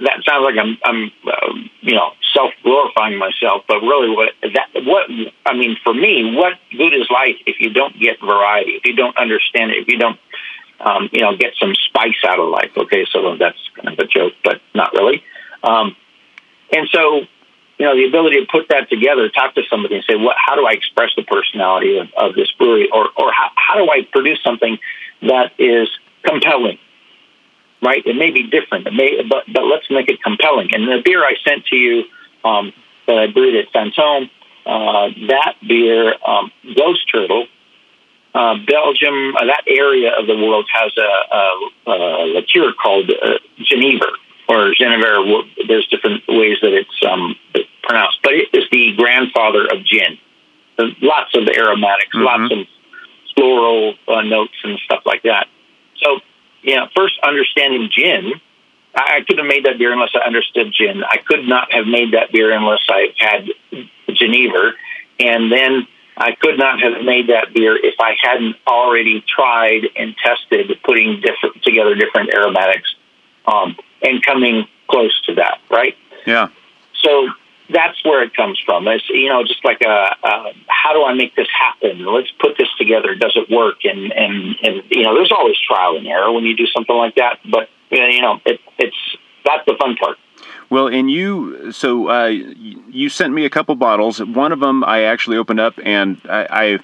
that 0.00 0.22
sounds 0.26 0.44
like 0.44 0.56
I'm, 0.58 0.76
I'm, 0.84 1.10
uh, 1.26 1.54
you 1.80 1.94
know, 1.94 2.10
self 2.34 2.52
glorifying 2.62 3.18
myself, 3.18 3.64
but 3.66 3.80
really, 3.80 4.10
what 4.14 4.30
that, 4.42 4.68
what 4.84 5.08
I 5.46 5.54
mean 5.54 5.76
for 5.82 5.94
me, 5.94 6.34
what 6.36 6.54
good 6.76 6.94
is 6.94 7.08
life 7.10 7.36
if 7.46 7.60
you 7.60 7.72
don't 7.72 7.98
get 7.98 8.20
variety, 8.20 8.72
if 8.72 8.84
you 8.84 8.94
don't 8.94 9.16
understand 9.16 9.70
it, 9.70 9.78
if 9.78 9.88
you 9.88 9.98
don't, 9.98 10.18
um, 10.80 11.08
you 11.12 11.20
know, 11.20 11.36
get 11.36 11.54
some 11.58 11.74
spice 11.74 12.22
out 12.26 12.38
of 12.38 12.48
life? 12.48 12.70
Okay, 12.76 13.06
so 13.10 13.36
that's 13.36 13.58
kind 13.76 13.88
of 13.88 13.98
a 13.98 14.06
joke, 14.06 14.34
but 14.44 14.60
not 14.74 14.92
really. 14.92 15.22
Um, 15.62 15.96
and 16.74 16.88
so, 16.92 17.20
you 17.78 17.86
know, 17.86 17.96
the 17.96 18.06
ability 18.06 18.40
to 18.40 18.46
put 18.50 18.68
that 18.68 18.90
together, 18.90 19.28
talk 19.30 19.54
to 19.54 19.62
somebody, 19.70 19.96
and 19.96 20.04
say, 20.04 20.16
"What? 20.16 20.36
How 20.38 20.54
do 20.54 20.66
I 20.66 20.72
express 20.72 21.10
the 21.16 21.22
personality 21.22 21.98
of, 21.98 22.08
of 22.16 22.34
this 22.34 22.50
brewery, 22.58 22.90
or 22.92 23.08
or 23.16 23.32
how, 23.32 23.50
how 23.54 23.76
do 23.76 23.90
I 23.90 24.06
produce 24.12 24.40
something 24.44 24.78
that 25.22 25.52
is 25.58 25.88
compelling?" 26.24 26.78
Right? 27.82 28.02
It 28.04 28.16
may 28.16 28.30
be 28.30 28.44
different, 28.44 28.86
it 28.86 28.92
may, 28.92 29.22
but 29.28 29.44
but 29.52 29.64
let's 29.64 29.90
make 29.90 30.08
it 30.08 30.22
compelling. 30.22 30.68
And 30.72 30.88
the 30.88 31.00
beer 31.04 31.24
I 31.24 31.34
sent 31.46 31.66
to 31.66 31.76
you 31.76 32.04
um, 32.44 32.72
that 33.06 33.18
I 33.18 33.26
brewed 33.26 33.56
at 33.56 33.72
Fantôme, 33.72 34.30
uh, 34.66 35.08
that 35.28 35.54
beer, 35.66 36.14
um, 36.26 36.50
Ghost 36.76 37.00
Turtle, 37.10 37.46
uh, 38.34 38.54
Belgium, 38.66 39.34
uh, 39.36 39.46
that 39.46 39.62
area 39.66 40.12
of 40.18 40.26
the 40.26 40.36
world 40.36 40.66
has 40.72 40.92
a, 40.96 41.34
a, 41.34 41.90
a 41.90 42.26
liqueur 42.34 42.72
called 42.80 43.10
uh, 43.10 43.38
Genever 43.60 44.12
or 44.48 44.72
Genever. 44.74 45.42
There's 45.66 45.86
different 45.88 46.22
ways 46.28 46.58
that 46.62 46.72
it's 46.72 46.98
um, 47.08 47.34
pronounced, 47.82 48.18
but 48.22 48.34
it 48.34 48.48
is 48.52 48.64
the 48.70 48.94
grandfather 48.96 49.64
of 49.66 49.84
gin. 49.84 50.18
There's 50.76 50.94
lots 51.02 51.34
of 51.34 51.48
aromatics, 51.48 52.14
mm-hmm. 52.14 52.24
lots 52.24 52.52
of 52.52 52.58
floral 53.34 53.94
uh, 54.06 54.22
notes 54.22 54.54
and 54.64 54.78
stuff 54.84 55.02
like 55.06 55.22
that. 55.22 55.46
So 55.96 56.20
you 56.62 56.76
know, 56.76 56.88
first 56.96 57.14
understanding 57.22 57.88
gin, 57.90 58.32
I 58.94 59.20
could 59.26 59.38
have 59.38 59.46
made 59.46 59.64
that 59.66 59.78
beer 59.78 59.92
unless 59.92 60.10
I 60.14 60.26
understood 60.26 60.72
gin. 60.72 61.04
I 61.04 61.18
could 61.18 61.46
not 61.46 61.72
have 61.72 61.86
made 61.86 62.14
that 62.14 62.32
beer 62.32 62.50
unless 62.50 62.80
I 62.88 63.08
had 63.18 63.48
Genever. 64.08 64.72
And 65.20 65.52
then 65.52 65.86
I 66.16 66.34
could 66.34 66.58
not 66.58 66.80
have 66.80 67.04
made 67.04 67.28
that 67.28 67.54
beer 67.54 67.76
if 67.76 67.94
I 68.00 68.16
hadn't 68.20 68.56
already 68.66 69.24
tried 69.26 69.82
and 69.96 70.16
tested 70.16 70.70
putting 70.84 71.20
different 71.20 71.62
together 71.62 71.94
different 71.94 72.34
aromatics 72.34 72.94
um, 73.46 73.76
and 74.02 74.22
coming 74.24 74.66
close 74.88 75.20
to 75.26 75.34
that, 75.36 75.60
right? 75.70 75.96
Yeah. 76.26 76.48
So 77.02 77.28
that's 77.70 78.02
where 78.04 78.22
it 78.22 78.34
comes 78.34 78.58
from. 78.64 78.88
It's 78.88 79.08
you 79.08 79.28
know 79.28 79.42
just 79.44 79.64
like 79.64 79.82
a, 79.82 80.16
a 80.22 80.52
how 80.68 80.92
do 80.92 81.04
I 81.04 81.14
make 81.14 81.36
this 81.36 81.48
happen? 81.50 82.04
Let's 82.04 82.30
put 82.40 82.56
this 82.58 82.68
together. 82.78 83.14
Does 83.14 83.36
it 83.36 83.54
work? 83.54 83.84
And 83.84 84.12
and 84.12 84.56
and 84.62 84.82
you 84.90 85.02
know 85.02 85.14
there's 85.14 85.32
always 85.32 85.56
trial 85.66 85.96
and 85.96 86.06
error 86.06 86.32
when 86.32 86.44
you 86.44 86.56
do 86.56 86.66
something 86.66 86.96
like 86.96 87.16
that. 87.16 87.40
But 87.50 87.68
you 87.90 88.20
know 88.20 88.40
it, 88.44 88.60
it's 88.78 88.96
that's 89.44 89.64
the 89.66 89.74
fun 89.78 89.96
part. 89.96 90.18
Well, 90.70 90.88
and 90.88 91.10
you, 91.10 91.72
so 91.72 92.08
uh, 92.08 92.26
you 92.26 93.08
sent 93.08 93.32
me 93.32 93.46
a 93.46 93.50
couple 93.50 93.74
bottles. 93.74 94.22
One 94.22 94.52
of 94.52 94.60
them 94.60 94.84
I 94.84 95.02
actually 95.02 95.38
opened 95.38 95.60
up, 95.60 95.74
and 95.82 96.20
I, 96.28 96.46
I 96.50 96.78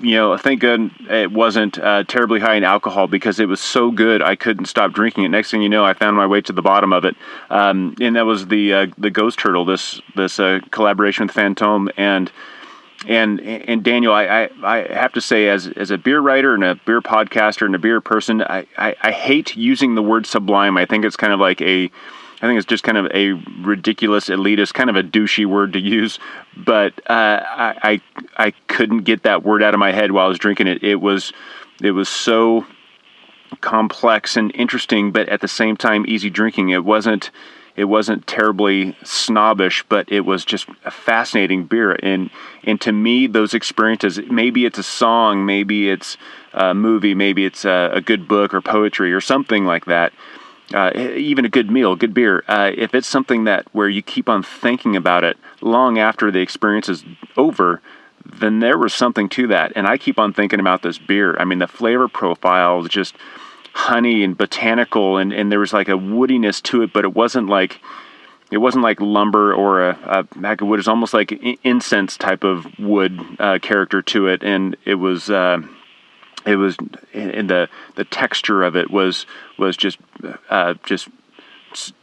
you 0.00 0.16
know, 0.16 0.36
thank 0.36 0.60
God 0.60 0.90
it 1.08 1.30
wasn't 1.30 1.78
uh, 1.78 2.04
terribly 2.04 2.40
high 2.40 2.54
in 2.54 2.64
alcohol 2.64 3.06
because 3.06 3.38
it 3.38 3.46
was 3.46 3.60
so 3.60 3.90
good 3.90 4.22
I 4.22 4.36
couldn't 4.36 4.66
stop 4.66 4.92
drinking 4.92 5.24
it. 5.24 5.28
Next 5.28 5.50
thing 5.50 5.62
you 5.62 5.68
know, 5.68 5.84
I 5.84 5.94
found 5.94 6.16
my 6.16 6.26
way 6.26 6.40
to 6.42 6.52
the 6.52 6.62
bottom 6.62 6.92
of 6.92 7.04
it, 7.04 7.16
um, 7.50 7.94
and 8.00 8.16
that 8.16 8.26
was 8.26 8.46
the 8.46 8.72
uh, 8.72 8.86
the 8.98 9.10
Ghost 9.10 9.38
Turtle. 9.38 9.64
This 9.64 10.00
this 10.16 10.40
uh, 10.40 10.60
collaboration 10.70 11.26
with 11.26 11.36
Fantôme 11.36 11.90
and 11.96 12.30
and 13.08 13.40
and 13.40 13.82
Daniel, 13.82 14.12
I, 14.12 14.24
I, 14.24 14.50
I 14.62 14.92
have 14.92 15.12
to 15.14 15.20
say, 15.20 15.48
as 15.48 15.68
as 15.68 15.90
a 15.90 15.98
beer 15.98 16.20
writer 16.20 16.54
and 16.54 16.62
a 16.64 16.74
beer 16.74 17.00
podcaster 17.00 17.64
and 17.64 17.74
a 17.74 17.78
beer 17.78 18.00
person, 18.00 18.42
I, 18.42 18.66
I, 18.76 18.94
I 19.00 19.10
hate 19.10 19.56
using 19.56 19.94
the 19.94 20.02
word 20.02 20.26
sublime. 20.26 20.76
I 20.76 20.84
think 20.84 21.04
it's 21.04 21.16
kind 21.16 21.32
of 21.32 21.40
like 21.40 21.62
a 21.62 21.90
I 22.42 22.46
think 22.46 22.56
it's 22.56 22.66
just 22.66 22.84
kind 22.84 22.96
of 22.96 23.06
a 23.12 23.32
ridiculous, 23.62 24.28
elitist, 24.28 24.72
kind 24.72 24.88
of 24.88 24.96
a 24.96 25.02
douchey 25.02 25.44
word 25.44 25.74
to 25.74 25.78
use. 25.78 26.18
But 26.56 26.94
uh, 27.10 27.42
I, 27.44 27.74
I, 27.82 28.00
I 28.36 28.50
couldn't 28.66 29.00
get 29.02 29.24
that 29.24 29.42
word 29.42 29.62
out 29.62 29.74
of 29.74 29.80
my 29.80 29.92
head 29.92 30.12
while 30.12 30.24
I 30.24 30.28
was 30.28 30.38
drinking 30.38 30.66
it. 30.66 30.82
It 30.82 30.96
was 30.96 31.32
it 31.82 31.92
was 31.92 32.08
so 32.08 32.66
complex 33.60 34.36
and 34.36 34.54
interesting, 34.54 35.12
but 35.12 35.28
at 35.28 35.40
the 35.40 35.48
same 35.48 35.76
time 35.76 36.06
easy 36.08 36.30
drinking. 36.30 36.70
It 36.70 36.84
wasn't 36.84 37.30
it 37.76 37.84
wasn't 37.84 38.26
terribly 38.26 38.96
snobbish, 39.04 39.84
but 39.88 40.10
it 40.10 40.20
was 40.20 40.44
just 40.44 40.66
a 40.84 40.90
fascinating 40.90 41.64
beer. 41.64 41.92
And 42.02 42.30
and 42.64 42.80
to 42.80 42.92
me, 42.92 43.26
those 43.26 43.52
experiences 43.52 44.18
maybe 44.30 44.64
it's 44.64 44.78
a 44.78 44.82
song, 44.82 45.44
maybe 45.44 45.90
it's 45.90 46.16
a 46.54 46.74
movie, 46.74 47.14
maybe 47.14 47.44
it's 47.44 47.66
a, 47.66 47.90
a 47.92 48.00
good 48.00 48.26
book 48.26 48.54
or 48.54 48.62
poetry 48.62 49.12
or 49.12 49.20
something 49.20 49.66
like 49.66 49.84
that 49.84 50.14
uh, 50.74 50.92
even 50.94 51.44
a 51.44 51.48
good 51.48 51.70
meal, 51.70 51.96
good 51.96 52.14
beer, 52.14 52.44
uh, 52.48 52.70
if 52.76 52.94
it's 52.94 53.06
something 53.06 53.44
that 53.44 53.66
where 53.72 53.88
you 53.88 54.02
keep 54.02 54.28
on 54.28 54.42
thinking 54.42 54.96
about 54.96 55.24
it 55.24 55.36
long 55.60 55.98
after 55.98 56.30
the 56.30 56.40
experience 56.40 56.88
is 56.88 57.04
over, 57.36 57.80
then 58.24 58.60
there 58.60 58.78
was 58.78 58.94
something 58.94 59.28
to 59.30 59.46
that. 59.48 59.72
And 59.74 59.86
I 59.86 59.98
keep 59.98 60.18
on 60.18 60.32
thinking 60.32 60.60
about 60.60 60.82
this 60.82 60.98
beer. 60.98 61.36
I 61.38 61.44
mean, 61.44 61.58
the 61.58 61.66
flavor 61.66 62.08
profile 62.08 62.78
was 62.78 62.88
just 62.88 63.14
honey 63.72 64.22
and 64.22 64.36
botanical, 64.36 65.16
and, 65.16 65.32
and 65.32 65.50
there 65.50 65.60
was 65.60 65.72
like 65.72 65.88
a 65.88 65.92
woodiness 65.92 66.62
to 66.64 66.82
it, 66.82 66.92
but 66.92 67.04
it 67.04 67.14
wasn't 67.14 67.48
like 67.48 67.80
it 68.50 68.58
wasn't 68.58 68.82
like 68.82 69.00
lumber 69.00 69.54
or 69.54 69.90
a, 69.90 69.98
a 70.04 70.22
bag 70.40 70.60
of 70.60 70.68
wood. 70.68 70.80
It's 70.80 70.88
almost 70.88 71.14
like 71.14 71.32
incense 71.62 72.16
type 72.16 72.42
of 72.42 72.66
wood 72.80 73.20
uh, 73.38 73.60
character 73.60 74.02
to 74.02 74.26
it, 74.28 74.42
and 74.42 74.76
it 74.84 74.96
was. 74.96 75.30
Uh, 75.30 75.62
it 76.46 76.56
was 76.56 76.76
in 77.12 77.46
the 77.46 77.68
the 77.96 78.04
texture 78.04 78.62
of 78.62 78.76
it 78.76 78.90
was 78.90 79.26
was 79.58 79.76
just 79.76 79.98
uh, 80.48 80.74
just 80.84 81.08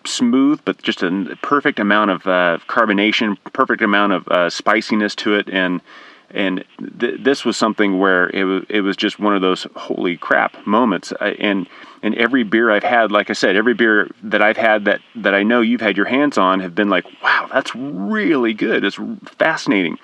smooth, 0.05 0.61
but 0.65 0.81
just 0.81 1.03
a 1.03 1.37
perfect 1.41 1.79
amount 1.79 2.11
of 2.11 2.27
uh, 2.27 2.57
carbonation, 2.67 3.37
perfect 3.53 3.81
amount 3.81 4.13
of 4.13 4.27
uh, 4.27 4.49
spiciness 4.49 5.15
to 5.15 5.35
it, 5.35 5.49
and 5.49 5.81
and 6.29 6.63
th- 6.99 7.21
this 7.21 7.45
was 7.45 7.57
something 7.57 7.99
where 7.99 8.29
it 8.29 8.43
was 8.43 8.63
it 8.69 8.81
was 8.81 8.95
just 8.95 9.19
one 9.19 9.35
of 9.35 9.41
those 9.41 9.65
holy 9.75 10.17
crap 10.17 10.65
moments. 10.65 11.13
I, 11.19 11.29
and 11.31 11.67
and 12.03 12.15
every 12.15 12.43
beer 12.43 12.69
I've 12.69 12.83
had, 12.83 13.11
like 13.11 13.29
I 13.29 13.33
said, 13.33 13.55
every 13.55 13.73
beer 13.73 14.09
that 14.23 14.41
I've 14.41 14.57
had 14.57 14.85
that 14.85 15.01
that 15.15 15.33
I 15.33 15.43
know 15.43 15.61
you've 15.61 15.81
had 15.81 15.97
your 15.97 16.05
hands 16.05 16.37
on 16.37 16.59
have 16.59 16.75
been 16.75 16.89
like, 16.89 17.05
wow, 17.23 17.49
that's 17.51 17.75
really 17.75 18.53
good. 18.53 18.83
It's 18.83 18.99
fascinating. 19.37 19.97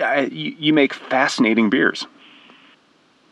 I, 0.00 0.20
you, 0.26 0.54
you 0.58 0.72
make 0.72 0.94
fascinating 0.94 1.70
beers. 1.70 2.06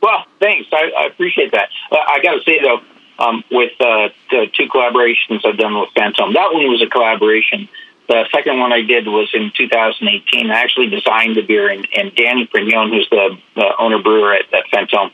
Well, 0.03 0.25
thanks. 0.41 0.69
I, 0.73 0.93
I 0.99 1.07
appreciate 1.07 1.53
that. 1.53 1.69
Uh, 1.91 1.97
I 1.97 2.21
got 2.23 2.35
to 2.35 2.45
say 2.45 2.61
though, 2.61 2.81
um, 3.19 3.43
with 3.51 3.73
uh, 3.81 4.11
the 4.31 4.47
two 4.53 4.69
collaborations 4.69 5.45
I've 5.45 5.59
done 5.59 5.79
with 5.79 5.91
Fantôme, 5.95 6.35
that 6.35 6.53
one 6.53 6.69
was 6.69 6.83
a 6.83 6.89
collaboration. 6.89 7.69
The 8.09 8.25
second 8.33 8.61
one 8.61 8.73
I 8.73 8.83
did 8.83 9.07
was 9.07 9.31
in 9.35 9.51
2018. 9.57 10.51
I 10.51 10.61
actually 10.61 10.91
designed 10.91 11.37
the 11.37 11.43
beer, 11.43 11.69
and, 11.69 11.87
and 11.97 12.13
Dany 12.15 12.49
Prignon, 12.49 12.91
who's 12.91 13.09
the, 13.11 13.37
the 13.57 13.77
owner 13.79 14.01
brewer 14.01 14.35
at, 14.35 14.53
at 14.55 14.65
Fantôme, 14.73 15.11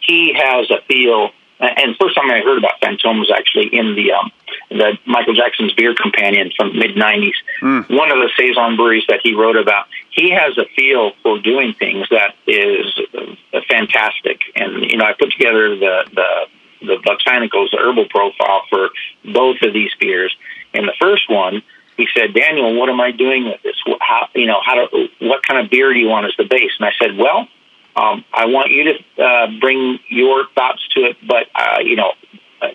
he 0.00 0.34
has 0.34 0.70
a 0.70 0.80
feel. 0.82 1.30
And 1.58 1.96
first 2.00 2.14
time 2.14 2.30
I 2.30 2.40
heard 2.40 2.58
about 2.58 2.80
Fantôme 2.80 3.18
was 3.18 3.32
actually 3.36 3.74
in 3.74 3.96
the 3.96 4.12
um, 4.12 4.30
the 4.70 4.96
Michael 5.06 5.34
Jackson's 5.34 5.72
Beer 5.74 5.92
Companion 5.94 6.52
from 6.56 6.78
mid 6.78 6.94
'90s. 6.94 7.32
Mm. 7.60 7.96
One 7.96 8.12
of 8.12 8.18
the 8.18 8.30
saison 8.38 8.76
breweries 8.76 9.04
that 9.08 9.20
he 9.24 9.34
wrote 9.34 9.56
about. 9.56 9.86
He 10.18 10.30
has 10.30 10.58
a 10.58 10.66
feel 10.76 11.12
for 11.22 11.38
doing 11.38 11.74
things 11.74 12.08
that 12.10 12.34
is 12.46 12.86
uh, 13.14 13.60
fantastic. 13.68 14.40
And 14.56 14.90
you 14.90 14.96
know, 14.96 15.04
I 15.04 15.12
put 15.12 15.30
together 15.30 15.76
the 15.76 16.04
the 16.12 16.86
the 16.86 16.96
botanicals, 16.96 17.70
the 17.70 17.78
herbal 17.78 18.06
profile 18.08 18.62
for 18.68 18.90
both 19.24 19.56
of 19.62 19.72
these 19.72 19.90
beers. 20.00 20.34
And 20.74 20.86
the 20.86 20.94
first 21.00 21.30
one 21.30 21.62
he 21.98 22.06
said, 22.16 22.32
Daniel, 22.32 22.78
what 22.78 22.88
am 22.88 23.00
I 23.00 23.10
doing 23.10 23.46
with 23.46 23.60
this? 23.62 23.74
How, 24.00 24.28
you 24.32 24.46
know, 24.46 24.60
how 24.64 24.74
to, 24.74 25.08
what 25.18 25.42
kind 25.42 25.64
of 25.64 25.68
beer 25.68 25.92
do 25.92 25.98
you 25.98 26.06
want 26.06 26.26
as 26.26 26.32
the 26.38 26.44
base? 26.44 26.70
And 26.78 26.88
I 26.88 26.92
said, 26.96 27.16
well, 27.18 27.48
um, 27.96 28.24
I 28.32 28.46
want 28.46 28.70
you 28.70 28.84
to 28.84 29.22
uh, 29.22 29.46
bring 29.60 29.98
your 30.08 30.46
thoughts 30.54 30.86
to 30.94 31.00
it, 31.00 31.16
but 31.26 31.48
uh, 31.56 31.80
you 31.80 31.96
know, 31.96 32.12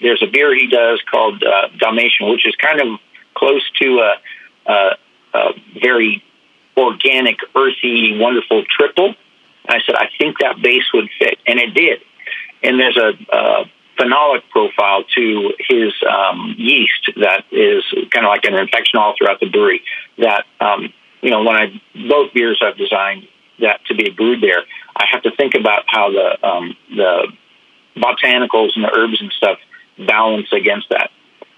there's 0.01 0.21
a 0.21 0.27
beer 0.27 0.53
he 0.53 0.67
does 0.67 1.01
called 1.09 1.41
uh, 1.41 1.69
Dalmatian, 1.77 2.29
which 2.29 2.45
is 2.45 2.53
kind 2.55 2.81
of 2.81 2.99
close 3.33 3.63
to 3.81 3.99
a, 3.99 4.71
a, 4.71 4.97
a 5.33 5.51
very 5.81 6.21
organic, 6.77 7.37
earthy, 7.55 8.17
wonderful 8.19 8.63
triple. 8.69 9.15
And 9.65 9.69
I 9.69 9.79
said, 9.85 9.95
I 9.95 10.09
think 10.17 10.39
that 10.39 10.61
base 10.61 10.85
would 10.93 11.09
fit, 11.19 11.37
and 11.47 11.59
it 11.59 11.73
did. 11.73 12.01
And 12.63 12.79
there's 12.79 12.97
a, 12.97 13.13
a 13.35 13.65
phenolic 13.99 14.41
profile 14.49 15.03
to 15.15 15.53
his 15.59 15.93
um, 16.09 16.55
yeast 16.57 17.11
that 17.17 17.45
is 17.51 17.83
kind 18.11 18.25
of 18.25 18.29
like 18.29 18.45
an 18.45 18.55
infection 18.55 18.99
all 18.99 19.15
throughout 19.17 19.39
the 19.39 19.49
brewery. 19.49 19.81
That 20.17 20.45
um, 20.59 20.93
you 21.21 21.29
know, 21.29 21.43
when 21.43 21.55
I 21.55 21.81
both 22.09 22.33
beers 22.33 22.61
I've 22.65 22.77
designed 22.77 23.27
that 23.59 23.85
to 23.85 23.95
be 23.95 24.09
brewed 24.09 24.41
there, 24.41 24.63
I 24.95 25.05
have 25.11 25.23
to 25.23 25.31
think 25.35 25.55
about 25.55 25.83
how 25.87 26.11
the 26.11 26.47
um, 26.47 26.75
the 26.89 27.27
botanicals 27.95 28.71
and 28.75 28.83
the 28.83 28.91
herbs 28.95 29.21
and 29.21 29.31
stuff 29.31 29.59
balance 29.97 30.47
against 30.51 30.89
that. 30.89 31.11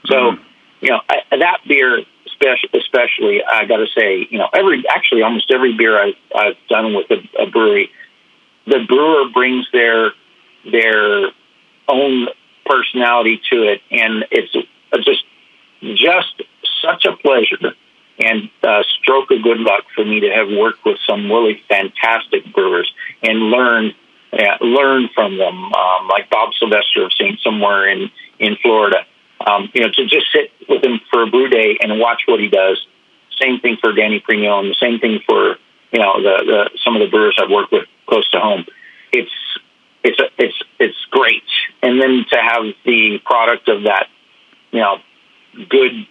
So, 0.06 0.16
mm-hmm. 0.16 0.44
you 0.82 0.90
know, 0.90 1.02
I, 1.10 1.38
that 1.38 1.60
beer 1.68 2.00
especially, 2.74 3.44
I 3.44 3.66
got 3.66 3.78
to 3.78 3.88
say, 3.98 4.28
you 4.30 4.38
know, 4.38 4.50
every 4.54 4.84
actually 4.90 5.22
almost 5.24 5.52
every 5.52 5.76
beer 5.78 6.02
I've, 6.02 6.16
I've 6.36 6.58
done 6.70 6.94
with 6.94 7.10
a, 7.12 7.44
a 7.44 7.50
brewery, 7.50 7.92
the 8.68 8.86
brewer 8.88 9.30
brings 9.34 9.68
their 9.72 10.12
their 10.72 11.32
own 11.88 12.28
personality 12.66 13.42
to 13.52 13.64
it, 13.64 13.82
and 13.92 14.26
it's 14.32 14.52
just 15.04 15.24
just 15.96 16.42
such 16.82 17.06
a 17.06 17.16
pleasure 17.18 17.76
and 18.20 18.50
uh, 18.64 18.84
stroke 19.00 19.32
of 19.32 19.44
good 19.44 19.60
luck 19.60 19.84
for 19.94 20.06
me 20.06 20.22
to 20.22 20.30
have 20.30 20.48
worked 20.48 20.86
with 20.86 20.98
some 21.08 21.30
really 21.30 21.62
fantastic 21.68 22.52
brewers 22.54 22.92
and 23.22 23.40
learn 23.40 23.94
uh, 24.34 24.58
learn 24.62 25.10
from 25.14 25.38
them, 25.38 25.74
um, 25.74 26.08
like 26.10 26.30
Bob 26.30 26.52
Sylvester 26.60 27.06
of 27.06 27.14
Saint 27.14 27.40
somewhere 27.42 27.88
in 27.88 28.10
in 28.40 28.58
Florida. 28.62 29.06
Um, 29.46 29.70
you 29.74 29.82
know, 29.82 29.92
to 29.92 30.04
just 30.08 30.32
sit 30.32 30.52
with 30.68 30.84
him 30.84 31.00
for 31.12 31.24
a 31.24 31.28
brew 31.28 31.50
day 31.50 31.78
and 31.80 32.00
watch 32.00 32.24
what 32.26 32.40
he 32.40 32.50
does. 32.50 32.84
Same 33.40 33.60
thing 33.60 33.78
for 33.80 33.94
Dany 33.94 34.24
Prignon. 34.24 34.70
The 34.70 34.76
same 34.80 35.00
thing 35.00 35.20
for 35.28 35.58
you 35.92 36.00
know 36.00 36.22
the, 36.22 36.44
the 36.46 36.70
some 36.84 36.96
of 36.96 37.02
the 37.02 37.10
brewers 37.10 37.38
I've 37.42 37.52
worked 37.52 37.72
with 37.72 37.86
close 38.08 38.30
to 38.32 38.40
home. 38.40 38.66
It's 39.12 39.32
it's 40.04 40.20
a, 40.20 40.26
it's 40.38 40.64
it's 40.80 41.06
great, 41.12 41.44
and 41.82 42.02
then 42.02 42.26
to 42.32 42.38
have 42.38 42.64
the 42.86 43.20
product 43.24 43.70
of 43.70 43.84
that, 43.84 44.08
you 44.72 44.80
know, 44.80 44.98
good 45.70 46.08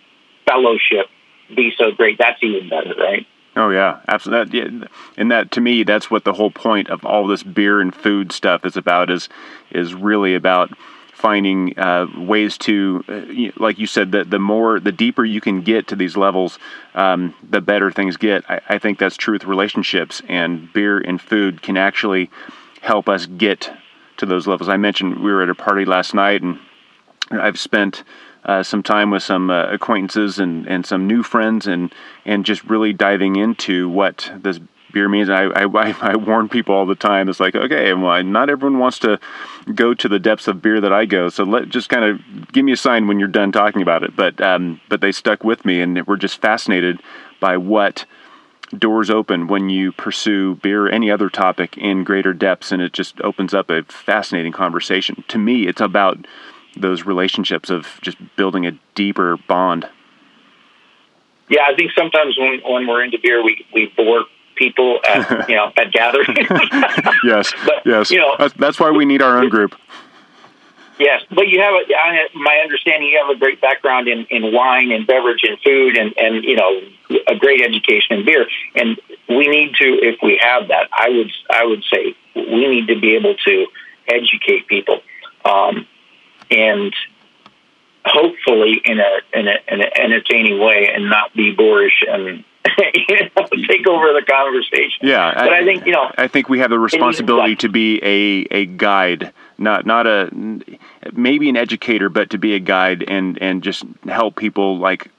fellowship 0.46 1.06
be 1.54 1.72
so 1.76 1.92
great. 1.92 2.18
That's 2.18 2.42
even 2.42 2.68
better, 2.68 2.94
right? 2.98 3.26
Oh 3.56 3.70
yeah, 3.70 4.00
absolutely. 4.08 4.88
And 5.16 5.30
that 5.30 5.50
to 5.52 5.60
me, 5.60 5.84
that's 5.84 6.10
what 6.10 6.24
the 6.24 6.32
whole 6.32 6.50
point 6.50 6.90
of 6.90 7.04
all 7.04 7.26
this 7.26 7.42
beer 7.42 7.80
and 7.80 7.94
food 7.94 8.32
stuff 8.32 8.64
is 8.64 8.76
about. 8.76 9.10
Is 9.10 9.28
is 9.70 9.94
really 9.94 10.34
about 10.34 10.76
finding 11.24 11.78
uh, 11.78 12.06
ways 12.18 12.58
to, 12.58 13.02
uh, 13.08 13.50
like 13.56 13.78
you 13.78 13.86
said, 13.86 14.12
that 14.12 14.28
the 14.28 14.38
more, 14.38 14.78
the 14.78 14.92
deeper 14.92 15.24
you 15.24 15.40
can 15.40 15.62
get 15.62 15.88
to 15.88 15.96
these 15.96 16.18
levels, 16.18 16.58
um, 16.94 17.34
the 17.48 17.62
better 17.62 17.90
things 17.90 18.18
get. 18.18 18.44
I, 18.46 18.60
I 18.68 18.78
think 18.78 18.98
that's 18.98 19.16
true 19.16 19.32
with 19.32 19.46
relationships, 19.46 20.20
and 20.28 20.70
beer 20.74 20.98
and 20.98 21.18
food 21.18 21.62
can 21.62 21.78
actually 21.78 22.30
help 22.82 23.08
us 23.08 23.24
get 23.24 23.72
to 24.18 24.26
those 24.26 24.46
levels. 24.46 24.68
I 24.68 24.76
mentioned 24.76 25.24
we 25.24 25.32
were 25.32 25.42
at 25.42 25.48
a 25.48 25.54
party 25.54 25.86
last 25.86 26.12
night, 26.12 26.42
and 26.42 26.58
I've 27.30 27.58
spent 27.58 28.04
uh, 28.44 28.62
some 28.62 28.82
time 28.82 29.10
with 29.10 29.22
some 29.22 29.48
uh, 29.48 29.72
acquaintances 29.72 30.38
and, 30.38 30.68
and 30.68 30.84
some 30.84 31.06
new 31.06 31.22
friends, 31.22 31.66
and 31.66 31.90
and 32.26 32.44
just 32.44 32.62
really 32.64 32.92
diving 32.92 33.36
into 33.36 33.88
what 33.88 34.30
this 34.42 34.60
beer 34.94 35.08
means. 35.08 35.28
I, 35.28 35.44
I, 35.44 35.64
I 36.00 36.16
warn 36.16 36.48
people 36.48 36.74
all 36.74 36.86
the 36.86 36.94
time. 36.94 37.28
It's 37.28 37.40
like, 37.40 37.54
okay, 37.54 37.92
well, 37.92 38.22
not 38.22 38.48
everyone 38.48 38.78
wants 38.78 38.98
to 39.00 39.20
go 39.74 39.92
to 39.92 40.08
the 40.08 40.18
depths 40.18 40.48
of 40.48 40.62
beer 40.62 40.80
that 40.80 40.92
I 40.92 41.04
go. 41.04 41.28
So 41.28 41.44
let 41.44 41.68
just 41.68 41.90
kind 41.90 42.04
of 42.04 42.52
give 42.52 42.64
me 42.64 42.72
a 42.72 42.76
sign 42.76 43.06
when 43.06 43.18
you're 43.18 43.28
done 43.28 43.52
talking 43.52 43.82
about 43.82 44.02
it. 44.02 44.16
But 44.16 44.40
um, 44.40 44.80
but 44.88 45.02
they 45.02 45.12
stuck 45.12 45.44
with 45.44 45.64
me, 45.64 45.82
and 45.82 46.06
we're 46.06 46.16
just 46.16 46.40
fascinated 46.40 47.02
by 47.40 47.58
what 47.58 48.06
doors 48.78 49.10
open 49.10 49.46
when 49.46 49.68
you 49.68 49.92
pursue 49.92 50.56
beer 50.56 50.86
or 50.86 50.88
any 50.88 51.10
other 51.10 51.28
topic 51.28 51.76
in 51.76 52.04
greater 52.04 52.32
depths, 52.32 52.72
and 52.72 52.80
it 52.80 52.92
just 52.92 53.20
opens 53.20 53.52
up 53.52 53.70
a 53.70 53.82
fascinating 53.84 54.52
conversation. 54.52 55.22
To 55.28 55.38
me, 55.38 55.66
it's 55.66 55.80
about 55.80 56.26
those 56.76 57.04
relationships 57.04 57.70
of 57.70 57.98
just 58.02 58.16
building 58.36 58.66
a 58.66 58.72
deeper 58.94 59.36
bond. 59.36 59.88
Yeah, 61.48 61.62
I 61.68 61.74
think 61.74 61.92
sometimes 61.96 62.38
when 62.38 62.60
when 62.66 62.86
we're 62.86 63.04
into 63.04 63.18
beer, 63.22 63.44
we 63.44 63.64
we 63.72 63.92
bore 63.96 64.24
people 64.56 65.00
at 65.08 65.48
you 65.48 65.56
know 65.56 65.72
at 65.76 65.92
gatherings. 65.92 66.38
yes, 67.24 67.52
but, 67.66 67.82
yes. 67.84 68.10
You 68.10 68.18
know, 68.18 68.34
that's, 68.38 68.54
that's 68.54 68.80
why 68.80 68.90
we 68.90 69.04
need 69.04 69.22
our 69.22 69.38
own 69.38 69.48
group. 69.48 69.74
Yes, 70.98 71.22
but 71.28 71.48
you 71.48 71.60
have 71.60 71.74
a, 71.74 72.38
my 72.38 72.60
understanding. 72.62 73.08
You 73.08 73.18
have 73.18 73.34
a 73.34 73.38
great 73.38 73.60
background 73.60 74.06
in, 74.06 74.26
in 74.30 74.52
wine 74.52 74.92
and 74.92 75.06
beverage 75.06 75.42
and 75.42 75.58
food, 75.60 75.96
and 75.96 76.14
and 76.16 76.44
you 76.44 76.56
know 76.56 76.80
a 77.26 77.34
great 77.36 77.62
education 77.62 78.18
in 78.18 78.24
beer. 78.24 78.46
And 78.76 79.00
we 79.28 79.48
need 79.48 79.74
to, 79.76 79.86
if 79.86 80.20
we 80.22 80.38
have 80.40 80.68
that, 80.68 80.88
I 80.92 81.08
would 81.08 81.32
I 81.50 81.64
would 81.64 81.82
say 81.92 82.14
we 82.36 82.68
need 82.68 82.86
to 82.88 83.00
be 83.00 83.16
able 83.16 83.34
to 83.34 83.66
educate 84.06 84.68
people, 84.68 85.00
um, 85.44 85.86
and 86.50 86.94
hopefully 88.04 88.80
in 88.84 89.00
a 89.00 89.18
in 89.32 89.48
a 89.48 89.56
in 89.66 89.80
an 89.80 89.90
entertaining 89.98 90.60
way, 90.60 90.90
and 90.94 91.10
not 91.10 91.34
be 91.34 91.50
boorish 91.50 92.04
and 92.06 92.44
you 92.94 93.16
know, 93.36 93.46
take 93.68 93.86
over 93.86 94.12
the 94.12 94.22
conversation. 94.28 95.06
Yeah, 95.06 95.32
but 95.34 95.52
I, 95.52 95.60
I, 95.60 95.64
think 95.64 95.86
you 95.86 95.92
know. 95.92 96.10
I 96.16 96.28
think 96.28 96.48
we 96.48 96.58
have 96.60 96.70
the 96.70 96.78
responsibility 96.78 97.56
to 97.56 97.68
be 97.68 98.00
a 98.02 98.46
a 98.50 98.66
guide, 98.66 99.32
not 99.58 99.84
not 99.86 100.06
a 100.06 100.30
maybe 101.12 101.48
an 101.48 101.56
educator, 101.56 102.08
but 102.08 102.30
to 102.30 102.38
be 102.38 102.54
a 102.54 102.60
guide 102.60 103.04
and 103.06 103.40
and 103.42 103.62
just 103.62 103.84
help 104.04 104.36
people 104.36 104.78
like 104.78 105.10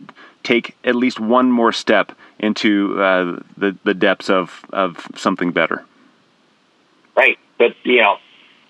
take 0.44 0.76
at 0.84 0.96
least 0.96 1.20
one 1.20 1.52
more 1.52 1.72
step 1.72 2.12
into 2.40 3.02
uh, 3.02 3.40
the 3.58 3.76
the 3.84 3.94
depths 3.94 4.30
of 4.30 4.66
of 4.74 5.08
something 5.16 5.52
better. 5.52 5.86
Right, 7.16 7.38
but 7.58 7.76
you 7.84 8.02
know 8.02 8.18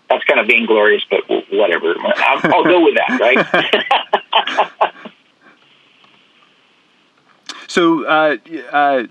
that's 0.09 0.23
kind 0.25 0.39
of 0.39 0.47
vainglorious, 0.47 1.03
but 1.09 1.21
whatever. 1.51 1.95
I'll, 1.97 2.53
I'll 2.53 2.63
go 2.63 2.83
with 2.83 2.95
that, 2.95 3.19
right? 3.19 5.03
so, 7.67 8.05
uh, 8.05 8.37
uh, 8.71 9.03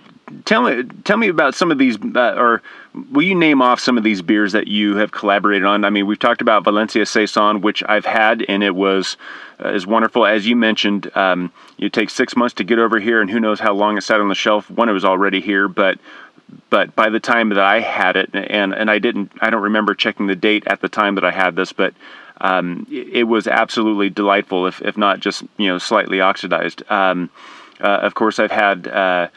tell 0.44 0.62
me 0.62 0.84
tell 1.04 1.16
me 1.16 1.28
about 1.28 1.54
some 1.54 1.70
of 1.70 1.78
these, 1.78 1.96
uh, 2.14 2.34
or 2.36 2.62
will 3.10 3.22
you 3.22 3.34
name 3.34 3.62
off 3.62 3.80
some 3.80 3.98
of 3.98 4.04
these 4.04 4.22
beers 4.22 4.52
that 4.52 4.68
you 4.68 4.96
have 4.96 5.12
collaborated 5.12 5.64
on? 5.64 5.84
I 5.84 5.90
mean, 5.90 6.06
we've 6.06 6.18
talked 6.18 6.40
about 6.40 6.64
Valencia 6.64 7.06
Saison, 7.06 7.60
which 7.60 7.82
I've 7.88 8.06
had, 8.06 8.44
and 8.48 8.62
it 8.62 8.74
was 8.74 9.16
uh, 9.60 9.68
as 9.68 9.86
wonderful 9.86 10.26
as 10.26 10.46
you 10.46 10.56
mentioned. 10.56 11.10
Um, 11.16 11.52
it 11.78 11.92
takes 11.92 12.12
six 12.12 12.36
months 12.36 12.54
to 12.54 12.64
get 12.64 12.78
over 12.78 12.98
here, 12.98 13.20
and 13.20 13.30
who 13.30 13.40
knows 13.40 13.60
how 13.60 13.72
long 13.72 13.98
it 13.98 14.02
sat 14.02 14.20
on 14.20 14.28
the 14.28 14.34
shelf 14.34 14.70
when 14.70 14.88
it 14.88 14.92
was 14.92 15.04
already 15.04 15.40
here, 15.40 15.68
but. 15.68 15.98
But 16.68 16.94
by 16.94 17.08
the 17.08 17.20
time 17.20 17.48
that 17.48 17.58
I 17.58 17.80
had 17.80 18.16
it, 18.16 18.30
and, 18.32 18.74
and 18.74 18.90
I 18.90 18.98
didn't, 18.98 19.32
I 19.40 19.50
don't 19.50 19.62
remember 19.62 19.94
checking 19.94 20.26
the 20.26 20.36
date 20.36 20.64
at 20.66 20.82
the 20.82 20.90
time 20.90 21.14
that 21.16 21.24
I 21.24 21.30
had 21.32 21.56
this, 21.56 21.72
but 21.72 21.94
um, 22.40 22.86
it, 22.90 23.24
was 23.24 23.48
absolutely 23.48 24.10
delightful, 24.10 24.66
if, 24.66 24.82
if 24.82 24.96
not 24.96 25.20
just 25.20 25.42
you 25.56 25.68
know 25.68 25.78
slightly 25.78 26.20
oxidized. 26.20 26.82
Um, 26.90 27.30
uh, 27.34 27.53
of 27.80 28.14
course, 28.14 28.38
I've 28.38 28.50
had 28.50 28.88
uh, 28.88 29.28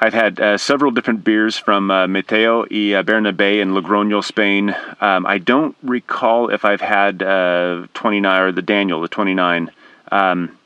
I've 0.00 0.14
had 0.14 0.40
uh, 0.40 0.58
several 0.58 0.90
different 0.90 1.24
beers 1.24 1.56
from 1.56 1.90
uh, 1.90 2.06
Mateo 2.06 2.66
y 2.70 2.92
uh, 2.92 3.02
Bernabé 3.02 3.60
in 3.60 3.70
Logroño, 3.70 4.22
Spain. 4.22 4.76
Um, 5.00 5.24
I 5.24 5.38
don't 5.38 5.76
recall 5.82 6.50
if 6.50 6.64
I've 6.64 6.80
had 6.80 7.22
uh, 7.22 7.86
29 7.94 8.40
or 8.40 8.52
the 8.52 8.62
Daniel, 8.62 9.00
the 9.00 9.08
29. 9.08 9.70
Um, 10.12 10.58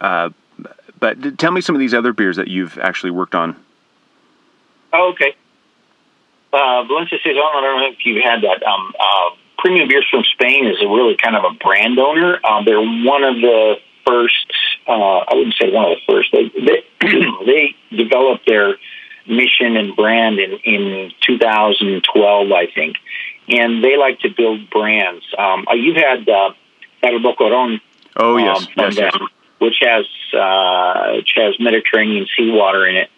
uh, 0.00 0.30
but 0.98 1.38
tell 1.38 1.52
me 1.52 1.60
some 1.60 1.76
of 1.76 1.80
these 1.80 1.94
other 1.94 2.12
beers 2.12 2.36
that 2.36 2.48
you've 2.48 2.78
actually 2.78 3.10
worked 3.10 3.34
on. 3.34 3.56
Oh, 4.92 5.10
okay. 5.12 5.36
Uh, 6.52 6.82
Valencia 6.84 7.18
Saison, 7.22 7.38
I 7.38 7.60
don't 7.60 7.80
know 7.80 7.86
if 7.88 8.04
you've 8.04 8.22
had 8.22 8.42
that. 8.42 8.62
Um, 8.66 8.92
uh, 8.98 9.30
Premium 9.58 9.88
Beers 9.88 10.06
from 10.10 10.24
Spain 10.32 10.66
is 10.66 10.78
a 10.82 10.88
really 10.88 11.16
kind 11.16 11.36
of 11.36 11.44
a 11.44 11.54
brand 11.54 11.98
owner. 11.98 12.40
Um, 12.44 12.64
they're 12.64 12.80
one 12.80 13.22
of 13.22 13.36
the 13.36 13.76
first, 14.06 14.52
uh, 14.86 14.92
I 14.92 15.34
wouldn't 15.34 15.54
say 15.60 15.70
one 15.72 15.90
of 15.90 15.98
the 15.98 16.12
first, 16.12 16.30
they, 16.32 16.48
they, 16.48 16.84
they 17.46 17.96
developed 17.96 18.46
their 18.46 18.76
mission 19.26 19.76
and 19.76 19.94
brand 19.94 20.38
in, 20.38 20.58
in 20.64 21.12
2012, 21.26 22.52
I 22.52 22.66
think. 22.74 22.96
And 23.48 23.82
they 23.82 23.96
like 23.96 24.20
to 24.20 24.28
build 24.28 24.70
brands. 24.70 25.24
Um, 25.36 25.66
uh, 25.68 25.74
you've 25.74 25.96
had 25.96 26.28
uh, 26.28 26.52
Boquerón. 27.02 27.80
Oh, 28.16 28.36
yes. 28.36 28.62
Um, 28.62 28.68
yes, 28.76 28.96
them, 28.96 29.10
yes. 29.12 29.30
Which 29.58 29.76
has, 29.80 30.06
uh, 30.34 31.16
which 31.16 31.32
has 31.36 31.54
Mediterranean 31.58 32.26
seawater 32.36 32.86
in 32.86 32.96
it. 32.96 33.10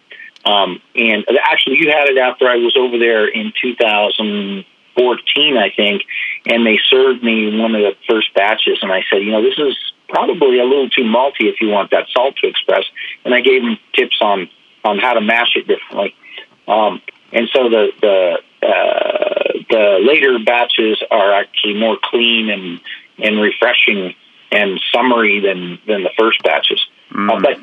Um, 0.45 0.81
and 0.95 1.25
actually, 1.45 1.77
you 1.79 1.91
had 1.91 2.09
it 2.09 2.19
after 2.19 2.49
I 2.49 2.57
was 2.57 2.77
over 2.77 2.99
there 2.99 3.29
in 3.29 3.53
2014, 3.61 5.57
I 5.57 5.71
think, 5.71 6.03
and 6.47 6.67
they 6.67 6.81
served 6.91 7.23
me 7.23 7.59
one 7.61 7.75
of 7.77 7.83
the 7.83 7.95
first 8.09 8.35
batches. 8.35 8.79
And 8.83 8.91
I 8.91 9.05
said, 9.09 9.19
you 9.19 9.31
know, 9.31 9.43
this 9.43 9.59
is 9.59 9.77
probably 10.13 10.59
a 10.59 10.65
little 10.65 10.91
too 10.91 11.05
malty 11.05 11.49
if 11.49 11.61
you 11.61 11.69
want 11.69 11.91
that 11.91 12.07
salt 12.13 12.37
to 12.43 12.49
express. 12.49 12.85
And 13.25 13.35
I 13.35 13.41
gave 13.41 13.63
him 13.63 13.79
tips 13.95 14.19
on 14.21 14.49
on 14.85 14.99
how 14.99 15.15
to 15.15 15.21
mash 15.21 15.57
it 15.57 15.67
differently. 15.67 16.15
Um, 16.69 17.01
and 17.33 17.49
so 17.53 17.69
the 17.69 17.89
the 18.01 18.39
uh, 18.67 19.53
the 19.71 19.99
later 20.05 20.39
batches 20.45 21.03
are 21.11 21.33
actually 21.33 21.75
more 21.75 21.97
clean 22.03 22.51
and 22.51 22.81
and 23.19 23.41
refreshing 23.41 24.15
and 24.51 24.81
summery 24.95 25.41
than 25.41 25.79
than 25.87 26.03
the 26.03 26.11
first 26.19 26.43
batches. 26.43 26.81
Mm. 27.11 27.31
Uh, 27.31 27.41
but 27.41 27.59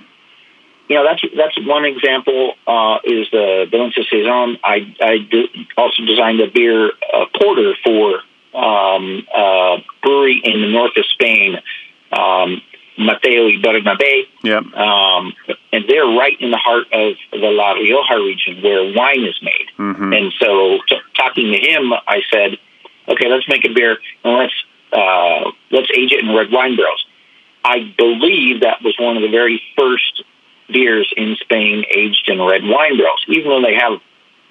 you 0.90 0.96
know 0.96 1.04
that's 1.04 1.24
that's 1.38 1.68
one 1.68 1.86
example. 1.86 2.56
Uh, 2.66 2.98
is 3.04 3.28
the 3.32 3.68
Valencia 3.70 4.04
Saison? 4.12 4.58
I 4.64 4.96
I 5.00 5.52
also 5.78 6.04
designed 6.06 6.42
a 6.42 6.50
beer 6.50 6.88
a 6.88 7.26
porter 7.40 7.76
for 7.84 8.22
um, 8.54 9.28
a 9.36 9.78
brewery 10.02 10.42
in 10.44 10.62
the 10.62 10.72
north 10.72 10.98
of 10.98 11.06
Spain 11.14 11.60
um, 12.12 12.62
Mateo 12.98 13.46
y 13.46 13.62
Bernabé. 13.62 14.28
Yep. 14.44 14.64
Um, 14.74 15.34
and 15.72 15.86
they're 15.88 16.06
right 16.06 16.40
in 16.40 16.52
the 16.52 16.58
heart 16.58 16.88
of 16.92 17.16
the 17.32 17.48
La 17.48 17.72
Rioja 17.72 18.18
region 18.18 18.62
where 18.62 18.94
wine 18.94 19.24
is 19.24 19.40
made. 19.42 19.68
Mm-hmm. 19.78 20.14
And 20.14 20.34
so, 20.40 20.80
t- 20.88 21.00
talking 21.16 21.52
to 21.52 21.60
him, 21.60 21.94
I 22.08 22.22
said, 22.32 22.58
"Okay, 23.08 23.30
let's 23.30 23.48
make 23.48 23.66
a 23.66 23.74
beer 23.74 23.98
and 24.24 24.38
let's 24.38 24.54
uh, 24.92 25.52
let's 25.72 25.88
age 25.96 26.12
it 26.12 26.24
in 26.24 26.36
red 26.36 26.52
wine 26.52 26.76
barrels." 26.76 27.06
I 27.64 27.94
believe 27.98 28.62
that 28.62 28.82
was 28.84 28.96
one 29.00 29.16
of 29.16 29.22
the 29.22 29.30
very 29.30 29.62
first 29.78 30.24
beers 30.72 31.12
in 31.16 31.36
Spain 31.42 31.84
aged 31.96 32.28
in 32.28 32.42
red 32.42 32.64
wine 32.64 32.98
barrels, 32.98 33.24
even 33.28 33.50
though 33.50 33.62
they 33.62 33.76
have 33.76 33.94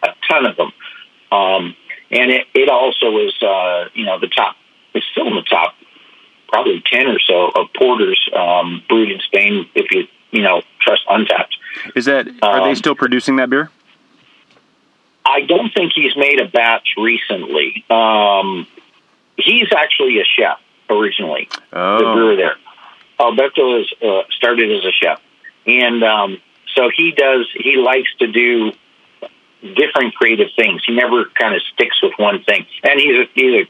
a 0.02 0.14
ton 0.28 0.46
of 0.46 0.56
them. 0.56 0.72
Um, 1.30 1.76
and 2.10 2.30
it, 2.30 2.46
it 2.54 2.68
also 2.68 3.18
is, 3.18 3.34
uh, 3.42 3.88
you 3.94 4.04
know, 4.04 4.18
the 4.18 4.28
top. 4.28 4.56
It's 4.94 5.06
still 5.12 5.26
in 5.26 5.34
the 5.34 5.42
top 5.42 5.74
probably 6.48 6.82
10 6.90 7.06
or 7.06 7.18
so 7.20 7.48
of 7.48 7.68
porters 7.76 8.28
um, 8.34 8.82
brewed 8.88 9.10
in 9.10 9.20
Spain 9.20 9.68
if 9.74 9.90
you, 9.92 10.06
you 10.30 10.42
know, 10.42 10.62
trust 10.80 11.02
Untappd, 11.08 11.54
Is 11.94 12.06
that, 12.06 12.28
are 12.42 12.60
um, 12.60 12.68
they 12.68 12.74
still 12.74 12.94
producing 12.94 13.36
that 13.36 13.50
beer? 13.50 13.70
I 15.24 15.42
don't 15.42 15.72
think 15.74 15.92
he's 15.94 16.16
made 16.16 16.40
a 16.40 16.48
batch 16.48 16.94
recently. 16.96 17.84
Um, 17.90 18.66
he's 19.36 19.68
actually 19.76 20.20
a 20.20 20.24
chef 20.24 20.58
originally, 20.88 21.48
oh. 21.72 21.98
the 21.98 22.12
brewer 22.14 22.36
there. 22.36 22.56
Alberto 23.20 23.80
is, 23.80 23.92
uh, 24.02 24.22
started 24.30 24.70
as 24.72 24.84
a 24.84 24.92
chef. 24.92 25.20
And 25.66 26.02
um, 26.02 26.38
so 26.74 26.90
he 26.96 27.12
does, 27.12 27.46
he 27.54 27.76
likes 27.76 28.08
to 28.20 28.28
do 28.28 28.72
different 29.74 30.14
creative 30.14 30.48
things. 30.56 30.82
He 30.86 30.94
never 30.94 31.26
kind 31.38 31.54
of 31.54 31.62
sticks 31.74 32.00
with 32.02 32.12
one 32.16 32.42
thing. 32.44 32.66
And 32.84 32.98
he's 32.98 33.18
a, 33.18 33.24
he's 33.34 33.66
a 33.66 33.68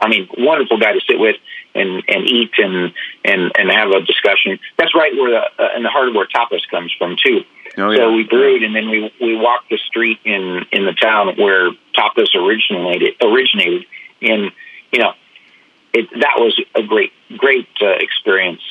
I 0.00 0.08
mean, 0.08 0.28
wonderful 0.36 0.78
guy 0.78 0.92
to 0.92 1.00
sit 1.08 1.18
with 1.18 1.36
and, 1.74 2.02
and 2.08 2.28
eat 2.28 2.52
and, 2.58 2.92
and, 3.24 3.52
and 3.58 3.70
have 3.70 3.90
a 3.90 4.00
discussion. 4.02 4.58
That's 4.78 4.94
right 4.94 5.12
where 5.14 5.30
the, 5.30 5.62
uh, 5.62 5.76
in 5.76 5.82
the 5.82 5.88
heart 5.88 6.08
of 6.08 6.14
where 6.14 6.26
tapas 6.26 6.68
comes 6.70 6.94
from 6.98 7.16
too. 7.22 7.44
Oh, 7.78 7.90
yeah. 7.90 7.98
So 7.98 8.12
we 8.12 8.24
brewed 8.24 8.62
and 8.62 8.74
then 8.74 8.90
we, 8.90 9.12
we 9.20 9.36
walked 9.36 9.70
the 9.70 9.78
street 9.78 10.18
in, 10.24 10.64
in 10.72 10.84
the 10.84 10.92
town 10.92 11.34
where 11.36 11.70
tapas 11.96 12.34
originated, 12.34 13.14
originated. 13.22 13.86
And, 14.22 14.52
you 14.92 15.00
know, 15.00 15.12
it, 15.92 16.10
that 16.20 16.36
was 16.38 16.60
a 16.74 16.82
great, 16.82 17.12
great 17.36 17.68
uh, 17.80 17.86
experience. 17.86 18.62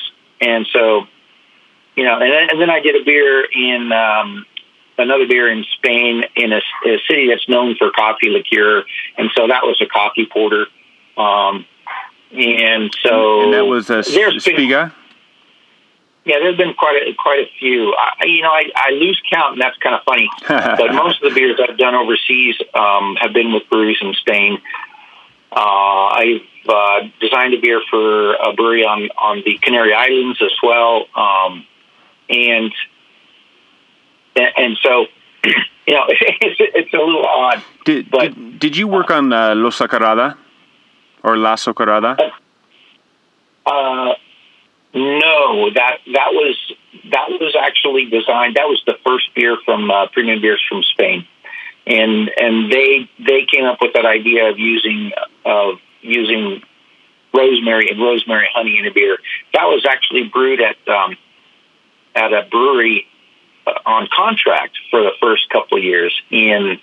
And 0.42 0.68
so, 0.72 1.08
you 1.96 2.04
know, 2.04 2.20
and 2.20 2.32
then, 2.32 2.50
and 2.52 2.62
then 2.62 2.70
I 2.70 2.82
did 2.82 3.02
a 3.02 3.04
beer 3.04 3.46
in, 3.46 3.92
um, 3.92 4.46
another 4.98 5.28
beer 5.28 5.52
in 5.52 5.64
Spain 5.78 6.24
in 6.36 6.54
a, 6.54 6.62
a, 6.86 6.98
city 7.08 7.28
that's 7.30 7.48
known 7.50 7.76
for 7.76 7.92
coffee 7.92 8.30
liqueur, 8.30 8.86
and 9.18 9.30
so 9.36 9.48
that 9.48 9.64
was 9.64 9.80
a 9.82 9.86
coffee 9.86 10.26
porter. 10.26 10.68
Um, 11.18 11.66
and 12.32 12.96
so 13.02 13.44
and 13.44 13.54
that 13.54 13.66
was 13.66 13.90
a 13.90 14.00
Spiga. 14.00 14.94
Yeah, 16.26 16.40
there's 16.40 16.58
been 16.58 16.74
quite 16.74 17.04
a, 17.04 17.14
quite 17.14 17.40
a 17.40 17.50
few. 17.60 17.94
I, 17.94 18.26
you 18.26 18.42
know, 18.42 18.50
I, 18.50 18.64
I 18.76 18.90
lose 18.92 19.22
count, 19.32 19.54
and 19.54 19.62
that's 19.62 19.78
kind 19.78 19.96
of 19.96 20.02
funny. 20.06 20.28
but 20.48 20.92
most 20.94 21.22
of 21.22 21.30
the 21.30 21.36
beers 21.36 21.60
I've 21.62 21.78
done 21.78 21.94
overseas 21.94 22.56
um, 22.74 23.16
have 23.22 23.32
been 23.32 23.54
with 23.54 23.64
breweries 23.70 24.00
in 24.02 24.14
Spain. 24.16 24.58
Uh, 25.52 25.60
I've 25.60 26.42
uh, 26.68 27.02
designed 27.22 27.54
a 27.54 27.62
beer 27.62 27.80
for 27.92 28.34
a 28.34 28.54
brewery 28.54 28.84
on 28.84 29.10
on 29.20 29.44
the 29.46 29.60
Canary 29.60 29.94
Islands 29.94 30.42
as 30.42 30.52
well, 30.64 31.06
um, 31.16 31.66
and 32.28 32.74
and 34.36 34.78
so 34.82 35.06
you 35.46 35.94
know 35.94 36.06
it's, 36.10 36.60
it's 36.60 36.94
a 36.94 36.98
little 36.98 37.26
odd. 37.26 37.64
Did 37.86 38.10
but, 38.10 38.34
did, 38.34 38.60
did 38.60 38.78
you 38.78 38.88
work 38.88 39.12
on 39.12 39.32
uh, 39.32 39.54
Los 39.54 39.78
Socarrada? 39.78 40.38
Or 41.26 41.38
La 41.38 41.56
Socarrada? 41.56 42.16
Uh, 43.66 44.14
no, 44.94 45.72
that 45.74 45.98
that 46.14 46.32
was 46.32 46.56
that 47.12 47.30
was 47.30 47.56
actually 47.60 48.06
designed. 48.06 48.58
That 48.58 48.68
was 48.68 48.80
the 48.86 48.96
first 49.04 49.34
beer 49.34 49.58
from 49.66 49.90
uh, 49.90 50.08
Premium 50.14 50.40
Beers 50.40 50.64
from 50.70 50.84
Spain, 50.84 51.26
and 51.88 52.30
and 52.40 52.72
they 52.72 53.10
they 53.18 53.48
came 53.52 53.66
up 53.66 53.80
with 53.82 53.94
that 53.94 54.06
idea 54.06 54.52
of 54.52 54.60
using 54.60 55.14
of 55.44 55.80
using 56.02 56.62
rosemary 57.34 57.90
and 57.90 58.00
rosemary 58.00 58.48
honey 58.54 58.78
in 58.78 58.86
a 58.86 58.92
beer. 58.92 59.18
That 59.54 59.66
was 59.66 59.84
actually 59.90 60.26
brewed 60.26 60.62
at 60.62 60.78
um, 60.88 61.18
at 62.16 62.34
a 62.34 62.48
brewery 62.52 63.08
uh, 63.66 63.72
on 63.88 64.08
contract 64.16 64.78
for 64.92 65.02
the 65.02 65.12
first 65.20 65.50
couple 65.50 65.80
of 65.80 65.84
years 65.84 66.14
in 66.30 66.80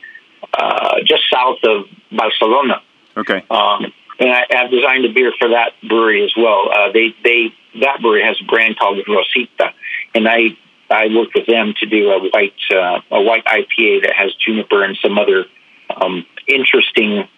uh, 0.52 0.96
just 1.06 1.22
south 1.32 1.58
of 1.62 1.84
Barcelona. 2.10 2.82
Okay. 3.16 3.44
Um, 3.48 3.92
and 4.22 4.30
I, 4.30 4.46
have 4.50 4.70
designed 4.70 5.04
a 5.04 5.12
beer 5.12 5.32
for 5.38 5.48
that 5.48 5.72
brewery 5.88 6.22
as 6.22 6.32
well. 6.36 6.70
Uh, 6.72 6.92
they 6.92 7.14
they 7.24 7.52
that 7.80 8.00
brewery 8.00 8.22
has 8.22 8.36
a 8.40 8.44
brand 8.44 8.78
called 8.78 8.98
Rosita, 9.08 9.74
and 10.14 10.28
I 10.28 10.56
I 10.88 11.08
worked 11.08 11.34
with 11.34 11.46
them 11.46 11.74
to 11.80 11.86
do 11.86 12.10
a 12.10 12.20
white 12.30 12.54
uh, 12.70 13.00
a 13.10 13.20
white 13.20 13.44
IPA 13.44 14.02
that 14.02 14.12
has 14.16 14.32
juniper 14.34 14.84
and 14.84 14.96
some 15.02 15.18
other 15.18 15.46
um, 15.94 16.24
interesting 16.46 17.28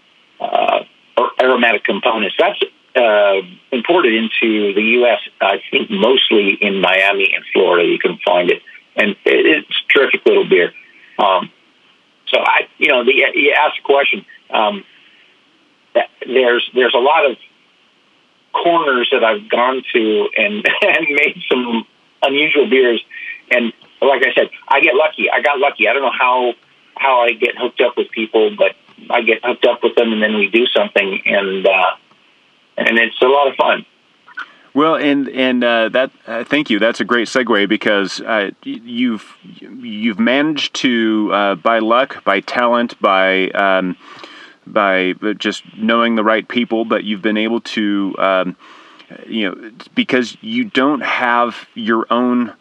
uh, 0.41 0.85
aromatic 1.41 1.85
components. 1.85 2.37
That's 2.39 2.63
uh, 2.97 3.41
imported 3.73 4.15
into 4.15 4.75
the 4.75 4.83
U.S. 5.01 5.21
I 5.41 5.63
think 5.71 5.91
mostly 5.91 6.59
in 6.61 6.81
Miami 6.81 7.33
and 7.35 7.45
Florida. 7.53 7.89
You 7.89 7.99
can 7.99 8.19
find 8.27 8.51
it, 8.51 8.61
and 8.95 9.17
it's 9.25 9.69
a 9.71 9.93
terrific 9.93 10.27
little 10.27 10.47
beer. 10.47 10.73
Um, 11.19 11.51
so 12.29 12.41
I, 12.41 12.69
you 12.77 12.89
know, 12.89 13.05
the, 13.05 13.13
you 13.13 13.55
asked 13.57 13.79
the 13.83 13.87
question. 13.87 14.27
Um, 14.51 14.85
there's 16.27 16.69
there's 16.75 16.95
a 16.95 16.99
lot 16.99 17.31
of 17.31 17.37
corners 18.53 19.09
that 19.13 19.25
I've 19.25 19.49
gone 19.49 19.83
to 19.93 20.29
and 20.37 20.67
and 20.83 21.07
made 21.09 21.43
some 21.51 21.87
unusual 22.23 22.69
beers. 22.69 23.05
And 23.51 23.73
like 24.01 24.23
I 24.27 24.33
said, 24.35 24.51
I 24.69 24.81
get 24.81 24.95
lucky. 24.95 25.31
I 25.31 25.41
got 25.41 25.59
lucky. 25.59 25.89
I 25.89 25.93
don't 25.93 26.03
know 26.03 26.13
how 26.19 26.55
how 26.97 27.21
I 27.21 27.33
get 27.33 27.57
hooked 27.59 27.81
up 27.81 27.97
with 27.97 28.11
people, 28.11 28.55
but 28.57 28.77
I 29.11 29.23
get 29.23 29.45
hooked 29.45 29.67
up 29.67 29.83
with 29.83 29.97
them, 29.97 30.13
and 30.13 30.23
then 30.23 30.37
we 30.37 30.49
do 30.49 30.67
something, 30.67 31.21
and 31.27 31.67
uh, 31.67 31.97
and 32.77 32.99
it's 32.99 33.21
a 33.21 33.27
lot 33.27 33.49
of 33.49 33.57
fun. 33.57 33.85
Well, 34.75 34.97
and 34.97 35.29
and 35.29 35.63
uh, 35.63 35.89
that 35.91 36.11
uh, 36.27 36.45
thank 36.45 36.71
you. 36.71 36.79
That's 36.79 37.01
a 37.01 37.05
great 37.05 37.29
segue 37.29 37.69
because 37.69 38.21
uh, 38.21 38.51
you've 38.65 39.37
you've 39.61 40.19
managed 40.19 40.75
to 40.77 41.31
uh, 41.33 41.55
by 41.57 41.79
luck, 41.79 42.25
by 42.25 42.41
talent, 42.41 43.01
by 43.01 43.51
um, 43.51 43.97
by 44.67 45.15
just 45.39 45.63
knowing 45.77 46.15
the 46.15 46.25
right 46.25 46.47
people, 46.47 46.85
but 46.85 47.05
you've 47.05 47.23
been 47.23 47.37
able 47.37 47.61
to 47.61 48.15
um, 48.19 48.57
you 49.27 49.49
know 49.49 49.71
because 49.95 50.37
you 50.41 50.65
don't 50.65 51.01
have 51.01 51.67
your 51.75 52.07
own. 52.11 52.53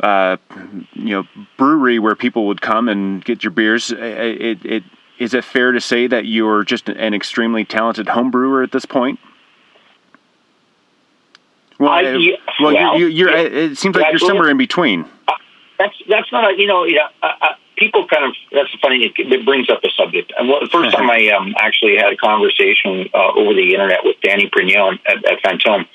Uh, 0.00 0.36
you 0.92 1.10
know, 1.10 1.24
brewery 1.56 1.98
where 1.98 2.14
people 2.14 2.46
would 2.46 2.60
come 2.60 2.88
and 2.88 3.24
get 3.24 3.42
your 3.42 3.50
beers. 3.50 3.90
It, 3.90 4.64
it, 4.64 4.84
is 5.18 5.34
it 5.34 5.42
fair 5.42 5.72
to 5.72 5.80
say 5.80 6.06
that 6.06 6.24
you're 6.24 6.62
just 6.62 6.88
an 6.88 7.14
extremely 7.14 7.64
talented 7.64 8.08
home 8.08 8.30
brewer 8.30 8.62
at 8.62 8.70
this 8.70 8.86
point? 8.86 9.18
Well, 11.78 11.90
I, 11.90 12.04
uh, 12.04 12.18
well, 12.60 12.74
well, 12.74 12.98
you're, 12.98 13.08
you're, 13.08 13.30
you're 13.30 13.46
it 13.70 13.78
seems 13.78 13.96
like 13.96 14.06
you're 14.10 14.18
somewhere 14.18 14.50
in 14.50 14.56
between. 14.56 15.04
Uh, 15.26 15.32
that's 15.78 15.94
that's 16.08 16.32
not 16.32 16.52
a, 16.52 16.58
you 16.58 16.66
know 16.66 16.84
you 16.84 16.96
know 16.96 17.06
uh, 17.22 17.32
uh, 17.40 17.48
people 17.78 18.06
kind 18.06 18.24
of 18.24 18.34
that's 18.52 18.74
funny 18.82 19.12
it, 19.16 19.44
brings 19.44 19.70
up 19.70 19.82
the 19.82 19.90
subject. 19.96 20.32
And 20.38 20.48
the 20.48 20.68
first 20.70 20.94
time 20.94 21.10
I 21.18 21.28
um, 21.28 21.54
actually 21.58 21.96
had 21.96 22.12
a 22.12 22.16
conversation 22.16 23.08
uh, 23.14 23.32
over 23.34 23.54
the 23.54 23.74
internet 23.74 24.00
with 24.04 24.16
Dany 24.20 24.50
Prignon 24.50 24.98
at, 25.06 25.24
at 25.24 25.42
Fantôme, 25.42 25.86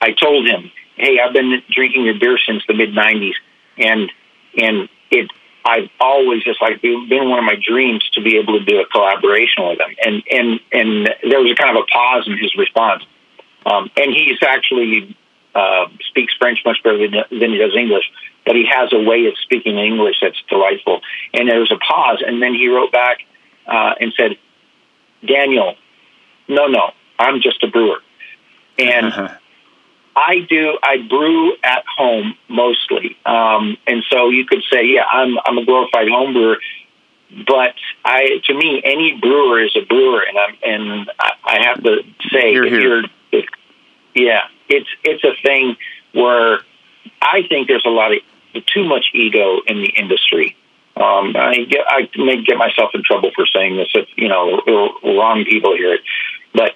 I 0.00 0.12
told 0.12 0.46
him, 0.46 0.70
"Hey, 0.96 1.18
I've 1.20 1.32
been 1.32 1.62
drinking 1.70 2.04
your 2.04 2.18
beer 2.18 2.38
since 2.44 2.62
the 2.66 2.74
mid 2.74 2.94
'90s, 2.94 3.34
and 3.76 4.10
and 4.56 4.88
it 5.10 5.30
I've 5.64 5.90
always 6.00 6.42
just 6.44 6.62
like 6.62 6.80
been 6.80 7.28
one 7.28 7.38
of 7.38 7.44
my 7.44 7.56
dreams 7.56 8.08
to 8.14 8.22
be 8.22 8.38
able 8.38 8.58
to 8.58 8.64
do 8.64 8.80
a 8.80 8.86
collaboration 8.86 9.68
with 9.68 9.78
him." 9.80 9.94
And 10.04 10.22
and 10.30 10.60
and 10.72 11.14
there 11.28 11.40
was 11.40 11.52
a 11.52 11.54
kind 11.54 11.76
of 11.76 11.82
a 11.82 11.86
pause 11.92 12.26
in 12.26 12.38
his 12.38 12.56
response 12.56 13.04
um, 13.68 13.90
and 13.96 14.14
he's 14.14 14.38
actually 14.42 15.16
uh, 15.54 15.86
speaks 16.08 16.34
French 16.38 16.60
much 16.64 16.78
better 16.82 16.98
than, 16.98 17.24
than 17.30 17.50
he 17.50 17.58
does 17.58 17.74
English, 17.76 18.04
but 18.48 18.56
he 18.56 18.64
has 18.66 18.90
a 18.94 18.98
way 18.98 19.26
of 19.26 19.34
speaking 19.42 19.76
English 19.76 20.16
that's 20.22 20.42
delightful. 20.48 21.02
And 21.34 21.46
there 21.46 21.60
was 21.60 21.70
a 21.70 21.76
pause, 21.76 22.22
and 22.26 22.42
then 22.42 22.54
he 22.54 22.68
wrote 22.68 22.90
back 22.90 23.18
uh, 23.66 23.92
and 24.00 24.10
said, 24.16 24.38
Daniel, 25.22 25.74
no, 26.48 26.66
no, 26.66 26.92
I'm 27.18 27.42
just 27.42 27.62
a 27.62 27.66
brewer. 27.68 27.98
And 28.78 29.08
uh-huh. 29.08 29.36
I 30.16 30.46
do, 30.48 30.78
I 30.82 30.96
brew 31.06 31.56
at 31.62 31.84
home 31.98 32.38
mostly. 32.48 33.18
Um, 33.26 33.76
and 33.86 34.02
so 34.10 34.30
you 34.30 34.46
could 34.46 34.62
say, 34.72 34.86
yeah, 34.86 35.04
I'm, 35.04 35.36
I'm 35.44 35.58
a 35.58 35.66
glorified 35.66 36.08
home 36.08 36.32
brewer. 36.32 36.56
But 37.46 37.74
I, 38.02 38.40
to 38.46 38.54
me, 38.54 38.80
any 38.82 39.18
brewer 39.20 39.62
is 39.62 39.76
a 39.76 39.84
brewer, 39.84 40.22
and 40.22 40.38
I'm, 40.38 40.56
and 40.64 41.10
I, 41.20 41.32
I 41.44 41.66
have 41.66 41.82
to 41.82 41.98
say, 42.32 42.52
here, 42.52 42.64
if 42.64 42.72
you're 42.72 43.02
yeah, 44.14 44.48
it's 44.70 44.88
it's 45.04 45.22
a 45.22 45.34
thing 45.42 45.76
where 46.12 46.60
I 47.20 47.42
think 47.48 47.68
there's 47.68 47.84
a 47.84 47.90
lot 47.90 48.12
of 48.12 48.18
too 48.72 48.84
much 48.84 49.06
ego 49.14 49.60
in 49.66 49.82
the 49.82 49.88
industry. 49.88 50.56
Um, 50.96 51.36
I 51.36 51.64
get 51.68 51.84
I 51.88 52.08
may 52.16 52.42
get 52.42 52.56
myself 52.56 52.90
in 52.94 53.02
trouble 53.04 53.30
for 53.34 53.46
saying 53.46 53.76
this 53.76 53.88
if 53.94 54.08
you 54.16 54.28
know 54.28 54.60
wrong 55.04 55.44
people 55.48 55.76
hear 55.76 55.94
it, 55.94 56.00
but 56.52 56.72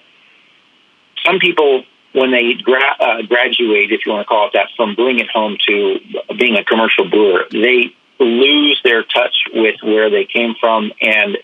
some 1.25 1.39
people 1.39 1.83
when 2.13 2.31
they 2.31 2.53
gra- 2.53 2.95
uh, 2.99 3.21
graduate, 3.23 3.91
if 3.91 4.05
you 4.05 4.11
want 4.11 4.21
to 4.21 4.29
call 4.29 4.47
it 4.47 4.51
that, 4.53 4.69
from 4.77 4.95
brewing 4.95 5.19
at 5.19 5.29
home 5.29 5.57
to 5.67 5.99
being 6.37 6.55
a 6.55 6.63
commercial 6.63 7.09
brewer, 7.09 7.45
they 7.51 7.93
lose 8.19 8.79
their 8.83 9.03
touch 9.03 9.35
with 9.53 9.75
where 9.81 10.09
they 10.09 10.25
came 10.25 10.55
from, 10.59 10.91
and 11.01 11.37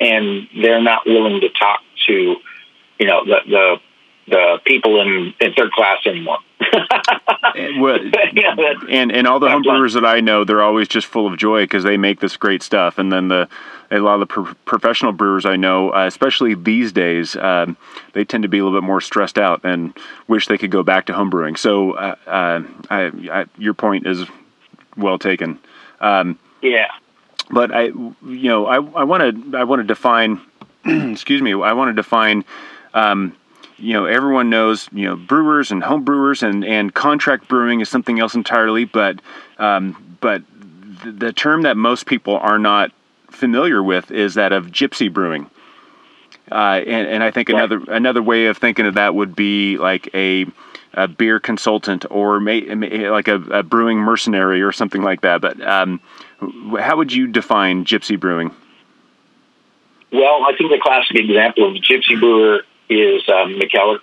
and 0.00 0.48
they're 0.60 0.82
not 0.82 1.06
willing 1.06 1.40
to 1.40 1.48
talk 1.50 1.80
to 2.06 2.36
you 2.98 3.06
know 3.06 3.24
the 3.24 3.38
the 3.46 3.76
the 4.26 4.58
people 4.64 5.00
in, 5.00 5.34
in 5.40 5.52
third 5.54 5.70
class 5.72 5.98
anymore. 6.06 6.38
And, 7.54 7.80
well, 7.80 7.98
yeah, 8.32 8.54
and 8.88 9.12
and 9.12 9.26
all 9.26 9.40
the 9.40 9.48
homebrewers 9.48 9.94
that 9.94 10.04
I 10.04 10.20
know, 10.20 10.44
they're 10.44 10.62
always 10.62 10.88
just 10.88 11.06
full 11.06 11.26
of 11.26 11.36
joy 11.38 11.64
because 11.64 11.84
they 11.84 11.96
make 11.96 12.20
this 12.20 12.36
great 12.36 12.62
stuff. 12.62 12.98
And 12.98 13.12
then 13.12 13.28
the 13.28 13.48
a 13.90 13.98
lot 13.98 14.14
of 14.14 14.20
the 14.20 14.26
pro- 14.26 14.54
professional 14.64 15.12
brewers 15.12 15.46
I 15.46 15.56
know, 15.56 15.90
uh, 15.90 16.06
especially 16.06 16.54
these 16.54 16.92
days, 16.92 17.36
um, 17.36 17.76
they 18.12 18.24
tend 18.24 18.42
to 18.42 18.48
be 18.48 18.58
a 18.58 18.64
little 18.64 18.78
bit 18.80 18.86
more 18.86 19.00
stressed 19.00 19.38
out 19.38 19.60
and 19.64 19.96
wish 20.26 20.48
they 20.48 20.58
could 20.58 20.70
go 20.70 20.82
back 20.82 21.06
to 21.06 21.12
homebrewing. 21.12 21.58
So 21.58 21.92
uh, 21.92 22.16
uh, 22.26 22.62
I, 22.90 23.12
I, 23.30 23.46
your 23.58 23.74
point 23.74 24.06
is 24.06 24.26
well 24.96 25.18
taken. 25.18 25.58
Um, 26.00 26.38
yeah. 26.62 26.88
But 27.50 27.72
I, 27.72 27.84
you 27.84 28.14
know, 28.22 28.66
I 28.66 28.78
want 28.78 29.52
to 29.52 29.58
I 29.58 29.64
want 29.64 29.80
to 29.80 29.86
define. 29.86 30.40
excuse 30.84 31.42
me. 31.42 31.52
I 31.52 31.72
want 31.72 31.90
to 31.90 31.92
define. 31.92 32.44
Um, 32.94 33.36
you 33.78 33.92
know 33.92 34.04
everyone 34.04 34.50
knows 34.50 34.88
you 34.92 35.04
know 35.04 35.16
brewers 35.16 35.70
and 35.70 35.82
home 35.82 36.04
brewers 36.04 36.42
and 36.42 36.64
and 36.64 36.94
contract 36.94 37.48
brewing 37.48 37.80
is 37.80 37.88
something 37.88 38.20
else 38.20 38.34
entirely 38.34 38.84
but 38.84 39.20
um, 39.58 40.16
but 40.20 40.42
the, 41.04 41.12
the 41.12 41.32
term 41.32 41.62
that 41.62 41.76
most 41.76 42.06
people 42.06 42.36
are 42.36 42.58
not 42.58 42.92
familiar 43.30 43.82
with 43.82 44.10
is 44.10 44.34
that 44.34 44.52
of 44.52 44.66
gypsy 44.66 45.12
brewing 45.12 45.50
uh, 46.50 46.82
and, 46.86 47.08
and 47.08 47.24
I 47.24 47.30
think 47.30 47.48
another 47.48 47.80
another 47.88 48.22
way 48.22 48.46
of 48.46 48.58
thinking 48.58 48.86
of 48.86 48.94
that 48.94 49.14
would 49.14 49.34
be 49.34 49.78
like 49.78 50.10
a, 50.14 50.46
a 50.92 51.08
beer 51.08 51.40
consultant 51.40 52.04
or 52.10 52.38
may, 52.38 52.60
may, 52.60 53.08
like 53.08 53.28
a, 53.28 53.36
a, 53.36 53.62
brewing 53.62 53.98
mercenary 53.98 54.60
or 54.60 54.70
something 54.70 55.02
like 55.02 55.22
that. 55.22 55.40
But 55.40 55.60
um, 55.66 56.00
how 56.78 56.98
would 56.98 57.12
you 57.12 57.28
define 57.28 57.86
gypsy 57.86 58.20
brewing? 58.20 58.50
Well, 60.12 60.44
I 60.46 60.54
think 60.56 60.70
the 60.70 60.78
classic 60.82 61.16
example 61.16 61.68
of 61.68 61.76
a 61.76 61.78
gypsy 61.78 62.20
brewer 62.20 62.62
is 62.88 63.22
um, 63.28 63.58
Mikkeller, 63.60 63.98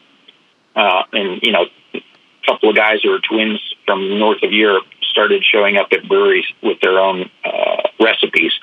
uh, 0.75 1.03
and 1.13 1.41
you 1.41 1.51
know, 1.51 1.65
a 1.93 2.01
couple 2.45 2.69
of 2.69 2.75
guys 2.75 2.99
who 3.03 3.13
are 3.13 3.19
twins 3.19 3.59
from 3.85 4.19
north 4.19 4.43
of 4.43 4.51
Europe 4.51 4.85
started 5.09 5.43
showing 5.43 5.77
up 5.77 5.87
at 5.91 6.07
breweries 6.07 6.45
with 6.63 6.79
their 6.81 6.99
own 6.99 7.29
uh, 7.43 7.81
recipes, 7.99 8.53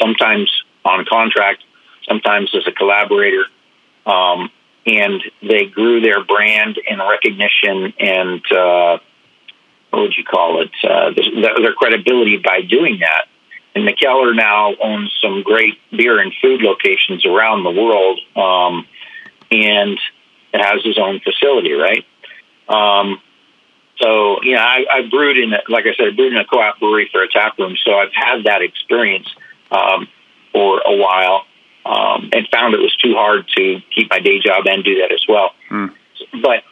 sometimes 0.00 0.50
on 0.84 1.04
contract, 1.04 1.62
sometimes 2.06 2.54
as 2.54 2.66
a 2.66 2.72
collaborator. 2.72 3.44
Um, 4.06 4.50
and 4.86 5.22
they 5.42 5.66
grew 5.66 6.00
their 6.00 6.24
brand 6.24 6.78
and 6.88 6.98
recognition 6.98 7.92
and 8.00 8.40
uh, 8.50 8.98
what 9.90 10.02
would 10.02 10.16
you 10.16 10.24
call 10.24 10.62
it? 10.62 10.70
Uh, 10.82 11.10
their, 11.14 11.60
their 11.60 11.72
credibility 11.74 12.38
by 12.38 12.62
doing 12.62 12.98
that. 13.00 13.26
And 13.74 13.86
Mikkeller 13.86 14.34
now 14.34 14.74
owns 14.82 15.16
some 15.22 15.42
great 15.42 15.78
beer 15.90 16.18
and 16.18 16.32
food 16.42 16.62
locations 16.62 17.24
around 17.24 17.64
the 17.64 17.70
world. 17.70 18.20
Um, 18.34 18.86
and 19.50 19.98
it 20.52 20.64
has 20.64 20.82
his 20.84 20.98
own 20.98 21.20
facility, 21.20 21.72
right? 21.72 22.04
Um, 22.68 23.20
so, 24.00 24.42
you 24.42 24.54
know, 24.54 24.60
I, 24.60 24.84
I 24.90 25.08
brewed 25.08 25.38
in, 25.38 25.50
like 25.68 25.86
I 25.86 25.94
said, 25.96 26.08
I 26.08 26.10
brewed 26.14 26.32
in 26.32 26.38
a 26.38 26.44
co-op 26.44 26.78
brewery 26.78 27.08
for 27.12 27.22
a 27.22 27.28
tap 27.28 27.58
room. 27.58 27.76
So 27.84 27.94
I've 27.94 28.12
had 28.12 28.44
that 28.44 28.62
experience 28.62 29.28
um, 29.70 30.08
for 30.52 30.80
a 30.86 30.96
while 30.96 31.44
um, 31.84 32.30
and 32.32 32.46
found 32.52 32.74
it 32.74 32.80
was 32.80 32.94
too 32.96 33.14
hard 33.14 33.48
to 33.56 33.80
keep 33.94 34.10
my 34.10 34.20
day 34.20 34.38
job 34.38 34.66
and 34.66 34.84
do 34.84 35.00
that 35.00 35.12
as 35.12 35.24
well. 35.28 35.50
Mm. 35.70 35.94
But, 36.42 36.62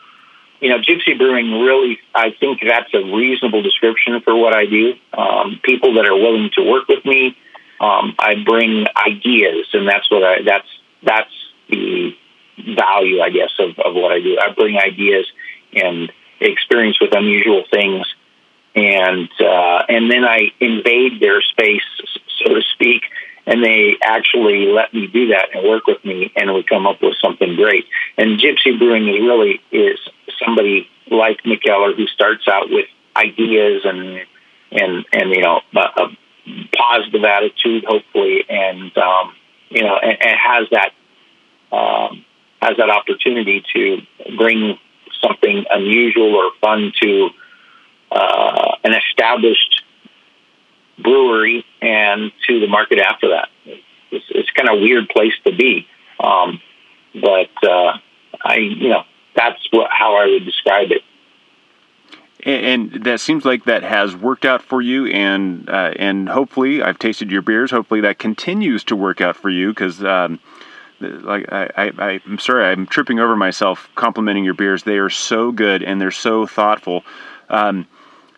you 0.60 0.68
know, 0.68 0.78
gypsy 0.78 1.18
brewing 1.18 1.50
really, 1.60 1.98
I 2.14 2.30
think 2.38 2.60
that's 2.66 2.92
a 2.94 3.02
reasonable 3.02 3.62
description 3.62 4.20
for 4.20 4.36
what 4.36 4.54
I 4.54 4.66
do. 4.66 4.94
Um, 5.12 5.60
people 5.62 5.94
that 5.94 6.06
are 6.06 6.14
willing 6.14 6.50
to 6.56 6.62
work 6.62 6.86
with 6.88 7.04
me, 7.04 7.36
um, 7.80 8.14
I 8.18 8.36
bring 8.44 8.86
ideas, 8.96 9.66
and 9.72 9.88
that's 9.88 10.10
what 10.10 10.22
I, 10.22 10.42
that's, 10.42 10.68
that's 11.02 11.32
the 11.68 12.16
value, 12.58 13.20
I 13.20 13.30
guess, 13.30 13.50
of, 13.58 13.78
of 13.78 13.94
what 13.94 14.12
I 14.12 14.20
do. 14.20 14.38
I 14.40 14.52
bring 14.52 14.78
ideas 14.78 15.26
and 15.72 16.10
experience 16.40 16.98
with 17.00 17.14
unusual 17.14 17.64
things, 17.70 18.06
and 18.74 19.28
uh, 19.40 19.82
and 19.88 20.10
then 20.10 20.24
I 20.24 20.52
invade 20.60 21.20
their 21.20 21.42
space, 21.42 21.82
so 22.44 22.54
to 22.54 22.62
speak, 22.74 23.02
and 23.46 23.62
they 23.62 23.96
actually 24.02 24.66
let 24.66 24.92
me 24.92 25.06
do 25.06 25.28
that 25.28 25.48
and 25.54 25.68
work 25.68 25.86
with 25.86 26.04
me, 26.04 26.32
and 26.36 26.52
we 26.52 26.62
come 26.62 26.86
up 26.86 27.02
with 27.02 27.14
something 27.22 27.56
great. 27.56 27.86
And 28.18 28.38
Gypsy 28.38 28.78
Brewing 28.78 29.06
really 29.24 29.60
is 29.70 29.98
somebody 30.44 30.88
like 31.10 31.42
Mikkeller 31.42 31.96
who 31.96 32.06
starts 32.06 32.48
out 32.48 32.68
with 32.68 32.86
ideas 33.16 33.82
and 33.84 34.20
and 34.72 35.06
and 35.12 35.30
you 35.30 35.40
know 35.40 35.60
a, 35.74 35.80
a 35.80 36.18
positive 36.76 37.24
attitude, 37.24 37.84
hopefully, 37.86 38.44
and 38.48 38.96
um, 38.98 39.34
you 39.70 39.82
know, 39.82 39.96
and, 39.96 40.18
and 40.20 40.38
has 40.38 40.68
that 40.70 40.92
um, 41.72 42.24
has 42.66 42.76
that 42.78 42.90
opportunity 42.90 43.64
to 43.74 43.98
bring 44.36 44.78
something 45.22 45.64
unusual 45.70 46.34
or 46.34 46.50
fun 46.60 46.92
to 47.00 47.28
uh, 48.10 48.76
an 48.84 48.94
established 48.94 49.82
brewery 50.98 51.64
and 51.80 52.32
to 52.46 52.60
the 52.60 52.66
market 52.66 52.98
after 52.98 53.28
that. 53.28 53.48
It's, 54.10 54.24
it's 54.30 54.50
kind 54.50 54.68
of 54.68 54.78
a 54.78 54.80
weird 54.80 55.08
place 55.08 55.32
to 55.44 55.54
be, 55.54 55.86
um, 56.20 56.60
but 57.14 57.50
uh, 57.62 57.98
I, 58.44 58.56
you 58.56 58.88
know, 58.88 59.02
that's 59.34 59.60
what 59.70 59.90
how 59.90 60.16
I 60.16 60.26
would 60.26 60.44
describe 60.44 60.90
it. 60.90 61.02
And, 62.44 62.92
that 63.04 63.18
seems 63.20 63.44
like 63.44 63.64
that 63.64 63.82
has 63.82 64.14
worked 64.14 64.44
out 64.44 64.62
for 64.62 64.80
you, 64.80 65.06
and 65.06 65.68
uh, 65.68 65.92
and 65.96 66.28
hopefully 66.28 66.80
I've 66.80 66.98
tasted 66.98 67.30
your 67.30 67.42
beers. 67.42 67.72
Hopefully 67.72 68.00
that 68.02 68.18
continues 68.18 68.84
to 68.84 68.96
work 68.96 69.20
out 69.20 69.36
for 69.36 69.50
you 69.50 69.70
because. 69.70 70.02
Um, 70.02 70.40
like 71.00 71.50
I, 71.52 71.92
I, 71.98 72.20
I'm 72.26 72.38
sorry, 72.38 72.64
I'm 72.64 72.86
tripping 72.86 73.20
over 73.20 73.36
myself 73.36 73.88
complimenting 73.94 74.44
your 74.44 74.54
beers. 74.54 74.82
They 74.82 74.98
are 74.98 75.10
so 75.10 75.52
good 75.52 75.82
and 75.82 76.00
they're 76.00 76.10
so 76.10 76.46
thoughtful. 76.46 77.04
Um, 77.48 77.86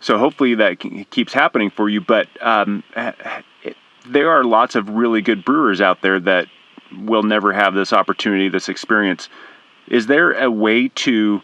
so 0.00 0.18
hopefully 0.18 0.54
that 0.56 0.78
keeps 1.10 1.32
happening 1.32 1.70
for 1.70 1.88
you. 1.88 2.00
But 2.00 2.28
um, 2.40 2.82
there 4.06 4.30
are 4.30 4.44
lots 4.44 4.74
of 4.74 4.88
really 4.90 5.22
good 5.22 5.44
brewers 5.44 5.80
out 5.80 6.02
there 6.02 6.20
that 6.20 6.46
will 7.00 7.22
never 7.22 7.52
have 7.52 7.74
this 7.74 7.92
opportunity, 7.92 8.48
this 8.48 8.68
experience. 8.68 9.28
Is 9.88 10.06
there 10.06 10.32
a 10.32 10.50
way 10.50 10.88
to 10.88 11.42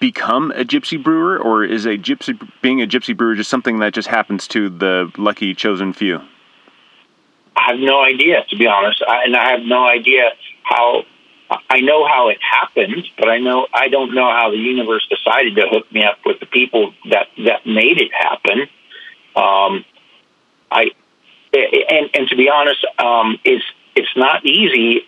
become 0.00 0.50
a 0.52 0.64
gypsy 0.64 1.02
brewer, 1.02 1.38
or 1.38 1.62
is 1.62 1.84
a 1.84 1.98
gypsy 1.98 2.38
being 2.62 2.82
a 2.82 2.86
gypsy 2.86 3.16
brewer 3.16 3.34
just 3.34 3.50
something 3.50 3.78
that 3.80 3.92
just 3.92 4.08
happens 4.08 4.48
to 4.48 4.68
the 4.70 5.12
lucky 5.16 5.54
chosen 5.54 5.92
few? 5.92 6.20
Have 7.70 7.78
no 7.78 8.02
idea, 8.02 8.44
to 8.48 8.56
be 8.56 8.66
honest, 8.66 9.00
I, 9.06 9.24
and 9.24 9.36
I 9.36 9.52
have 9.52 9.62
no 9.62 9.86
idea 9.86 10.30
how. 10.64 11.04
I 11.68 11.80
know 11.80 12.06
how 12.06 12.28
it 12.28 12.38
happened, 12.40 13.08
but 13.18 13.28
I 13.28 13.38
know 13.38 13.66
I 13.74 13.88
don't 13.88 14.14
know 14.14 14.30
how 14.30 14.50
the 14.50 14.56
universe 14.56 15.06
decided 15.08 15.56
to 15.56 15.66
hook 15.68 15.90
me 15.92 16.04
up 16.04 16.18
with 16.24 16.40
the 16.40 16.46
people 16.46 16.92
that 17.10 17.26
that 17.44 17.66
made 17.66 18.00
it 18.00 18.12
happen. 18.12 18.62
Um, 19.36 19.84
I 20.70 20.90
and 21.52 22.10
and 22.14 22.28
to 22.28 22.36
be 22.36 22.48
honest, 22.48 22.84
um, 22.98 23.38
it's 23.44 23.64
it's 23.94 24.16
not 24.16 24.44
easy. 24.44 25.02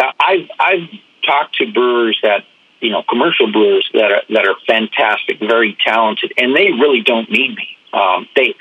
I've 0.00 0.48
I've 0.58 0.88
talked 1.24 1.56
to 1.56 1.72
brewers 1.72 2.18
that 2.22 2.44
you 2.80 2.90
know 2.90 3.02
commercial 3.08 3.50
brewers 3.52 3.88
that 3.94 4.10
are 4.10 4.22
that 4.30 4.46
are 4.46 4.56
fantastic, 4.66 5.38
very 5.38 5.76
talented, 5.84 6.32
and 6.36 6.54
they 6.54 6.72
really 6.72 7.02
don't 7.02 7.30
need 7.30 7.54
me. 7.54 7.68
Um, 7.92 8.28
they 8.34 8.54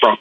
from 0.00 0.18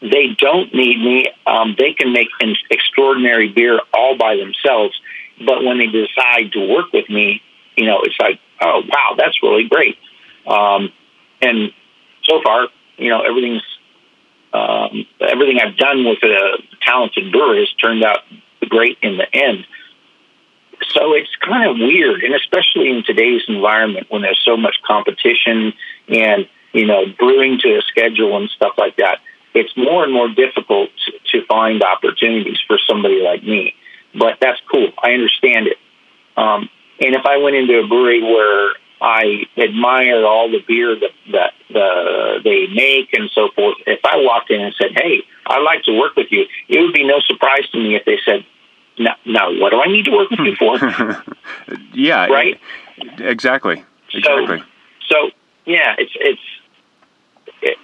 they 0.00 0.36
don't 0.38 0.72
need 0.74 0.98
me. 0.98 1.26
Um, 1.46 1.74
they 1.78 1.92
can 1.92 2.12
make 2.12 2.28
an 2.40 2.54
extraordinary 2.70 3.48
beer 3.48 3.80
all 3.92 4.16
by 4.16 4.36
themselves. 4.36 4.98
But 5.44 5.64
when 5.64 5.78
they 5.78 5.86
decide 5.86 6.52
to 6.52 6.68
work 6.68 6.92
with 6.92 7.08
me, 7.08 7.42
you 7.76 7.86
know, 7.86 8.00
it's 8.02 8.16
like, 8.20 8.40
oh 8.60 8.82
wow, 8.88 9.14
that's 9.16 9.42
really 9.42 9.68
great. 9.68 9.96
Um, 10.46 10.92
and 11.40 11.72
so 12.24 12.40
far, 12.42 12.68
you 12.96 13.10
know, 13.10 13.22
everything's 13.22 13.62
um, 14.52 15.06
everything 15.20 15.58
I've 15.60 15.76
done 15.76 16.04
with 16.04 16.22
a 16.22 16.58
talented 16.80 17.32
brewer 17.32 17.56
has 17.56 17.70
turned 17.74 18.04
out 18.04 18.20
great 18.68 18.98
in 19.02 19.16
the 19.16 19.34
end. 19.34 19.66
So 20.90 21.12
it's 21.12 21.34
kind 21.36 21.68
of 21.68 21.76
weird, 21.76 22.22
and 22.22 22.34
especially 22.34 22.90
in 22.90 23.04
today's 23.04 23.42
environment 23.48 24.06
when 24.10 24.22
there's 24.22 24.40
so 24.44 24.56
much 24.56 24.76
competition 24.86 25.72
and 26.08 26.48
you 26.72 26.86
know 26.86 27.04
brewing 27.18 27.58
to 27.60 27.78
a 27.78 27.82
schedule 27.82 28.36
and 28.36 28.48
stuff 28.50 28.74
like 28.78 28.96
that, 28.96 29.20
it's 29.54 29.76
more 29.76 30.04
and 30.04 30.12
more 30.12 30.28
difficult 30.28 30.90
to, 31.32 31.44
find 31.46 31.82
opportunities 31.82 32.58
for 32.66 32.78
somebody 32.86 33.22
like 33.22 33.42
me. 33.42 33.74
But 34.14 34.38
that's 34.40 34.60
cool. 34.70 34.92
I 35.02 35.12
understand 35.12 35.66
it. 35.66 35.76
Um, 36.36 36.68
and 37.00 37.14
if 37.14 37.24
I 37.24 37.38
went 37.38 37.56
into 37.56 37.78
a 37.78 37.86
brewery 37.86 38.22
where 38.22 38.72
I 39.00 39.44
admire 39.56 40.24
all 40.26 40.50
the 40.50 40.60
beer 40.66 40.98
that 40.98 41.10
that 41.32 41.52
the, 41.70 42.40
they 42.42 42.66
make 42.66 43.12
and 43.12 43.30
so 43.32 43.48
forth. 43.54 43.76
If 43.86 44.00
I 44.04 44.16
walked 44.16 44.50
in 44.50 44.60
and 44.60 44.74
said, 44.80 44.92
"Hey, 44.94 45.22
I'd 45.46 45.62
like 45.62 45.84
to 45.84 45.92
work 45.92 46.16
with 46.16 46.28
you," 46.30 46.46
it 46.68 46.80
would 46.80 46.92
be 46.92 47.04
no 47.06 47.20
surprise 47.20 47.68
to 47.70 47.78
me 47.78 47.94
if 47.94 48.04
they 48.04 48.18
said, 48.24 48.44
"No, 48.98 49.12
now 49.24 49.52
what 49.60 49.70
do 49.70 49.80
I 49.80 49.86
need 49.86 50.06
to 50.06 50.10
work 50.10 50.30
with 50.30 50.40
you 50.40 50.56
for?" 50.56 50.78
yeah, 51.94 52.26
right. 52.26 52.60
Exactly. 53.18 53.84
Exactly. 54.12 54.58
So, 54.58 54.64
so 55.08 55.30
yeah, 55.64 55.94
it's 55.98 56.12
it's 56.16 56.40
it, 57.62 57.78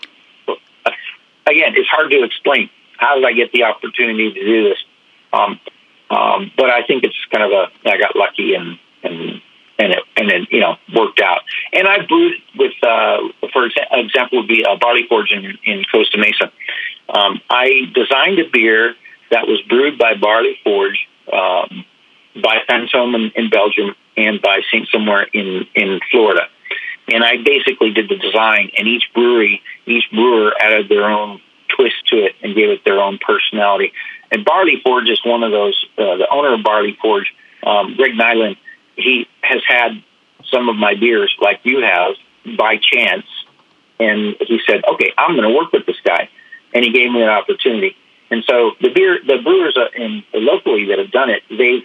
again, 1.47 1.75
it's 1.77 1.89
hard 1.89 2.11
to 2.11 2.23
explain. 2.25 2.71
How 2.97 3.17
did 3.17 3.25
I 3.25 3.33
get 3.33 3.53
the 3.53 3.65
opportunity 3.65 4.33
to 4.33 4.45
do 4.45 4.69
this? 4.69 4.79
Um, 5.33 5.61
um, 6.11 6.53
but 6.57 6.71
I 6.71 6.83
think 6.87 7.05
it's 7.05 7.17
kind 7.33 7.45
of 7.45 7.51
a 7.51 7.91
I 7.91 7.99
got 7.99 8.15
lucky 8.15 8.55
and 8.55 8.79
and 9.03 9.43
and 9.79 9.93
it 9.93 10.03
and 10.17 10.31
it 10.31 10.49
you 10.51 10.61
know 10.61 10.77
worked 10.95 11.21
out. 11.21 11.43
And 11.73 11.89
I 11.89 12.05
brewed 12.07 12.35
with, 12.57 12.73
uh, 12.83 13.19
for 13.53 13.67
example, 13.67 14.39
would 14.39 14.49
be 14.49 14.65
a 14.69 14.77
Barley 14.77 15.07
Forge 15.09 15.33
in, 15.33 15.59
in 15.65 15.85
Costa 15.91 16.19
Mesa. 16.19 16.53
Um, 17.09 17.41
I 17.51 17.91
designed 17.95 18.39
a 18.39 18.49
beer 18.51 18.95
that 19.31 19.47
was 19.47 19.61
brewed 19.69 19.99
by 19.99 20.15
Barley 20.15 20.59
Forge, 20.63 21.09
um, 21.33 21.85
by 22.43 22.59
Fantôme 22.69 23.15
in, 23.15 23.33
in 23.35 23.51
Belgium, 23.51 23.95
and 24.17 24.41
by 24.41 24.61
Saint 24.71 24.89
Somewhere 24.89 25.27
in 25.33 25.67
in 25.75 26.01
Florida. 26.11 26.49
And 27.09 27.23
I 27.23 27.37
basically 27.45 27.93
did 27.93 28.09
the 28.09 28.17
design, 28.17 28.71
and 28.79 28.89
each 28.89 29.05
brewery, 29.15 29.63
each 29.87 30.11
brewer 30.11 30.53
added 30.61 30.89
their 30.89 31.05
own 31.05 31.41
twist 31.77 32.07
to 32.09 32.17
it 32.17 32.35
and 32.43 32.55
gave 32.55 32.71
it 32.71 32.85
their 32.85 33.01
own 33.01 33.19
personality. 33.19 33.93
And 34.31 34.45
Barley 34.45 34.81
Forge 34.85 35.09
is 35.09 35.21
one 35.25 35.43
of 35.43 35.53
those. 35.53 35.85
Uh, 35.97 36.17
the 36.17 36.29
owner 36.31 36.55
of 36.55 36.63
Barley 36.63 36.97
Forge, 37.01 37.33
um, 37.65 37.95
Greg 37.97 38.17
Nyland, 38.17 38.57
he 38.97 39.27
has 39.43 39.63
had 39.67 40.03
some 40.51 40.69
of 40.69 40.77
my 40.77 40.95
beers 40.95 41.35
like 41.41 41.61
you 41.65 41.83
have 41.83 42.15
by 42.57 42.77
chance. 42.77 43.27
And 43.99 44.37
he 44.41 44.61
said, 44.67 44.83
okay, 44.93 45.13
I'm 45.17 45.37
going 45.37 45.49
to 45.49 45.55
work 45.55 45.73
with 45.73 45.87
this 45.87 46.01
guy. 46.05 46.29
And 46.73 46.85
he 46.85 46.93
gave 46.93 47.11
me 47.13 47.23
an 47.23 47.29
opportunity. 47.29 47.97
And 48.31 48.43
so 48.49 48.73
the 48.81 48.91
beer, 48.91 49.19
the 49.25 49.39
brewers 49.43 49.79
in 49.95 50.25
locally 50.35 50.87
that 50.87 50.99
have 50.99 51.13
done 51.13 51.31
it, 51.31 51.43
they've, 51.49 51.85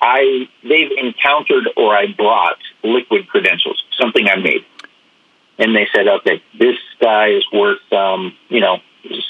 I, 0.00 0.48
they've 0.64 0.90
encountered 0.98 1.68
or 1.76 1.96
I 1.96 2.12
brought 2.12 2.58
liquid 2.82 3.28
credentials, 3.28 3.82
something 3.96 4.28
I 4.28 4.36
made. 4.36 4.64
And 5.58 5.76
they 5.76 5.86
said, 5.94 6.08
okay, 6.08 6.42
this 6.58 6.76
guy 7.00 7.28
is 7.28 7.44
worth, 7.52 7.92
um, 7.92 8.34
you 8.48 8.60
know, 8.60 8.78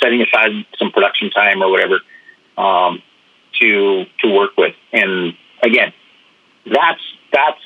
setting 0.01 0.23
aside 0.23 0.51
some 0.79 0.93
production 0.93 1.31
time 1.31 1.63
or 1.63 1.71
whatever, 1.71 2.01
um, 2.57 3.03
to, 3.61 4.05
to 4.21 4.33
work 4.33 4.57
with. 4.57 4.75
And 4.93 5.35
again, 5.63 5.93
that's 6.65 7.01
that's 7.33 7.61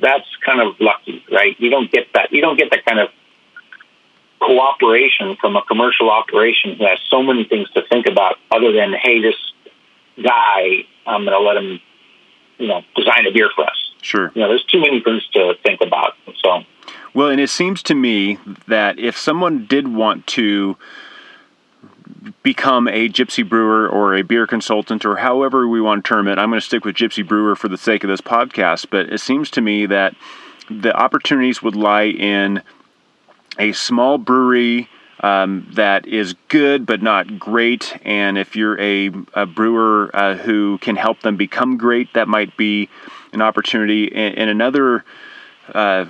that's 0.00 0.26
kind 0.44 0.60
of 0.60 0.76
lucky, 0.78 1.24
right? 1.32 1.58
You 1.58 1.70
don't 1.70 1.90
get 1.90 2.12
that. 2.14 2.32
You 2.32 2.42
don't 2.42 2.58
get 2.58 2.70
that 2.70 2.84
kind 2.84 3.00
of 3.00 3.08
cooperation 4.40 5.36
from 5.40 5.56
a 5.56 5.62
commercial 5.62 6.10
operation 6.10 6.76
who 6.76 6.86
has 6.86 6.98
so 7.08 7.22
many 7.22 7.44
things 7.44 7.70
to 7.70 7.82
think 7.88 8.06
about 8.06 8.36
other 8.50 8.72
than, 8.72 8.92
hey, 8.92 9.20
this 9.22 9.34
guy, 10.22 10.84
I'm 11.06 11.24
going 11.24 11.32
to 11.32 11.40
let 11.40 11.56
him, 11.56 11.80
you 12.58 12.68
know, 12.68 12.82
design 12.94 13.26
a 13.26 13.32
beer 13.32 13.50
for 13.54 13.64
us. 13.64 13.85
Sure. 14.06 14.30
You 14.36 14.42
know, 14.42 14.48
there's 14.48 14.64
too 14.64 14.78
many 14.78 15.00
things 15.02 15.26
to 15.32 15.54
think 15.64 15.80
about. 15.80 16.14
So. 16.40 16.62
Well, 17.12 17.28
and 17.28 17.40
it 17.40 17.50
seems 17.50 17.82
to 17.84 17.94
me 17.94 18.38
that 18.68 19.00
if 19.00 19.18
someone 19.18 19.66
did 19.66 19.88
want 19.88 20.28
to 20.28 20.76
become 22.44 22.86
a 22.86 23.08
gypsy 23.08 23.46
brewer 23.48 23.88
or 23.88 24.14
a 24.14 24.22
beer 24.22 24.46
consultant 24.46 25.04
or 25.04 25.16
however 25.16 25.66
we 25.66 25.80
want 25.80 26.04
to 26.04 26.08
term 26.08 26.28
it. 26.28 26.38
I'm 26.38 26.50
going 26.50 26.60
to 26.60 26.64
stick 26.66 26.84
with 26.84 26.94
gypsy 26.94 27.26
brewer 27.26 27.56
for 27.56 27.66
the 27.66 27.76
sake 27.76 28.04
of 28.04 28.08
this 28.08 28.20
podcast, 28.20 28.86
but 28.90 29.12
it 29.12 29.18
seems 29.18 29.50
to 29.52 29.60
me 29.60 29.86
that 29.86 30.14
the 30.70 30.96
opportunities 30.96 31.62
would 31.62 31.74
lie 31.74 32.06
in 32.06 32.62
a 33.58 33.72
small 33.72 34.18
brewery 34.18 34.88
um, 35.20 35.68
that 35.72 36.06
is 36.06 36.34
good 36.48 36.86
but 36.86 37.02
not 37.02 37.38
great. 37.38 37.96
And 38.04 38.38
if 38.38 38.54
you're 38.54 38.78
a, 38.80 39.10
a 39.34 39.46
brewer 39.46 40.10
uh, 40.14 40.36
who 40.36 40.78
can 40.78 40.94
help 40.94 41.20
them 41.22 41.36
become 41.36 41.76
great, 41.76 42.12
that 42.14 42.28
might 42.28 42.56
be 42.56 42.88
an 43.36 43.42
opportunity. 43.42 44.12
And, 44.12 44.36
and 44.36 44.50
another 44.50 45.04
uh, 45.72 46.06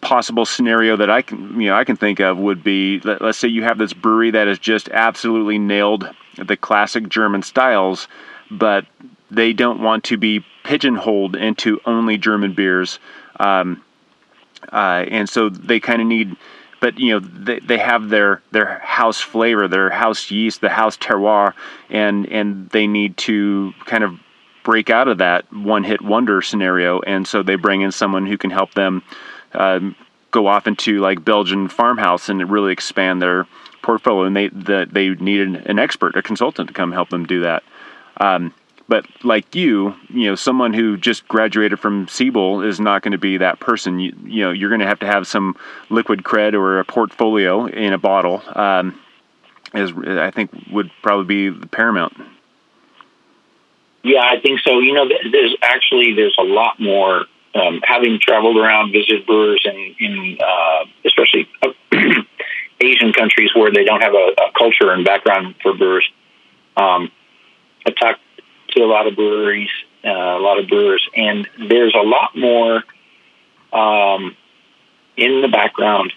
possible 0.00 0.44
scenario 0.44 0.96
that 0.96 1.10
I 1.10 1.22
can 1.22 1.60
you 1.60 1.68
know 1.68 1.76
I 1.76 1.84
can 1.84 1.96
think 1.96 2.20
of 2.20 2.38
would 2.38 2.62
be 2.62 3.00
let, 3.00 3.22
us 3.22 3.38
say 3.38 3.48
you 3.48 3.62
have 3.64 3.78
this 3.78 3.92
brewery 3.92 4.30
that 4.30 4.46
has 4.46 4.58
just 4.58 4.88
absolutely 4.90 5.58
nailed 5.58 6.08
the 6.36 6.56
classic 6.56 7.08
German 7.08 7.42
styles, 7.42 8.08
but 8.50 8.86
they 9.30 9.52
don't 9.52 9.80
want 9.80 10.04
to 10.04 10.16
be 10.16 10.44
pigeonholed 10.64 11.36
into 11.36 11.80
only 11.86 12.18
German 12.18 12.54
beers, 12.54 12.98
um, 13.40 13.82
uh, 14.72 15.04
and 15.08 15.28
so 15.28 15.48
they 15.48 15.80
kind 15.80 16.00
of 16.00 16.08
need. 16.08 16.36
But 16.80 16.98
you 16.98 17.12
know 17.12 17.20
they, 17.20 17.60
they 17.60 17.78
have 17.78 18.10
their 18.10 18.42
their 18.52 18.78
house 18.80 19.20
flavor, 19.20 19.68
their 19.68 19.90
house 19.90 20.30
yeast, 20.30 20.60
the 20.60 20.68
house 20.68 20.96
terroir, 20.96 21.54
and 21.88 22.26
and 22.26 22.68
they 22.70 22.86
need 22.86 23.16
to 23.18 23.72
kind 23.86 24.04
of 24.04 24.20
break 24.64 24.90
out 24.90 25.06
of 25.06 25.18
that 25.18 25.50
one 25.52 25.84
hit 25.84 26.02
wonder 26.02 26.42
scenario, 26.42 27.00
and 27.00 27.28
so 27.28 27.42
they 27.42 27.54
bring 27.54 27.82
in 27.82 27.92
someone 27.92 28.26
who 28.26 28.36
can 28.36 28.50
help 28.50 28.74
them 28.74 29.02
um, 29.52 29.94
go 30.32 30.48
off 30.48 30.66
into 30.66 30.98
like 30.98 31.24
Belgian 31.24 31.68
farmhouse 31.68 32.28
and 32.28 32.50
really 32.50 32.72
expand 32.72 33.22
their 33.22 33.46
portfolio. 33.82 34.24
And 34.24 34.34
they 34.34 34.48
the, 34.48 34.88
they 34.90 35.10
needed 35.10 35.66
an 35.66 35.78
expert, 35.78 36.16
a 36.16 36.22
consultant, 36.22 36.68
to 36.68 36.74
come 36.74 36.90
help 36.90 37.10
them 37.10 37.26
do 37.26 37.42
that. 37.42 37.62
Um, 38.16 38.52
but 38.88 39.06
like 39.22 39.54
you, 39.54 39.94
you 40.10 40.26
know, 40.26 40.34
someone 40.34 40.72
who 40.74 40.96
just 40.96 41.26
graduated 41.28 41.80
from 41.80 42.08
Siebel 42.08 42.62
is 42.62 42.80
not 42.80 43.02
going 43.02 43.12
to 43.12 43.18
be 43.18 43.38
that 43.38 43.60
person. 43.60 43.98
You, 43.98 44.14
you 44.24 44.44
know, 44.44 44.50
you're 44.50 44.68
going 44.68 44.80
to 44.80 44.86
have 44.86 44.98
to 45.00 45.06
have 45.06 45.26
some 45.26 45.56
liquid 45.88 46.22
cred 46.22 46.54
or 46.54 46.78
a 46.80 46.84
portfolio 46.84 47.66
in 47.66 47.92
a 47.92 47.98
bottle. 47.98 48.42
Um, 48.54 49.00
is 49.74 49.92
I 50.06 50.30
think 50.30 50.50
would 50.70 50.90
probably 51.02 51.24
be 51.24 51.58
the 51.58 51.66
paramount. 51.66 52.14
Yeah, 54.04 54.20
I 54.22 54.38
think 54.38 54.60
so. 54.60 54.80
You 54.80 54.92
know, 54.92 55.08
there's 55.08 55.56
actually 55.62 56.14
there's 56.14 56.36
a 56.38 56.44
lot 56.44 56.78
more. 56.78 57.24
Um, 57.56 57.80
having 57.84 58.18
traveled 58.20 58.56
around, 58.56 58.90
visited 58.90 59.26
brewers 59.26 59.64
in, 59.64 59.94
in 60.00 60.38
uh, 60.44 60.86
especially 61.04 61.48
Asian 62.80 63.12
countries 63.12 63.50
where 63.54 63.70
they 63.72 63.84
don't 63.84 64.00
have 64.00 64.12
a, 64.12 64.34
a 64.36 64.52
culture 64.58 64.90
and 64.90 65.04
background 65.04 65.54
for 65.62 65.72
brewers. 65.72 66.04
Um, 66.76 67.12
I 67.86 67.90
talked 67.90 68.20
to 68.70 68.82
a 68.82 68.86
lot 68.86 69.06
of 69.06 69.14
breweries, 69.14 69.70
uh, 70.04 70.08
a 70.08 70.40
lot 70.40 70.58
of 70.58 70.68
brewers, 70.68 71.08
and 71.14 71.48
there's 71.68 71.94
a 71.94 72.04
lot 72.04 72.36
more 72.36 72.82
um, 73.72 74.36
in 75.16 75.40
the 75.40 75.48
background 75.48 76.12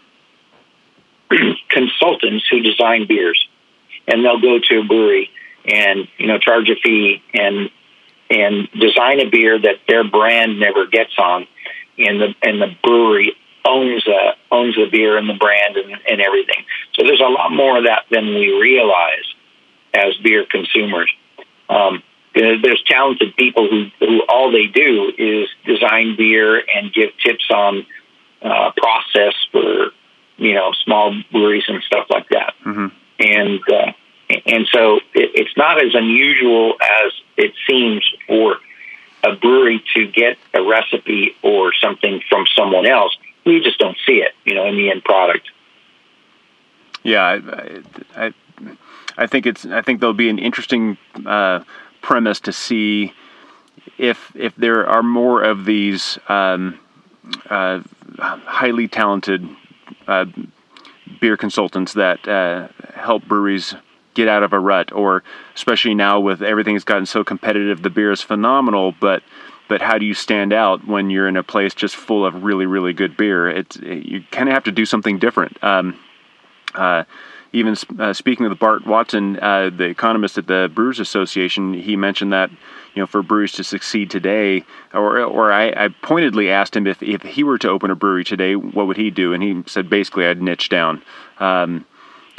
consultants 1.69 2.45
who 2.49 2.61
design 2.61 3.05
beers, 3.07 3.47
and 4.07 4.25
they'll 4.25 4.41
go 4.41 4.57
to 4.57 4.79
a 4.79 4.83
brewery 4.83 5.29
and 5.65 6.07
you 6.17 6.25
know 6.25 6.39
charge 6.39 6.69
a 6.69 6.75
fee 6.75 7.21
and 7.33 7.69
and 8.29 8.67
design 8.79 9.19
a 9.19 9.29
beer 9.29 9.59
that 9.59 9.75
their 9.87 10.03
brand 10.03 10.59
never 10.59 10.85
gets 10.87 11.13
on, 11.17 11.47
and 11.97 12.21
the 12.21 12.35
and 12.41 12.61
the 12.61 12.75
brewery 12.83 13.35
owns 13.65 14.03
the 14.05 14.35
owns 14.51 14.75
the 14.75 14.87
beer 14.91 15.17
and 15.17 15.29
the 15.29 15.33
brand 15.33 15.77
and, 15.77 15.97
and 16.09 16.21
everything. 16.21 16.65
So 16.93 17.03
there's 17.05 17.21
a 17.21 17.29
lot 17.29 17.51
more 17.51 17.77
of 17.77 17.85
that 17.85 18.03
than 18.09 18.27
we 18.27 18.51
realize 18.59 19.25
as 19.93 20.15
beer 20.23 20.45
consumers. 20.49 21.11
Um, 21.69 22.03
you 22.35 22.43
know, 22.43 22.61
there's 22.61 22.83
talented 22.87 23.35
people 23.35 23.67
who, 23.67 23.87
who 23.99 24.21
all 24.29 24.51
they 24.51 24.67
do 24.67 25.11
is 25.17 25.49
design 25.65 26.15
beer 26.17 26.57
and 26.73 26.93
give 26.93 27.09
tips 27.23 27.49
on 27.51 27.85
uh, 28.41 28.71
process 28.77 29.33
for 29.51 29.91
you 30.37 30.53
know 30.53 30.71
small 30.85 31.19
breweries 31.31 31.63
and 31.67 31.81
stuff 31.83 32.05
like 32.09 32.29
that. 32.29 32.53
Mm-hmm. 32.65 32.87
And 33.19 33.59
uh, 33.69 33.91
and 34.29 34.67
so 34.71 34.97
it, 35.13 35.31
it's 35.35 35.57
not 35.57 35.83
as 35.83 35.93
unusual 35.93 36.75
as 36.81 37.11
it 37.37 37.53
seems 37.67 38.03
for 38.27 38.57
a 39.23 39.35
brewery 39.35 39.83
to 39.95 40.07
get 40.07 40.37
a 40.53 40.61
recipe 40.61 41.35
or 41.41 41.73
something 41.73 42.21
from 42.29 42.45
someone 42.55 42.85
else. 42.85 43.17
We 43.45 43.61
just 43.61 43.79
don't 43.79 43.97
see 44.05 44.17
it, 44.17 44.33
you 44.45 44.53
know, 44.53 44.65
in 44.65 44.75
the 44.75 44.91
end 44.91 45.03
product. 45.03 45.49
Yeah, 47.03 47.23
I, 47.23 47.81
I, 48.15 48.33
I 49.17 49.27
think 49.27 49.45
it's. 49.45 49.65
I 49.65 49.81
think 49.81 49.99
there'll 49.99 50.13
be 50.13 50.29
an 50.29 50.39
interesting 50.39 50.97
uh, 51.25 51.61
premise 52.01 52.39
to 52.41 52.51
see 52.51 53.13
if 53.97 54.31
if 54.35 54.55
there 54.55 54.85
are 54.87 55.03
more 55.03 55.41
of 55.43 55.65
these 55.65 56.19
um, 56.27 56.79
uh, 57.49 57.81
highly 58.19 58.87
talented 58.87 59.47
uh, 60.07 60.25
beer 61.21 61.37
consultants 61.37 61.93
that 61.93 62.27
uh, 62.27 62.67
help 62.93 63.25
breweries 63.25 63.75
get 64.17 64.27
out 64.27 64.41
of 64.41 64.51
a 64.51 64.59
rut, 64.59 64.91
or 64.91 65.23
especially 65.55 65.93
now 65.93 66.19
with 66.19 66.41
everything 66.41 66.73
has 66.73 66.83
gotten 66.83 67.05
so 67.05 67.23
competitive, 67.23 67.83
the 67.83 67.89
beer 67.91 68.11
is 68.11 68.21
phenomenal, 68.21 68.93
but 68.99 69.21
but 69.69 69.81
how 69.81 69.97
do 69.97 70.05
you 70.05 70.13
stand 70.13 70.53
out 70.53 70.87
when 70.87 71.09
you're 71.09 71.27
in 71.27 71.37
a 71.37 71.43
place 71.43 71.73
just 71.75 71.95
full 71.95 72.25
of 72.25 72.43
really 72.43 72.65
really 72.65 72.93
good 72.93 73.15
beer? 73.15 73.47
It's 73.47 73.75
it, 73.77 74.05
you 74.05 74.23
kind 74.31 74.49
of 74.49 74.53
have 74.53 74.63
to 74.65 74.71
do 74.71 74.85
something 74.85 75.19
different. 75.19 75.63
Um, 75.63 75.99
uh, 76.73 77.03
even 77.53 77.75
uh, 77.99 78.13
speaking 78.13 78.49
with 78.49 78.57
Bart 78.59 78.85
Watson, 78.85 79.39
uh, 79.39 79.69
the 79.69 79.85
economist 79.85 80.37
at 80.37 80.47
the 80.47 80.69
Brewers 80.73 80.99
Association, 80.99 81.73
he 81.73 81.95
mentioned 81.95 82.33
that 82.33 82.49
you 82.49 83.01
know 83.01 83.05
for 83.05 83.21
breweries 83.21 83.53
to 83.53 83.63
succeed 83.63 84.09
today, 84.09 84.63
or 84.95 85.21
or 85.21 85.51
I, 85.51 85.69
I, 85.85 85.89
pointedly 86.01 86.49
asked 86.49 86.75
him 86.75 86.87
if 86.87 87.03
if 87.03 87.21
he 87.21 87.43
were 87.43 87.59
to 87.59 87.69
open 87.69 87.91
a 87.91 87.95
brewery 87.95 88.23
today, 88.23 88.55
what 88.55 88.87
would 88.87 88.97
he 88.97 89.11
do? 89.11 89.33
And 89.33 89.43
he 89.43 89.63
said 89.67 89.91
basically 89.91 90.25
I'd 90.25 90.41
niche 90.41 90.69
down. 90.69 91.03
Um, 91.39 91.85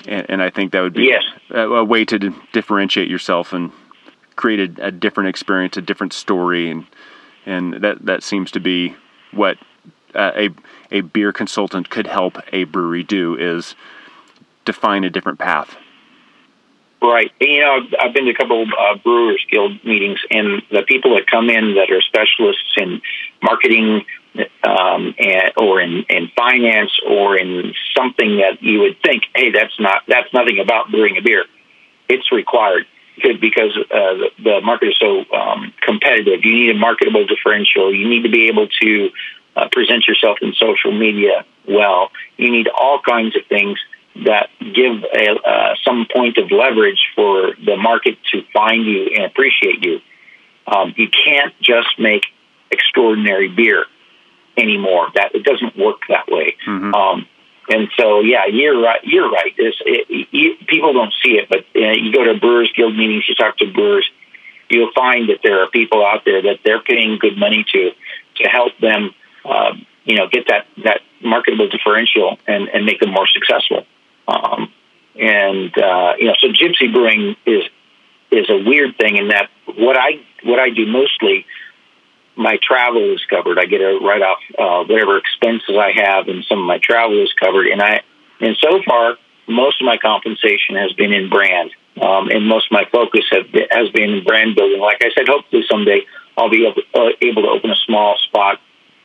and, 0.06 0.30
and, 0.30 0.42
I 0.42 0.50
think 0.50 0.72
that 0.72 0.80
would 0.80 0.94
be 0.94 1.04
yes. 1.04 1.24
a, 1.50 1.60
a, 1.60 1.84
way 1.84 2.04
to 2.04 2.18
d- 2.18 2.30
differentiate 2.52 3.08
yourself 3.08 3.52
and 3.52 3.72
create 4.36 4.78
a, 4.78 4.86
a, 4.86 4.90
different 4.90 5.28
experience, 5.28 5.76
a 5.76 5.82
different 5.82 6.12
story, 6.12 6.70
and 6.70 6.86
and 7.46 7.74
that 7.74 8.04
that 8.04 8.22
seems 8.22 8.50
to 8.52 8.60
be 8.60 8.94
what 9.32 9.58
uh, 10.14 10.32
a 10.36 10.50
a 10.90 11.00
beer 11.00 11.32
consultant 11.32 11.90
could 11.90 12.06
help 12.06 12.38
a 12.52 12.64
brewery 12.64 13.02
do 13.02 13.36
is 13.36 13.74
define 14.64 15.04
a 15.04 15.10
different 15.10 15.38
path. 15.38 15.76
Right. 17.00 17.30
You 17.40 17.60
know, 17.60 17.78
I've 18.00 18.12
been 18.12 18.24
to 18.24 18.32
a 18.32 18.34
couple 18.34 18.62
of 18.62 18.68
uh, 18.68 18.96
Brewers 19.02 19.44
Guild 19.50 19.84
meetings, 19.84 20.18
and 20.30 20.62
the 20.70 20.82
people 20.82 21.14
that 21.14 21.26
come 21.28 21.48
in 21.48 21.76
that 21.76 21.90
are 21.92 22.02
specialists 22.02 22.74
in 22.76 23.00
marketing 23.40 24.04
um, 24.62 25.14
and, 25.18 25.52
or 25.56 25.80
in, 25.80 26.04
in 26.08 26.30
finance 26.36 26.92
or 27.06 27.36
in 27.36 27.74
something 27.96 28.38
that 28.38 28.62
you 28.62 28.80
would 28.80 29.00
think, 29.02 29.24
hey, 29.34 29.50
that's 29.50 29.78
not 29.78 30.02
that's 30.06 30.32
nothing 30.32 30.58
about 30.58 30.90
brewing 30.90 31.16
a 31.16 31.22
beer. 31.22 31.44
It's 32.08 32.30
required 32.32 32.86
because 33.40 33.76
uh, 33.90 34.30
the, 34.42 34.60
market 34.62 34.90
is 34.90 34.96
so 34.98 35.24
um, 35.34 35.72
competitive. 35.80 36.44
You 36.44 36.54
need 36.54 36.70
a 36.70 36.78
marketable 36.78 37.26
differential. 37.26 37.92
You 37.92 38.08
need 38.08 38.22
to 38.22 38.30
be 38.30 38.46
able 38.48 38.68
to 38.80 39.10
uh, 39.56 39.68
present 39.72 40.06
yourself 40.06 40.38
in 40.40 40.54
social 40.54 40.96
media 40.96 41.44
well. 41.66 42.10
You 42.36 42.50
need 42.50 42.68
all 42.68 43.00
kinds 43.00 43.36
of 43.36 43.42
things 43.48 43.78
that 44.24 44.50
give 44.60 45.02
a, 45.14 45.30
uh, 45.30 45.74
some 45.84 46.06
point 46.12 46.38
of 46.38 46.50
leverage 46.50 47.00
for 47.14 47.54
the 47.64 47.76
market 47.76 48.18
to 48.32 48.42
find 48.52 48.86
you 48.86 49.10
and 49.14 49.24
appreciate 49.24 49.84
you. 49.84 50.00
Um, 50.66 50.94
you 50.96 51.08
can't 51.08 51.54
just 51.60 51.88
make 51.98 52.22
extraordinary 52.70 53.48
beer 53.48 53.86
anymore. 54.58 55.08
That 55.14 55.34
it 55.34 55.44
doesn't 55.44 55.76
work 55.76 56.02
that 56.08 56.26
way. 56.28 56.56
Mm-hmm. 56.66 56.94
Um, 56.94 57.26
and 57.70 57.88
so, 57.98 58.20
yeah, 58.20 58.46
you're 58.46 58.80
right. 58.80 59.00
You're 59.04 59.30
right. 59.30 59.52
It, 59.56 59.74
it, 60.32 60.66
people 60.66 60.94
don't 60.94 61.12
see 61.22 61.32
it, 61.32 61.48
but 61.50 61.60
uh, 61.76 61.92
you 61.92 62.12
go 62.12 62.24
to 62.24 62.40
Brewers 62.40 62.72
Guild 62.74 62.96
meetings, 62.96 63.28
you 63.28 63.34
talk 63.34 63.58
to 63.58 63.70
brewers, 63.70 64.08
you'll 64.70 64.92
find 64.94 65.28
that 65.28 65.40
there 65.42 65.62
are 65.62 65.68
people 65.68 66.04
out 66.04 66.24
there 66.24 66.42
that 66.42 66.60
they're 66.64 66.80
paying 66.80 67.18
good 67.18 67.36
money 67.36 67.64
to 67.72 67.90
to 68.36 68.48
help 68.48 68.72
them, 68.80 69.14
uh, 69.44 69.74
you 70.04 70.16
know, 70.16 70.28
get 70.28 70.46
that 70.48 70.66
that 70.84 71.00
marketable 71.22 71.68
differential 71.68 72.38
and 72.46 72.68
and 72.68 72.86
make 72.86 73.00
them 73.00 73.10
more 73.10 73.26
successful. 73.26 73.84
Um, 74.26 74.72
and 75.14 75.76
uh, 75.76 76.14
you 76.18 76.26
know, 76.26 76.34
so 76.38 76.48
gypsy 76.48 76.92
brewing 76.92 77.36
is 77.44 77.64
is 78.30 78.48
a 78.48 78.56
weird 78.64 78.96
thing 78.96 79.16
in 79.16 79.28
that 79.28 79.50
what 79.76 79.96
I 79.96 80.20
what 80.42 80.58
I 80.58 80.70
do 80.70 80.86
mostly 80.86 81.44
my 82.38 82.56
travel 82.62 83.12
is 83.12 83.20
covered. 83.28 83.58
I 83.58 83.66
get 83.66 83.80
a 83.80 83.98
write 84.00 84.22
off 84.22 84.38
uh, 84.56 84.84
whatever 84.88 85.18
expenses 85.18 85.76
I 85.76 85.92
have, 85.96 86.28
and 86.28 86.44
some 86.48 86.60
of 86.60 86.66
my 86.66 86.78
travel 86.78 87.20
is 87.22 87.32
covered. 87.34 87.66
And 87.66 87.82
I 87.82 88.02
and 88.40 88.56
so 88.62 88.80
far, 88.86 89.16
most 89.48 89.82
of 89.82 89.86
my 89.86 89.96
compensation 89.96 90.76
has 90.76 90.92
been 90.92 91.12
in 91.12 91.28
brand, 91.28 91.70
um, 92.00 92.28
and 92.28 92.46
most 92.46 92.66
of 92.70 92.72
my 92.72 92.84
focus 92.92 93.24
have 93.32 93.50
been, 93.50 93.66
has 93.70 93.90
been 93.90 94.10
in 94.10 94.24
brand 94.24 94.54
building. 94.54 94.80
Like 94.80 95.02
I 95.02 95.10
said, 95.16 95.26
hopefully 95.26 95.64
someday 95.68 96.06
I'll 96.36 96.48
be 96.48 96.64
able, 96.64 96.82
uh, 96.94 97.10
able 97.20 97.42
to 97.42 97.48
open 97.48 97.70
a 97.70 97.76
small 97.84 98.16
spot, 98.28 98.60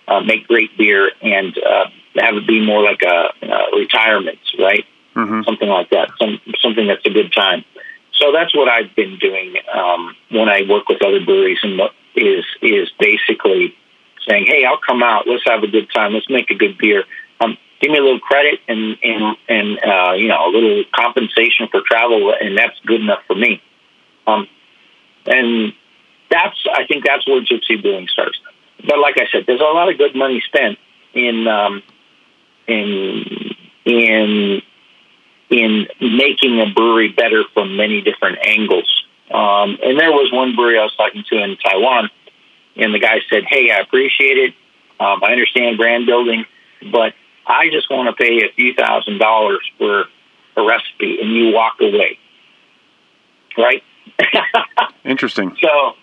uh, 0.08 0.22
make 0.22 0.48
great 0.48 0.78
beer, 0.78 1.12
and 1.22 1.58
uh, 1.58 1.86
have 2.18 2.36
it 2.36 2.48
be 2.48 2.64
more 2.64 2.84
like 2.84 3.02
a, 3.02 3.34
a 3.42 3.76
retirement, 3.76 4.40
right? 4.60 4.86
Mm-hmm. 5.16 5.42
Something 5.44 5.70
like 5.70 5.90
that. 5.90 6.12
Some 6.22 6.40
something 6.62 6.88
that's 6.88 7.06
a 7.06 7.10
good 7.10 7.34
time. 7.34 7.66
So 8.14 8.32
that's 8.32 8.54
what 8.56 8.70
I've 8.70 8.96
been 8.96 9.18
doing 9.18 9.56
um, 9.74 10.16
when 10.30 10.50
I 10.50 10.62
work 10.70 10.88
with 10.88 11.02
other 11.04 11.26
breweries 11.26 11.58
and 11.64 11.82
is 12.16 12.46
is 12.62 12.90
basically 13.00 13.76
saying, 14.28 14.46
"Hey, 14.48 14.66
I'll 14.66 14.80
come 14.80 15.04
out. 15.04 15.28
Let's 15.28 15.44
have 15.48 15.64
a 15.64 15.68
good 15.68 15.90
time. 15.94 16.14
Let's 16.14 16.30
make 16.30 16.50
a 16.50 16.56
good 16.56 16.78
beer. 16.78 17.04
Um, 17.40 17.58
give 17.82 17.92
me 17.92 17.98
a 17.98 18.02
little 18.02 18.20
credit 18.20 18.60
and 18.68 18.98
and 19.04 19.38
and 19.50 19.80
uh, 19.80 20.14
you 20.14 20.28
know 20.28 20.46
a 20.46 20.52
little 20.52 20.84
compensation 20.96 21.68
for 21.72 21.82
travel, 21.86 22.34
and 22.40 22.58
that's 22.58 22.80
good 22.86 23.02
enough 23.02 23.24
for 23.28 23.36
me." 23.36 23.62
Um, 24.28 24.48
and 25.26 25.74
that's 26.30 26.58
I 26.74 26.86
think 26.88 27.06
that's 27.06 27.28
where 27.28 27.42
gypsy 27.42 27.82
brewing 27.82 28.08
starts. 28.08 28.40
But 28.88 29.00
like 29.00 29.16
I 29.18 29.28
said, 29.32 29.46
there's 29.48 29.62
a 29.62 29.64
lot 29.64 29.90
of 29.90 29.98
good 29.98 30.16
money 30.16 30.42
spent 30.46 30.78
in 31.14 31.48
um, 31.48 31.84
in 32.68 33.56
in 33.86 34.62
in 35.50 35.88
making 36.02 36.60
a 36.60 36.74
brewery 36.74 37.10
better 37.10 37.44
from 37.54 37.78
many 37.78 38.02
different 38.02 38.40
angles. 38.46 39.03
Um, 39.34 39.78
and 39.84 40.00
there 40.00 40.12
was 40.12 40.32
one 40.32 40.56
brewery 40.56 40.78
I 40.78 40.84
was 40.84 40.96
talking 40.96 41.24
to 41.30 41.44
in 41.44 41.58
Taiwan, 41.58 42.10
and 42.76 42.94
the 42.94 43.00
guy 43.00 43.20
said, 43.30 43.44
"Hey, 43.48 43.72
I 43.72 43.80
appreciate 43.80 44.38
it. 44.38 44.54
Um, 45.00 45.24
I 45.24 45.32
understand 45.32 45.78
brand 45.78 46.06
building, 46.06 46.46
but 46.92 47.14
I 47.48 47.70
just 47.72 47.90
want 47.90 48.16
to 48.16 48.24
pay 48.24 48.46
a 48.46 48.54
few 48.54 48.76
thousand 48.76 49.18
dollars 49.18 49.68
for 49.80 50.06
a 50.56 50.64
recipe, 50.64 51.20
and 51.20 51.32
you 51.34 51.52
walk 51.52 51.78
away." 51.82 52.20
Right? 53.58 53.84
Interesting. 55.04 55.56
So, 55.62 55.94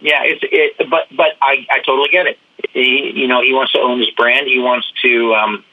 yeah, 0.00 0.22
it's 0.24 0.42
it, 0.42 0.90
but 0.90 1.04
but 1.16 1.36
I 1.40 1.66
I 1.70 1.78
totally 1.86 2.08
get 2.10 2.26
it. 2.26 2.38
He, 2.72 3.12
you 3.14 3.28
know, 3.28 3.40
he 3.40 3.52
wants 3.52 3.72
to 3.72 3.78
own 3.78 4.00
his 4.00 4.10
brand. 4.10 4.48
He 4.48 4.58
wants 4.58 4.90
to 5.02 5.34
um, 5.34 5.64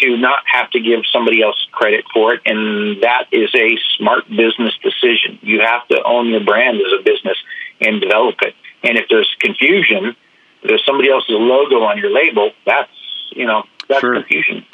to 0.00 0.16
not 0.16 0.40
have 0.46 0.70
to 0.70 0.80
give 0.80 1.00
somebody 1.12 1.42
else 1.42 1.56
credit 1.72 2.04
for 2.12 2.34
it. 2.34 2.42
And 2.44 3.02
that 3.02 3.26
is 3.32 3.54
a 3.54 3.78
smart 3.96 4.28
business 4.28 4.74
decision. 4.82 5.38
You 5.42 5.60
have 5.60 5.86
to 5.88 6.02
own 6.02 6.28
your 6.28 6.44
brand 6.44 6.76
as 6.76 7.00
a 7.00 7.02
business 7.02 7.36
and 7.80 8.00
develop 8.00 8.36
it. 8.42 8.54
And 8.82 8.96
if 8.96 9.06
there's 9.08 9.34
confusion, 9.40 10.16
if 10.62 10.68
there's 10.68 10.84
somebody 10.84 11.10
else's 11.10 11.30
logo 11.30 11.82
on 11.82 11.98
your 11.98 12.10
label, 12.10 12.52
that's, 12.64 12.90
you 13.30 13.46
know, 13.46 13.64
that's 13.88 14.00
sure. 14.00 14.14
confusion. 14.14 14.64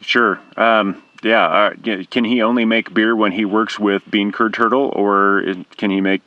Sure. 0.00 0.40
Um, 0.56 1.02
yeah. 1.22 1.46
Uh, 1.46 2.04
can 2.10 2.24
he 2.24 2.42
only 2.42 2.64
make 2.64 2.92
beer 2.92 3.16
when 3.16 3.32
he 3.32 3.44
works 3.44 3.78
with 3.78 4.02
Bean 4.10 4.32
Curd 4.32 4.54
Turtle, 4.54 4.92
or 4.94 5.42
can 5.76 5.90
he 5.90 6.00
make 6.00 6.22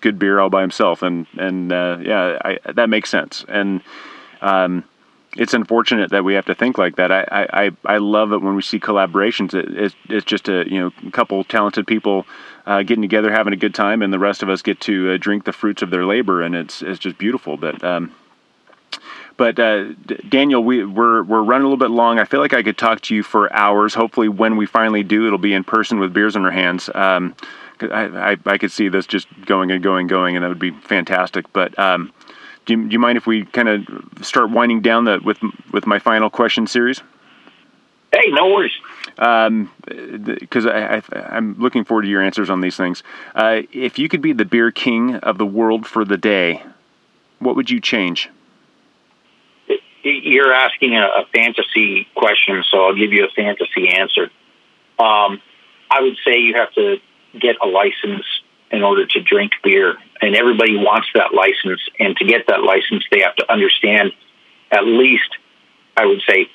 good 0.00 0.18
beer 0.18 0.40
all 0.40 0.50
by 0.50 0.62
himself, 0.62 1.02
and 1.02 1.26
and 1.38 1.72
uh, 1.72 1.98
yeah, 2.00 2.38
I, 2.44 2.58
that 2.72 2.88
makes 2.88 3.10
sense. 3.10 3.44
And 3.48 3.82
um, 4.40 4.84
it's 5.36 5.54
unfortunate 5.54 6.10
that 6.10 6.24
we 6.24 6.34
have 6.34 6.46
to 6.46 6.54
think 6.54 6.78
like 6.78 6.96
that. 6.96 7.12
I 7.12 7.46
I, 7.52 7.70
I 7.84 7.98
love 7.98 8.32
it 8.32 8.42
when 8.42 8.54
we 8.56 8.62
see 8.62 8.80
collaborations. 8.80 9.54
It, 9.54 9.76
it's, 9.76 9.94
it's 10.08 10.24
just 10.24 10.48
a 10.48 10.68
you 10.70 10.80
know 10.80 11.10
couple 11.12 11.42
talented 11.44 11.86
people 11.86 12.26
uh, 12.66 12.82
getting 12.82 13.02
together, 13.02 13.30
having 13.30 13.52
a 13.52 13.56
good 13.56 13.74
time, 13.74 14.02
and 14.02 14.12
the 14.12 14.18
rest 14.18 14.42
of 14.42 14.48
us 14.48 14.62
get 14.62 14.80
to 14.80 15.12
uh, 15.12 15.16
drink 15.18 15.44
the 15.44 15.52
fruits 15.52 15.82
of 15.82 15.90
their 15.90 16.04
labor, 16.04 16.42
and 16.42 16.54
it's 16.54 16.82
it's 16.82 16.98
just 16.98 17.18
beautiful. 17.18 17.56
But 17.56 17.82
um, 17.84 18.14
but 19.36 19.58
uh, 19.58 19.92
Daniel, 20.28 20.62
we, 20.62 20.84
we're 20.84 21.22
we're 21.22 21.42
running 21.42 21.64
a 21.64 21.68
little 21.68 21.78
bit 21.78 21.90
long. 21.90 22.18
I 22.18 22.24
feel 22.24 22.40
like 22.40 22.52
I 22.52 22.62
could 22.62 22.76
talk 22.76 23.00
to 23.02 23.14
you 23.14 23.22
for 23.22 23.52
hours. 23.52 23.94
Hopefully, 23.94 24.28
when 24.28 24.56
we 24.56 24.66
finally 24.66 25.02
do, 25.02 25.26
it'll 25.26 25.38
be 25.38 25.54
in 25.54 25.64
person 25.64 25.98
with 25.98 26.12
beers 26.12 26.36
in 26.36 26.44
our 26.44 26.50
hands. 26.50 26.90
Um, 26.94 27.34
I, 27.80 28.32
I, 28.32 28.36
I 28.44 28.58
could 28.58 28.70
see 28.70 28.88
this 28.88 29.06
just 29.06 29.28
going 29.46 29.70
and 29.70 29.82
going, 29.82 30.00
and 30.00 30.08
going, 30.10 30.36
and 30.36 30.44
that 30.44 30.48
would 30.48 30.58
be 30.58 30.72
fantastic. 30.72 31.50
But 31.52 31.78
um, 31.78 32.12
do, 32.70 32.76
you, 32.76 32.88
do 32.88 32.92
you 32.92 32.98
mind 32.98 33.18
if 33.18 33.26
we 33.26 33.44
kind 33.44 33.68
of 33.68 34.24
start 34.24 34.50
winding 34.50 34.80
down 34.80 35.04
the 35.04 35.20
with 35.24 35.38
with 35.72 35.86
my 35.86 35.98
final 35.98 36.30
question 36.30 36.66
series? 36.66 37.02
Hey, 38.12 38.30
no 38.30 38.48
worries. 38.48 38.72
Because 39.16 40.66
um, 40.66 40.72
I, 40.72 41.02
I, 41.12 41.36
am 41.36 41.56
looking 41.58 41.84
forward 41.84 42.02
to 42.02 42.08
your 42.08 42.22
answers 42.22 42.50
on 42.50 42.60
these 42.60 42.76
things. 42.76 43.04
Uh, 43.34 43.62
if 43.72 43.98
you 43.98 44.08
could 44.08 44.20
be 44.20 44.32
the 44.32 44.44
beer 44.44 44.72
king 44.72 45.14
of 45.16 45.38
the 45.38 45.46
world 45.46 45.86
for 45.86 46.04
the 46.04 46.16
day, 46.16 46.62
what 47.38 47.54
would 47.56 47.70
you 47.70 47.80
change? 47.80 48.28
you're 50.02 50.52
asking 50.52 50.96
a, 50.96 51.02
a, 51.02 51.26
fantasy 51.34 52.08
question, 52.14 52.64
so 52.70 52.86
I'll 52.86 52.94
give 52.94 53.12
you 53.12 53.26
a 53.26 53.30
fantasy 53.36 53.88
answer. 53.88 54.30
Um, 54.98 55.42
I 55.90 56.00
would 56.00 56.16
say 56.24 56.38
you 56.38 56.54
have 56.54 56.72
to 56.72 56.96
get 57.38 57.56
a 57.62 57.66
license 57.66 58.24
in 58.70 58.82
order 58.82 59.06
to 59.06 59.20
drink 59.20 59.52
beer, 59.62 59.96
and 60.20 60.36
everybody 60.36 60.76
wants 60.76 61.08
that 61.14 61.34
license. 61.34 61.80
And 61.98 62.16
to 62.16 62.24
get 62.24 62.46
that 62.48 62.62
license, 62.62 63.04
they 63.10 63.20
have 63.20 63.36
to 63.36 63.52
understand 63.52 64.12
at 64.70 64.84
least, 64.84 65.30
I 65.96 66.06
would 66.06 66.22
say, 66.28 66.48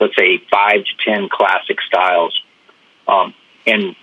let's 0.00 0.16
say 0.16 0.42
five 0.50 0.84
to 0.84 1.04
ten 1.04 1.28
classic 1.28 1.78
styles, 1.86 2.40
um, 3.08 3.34
and 3.66 3.96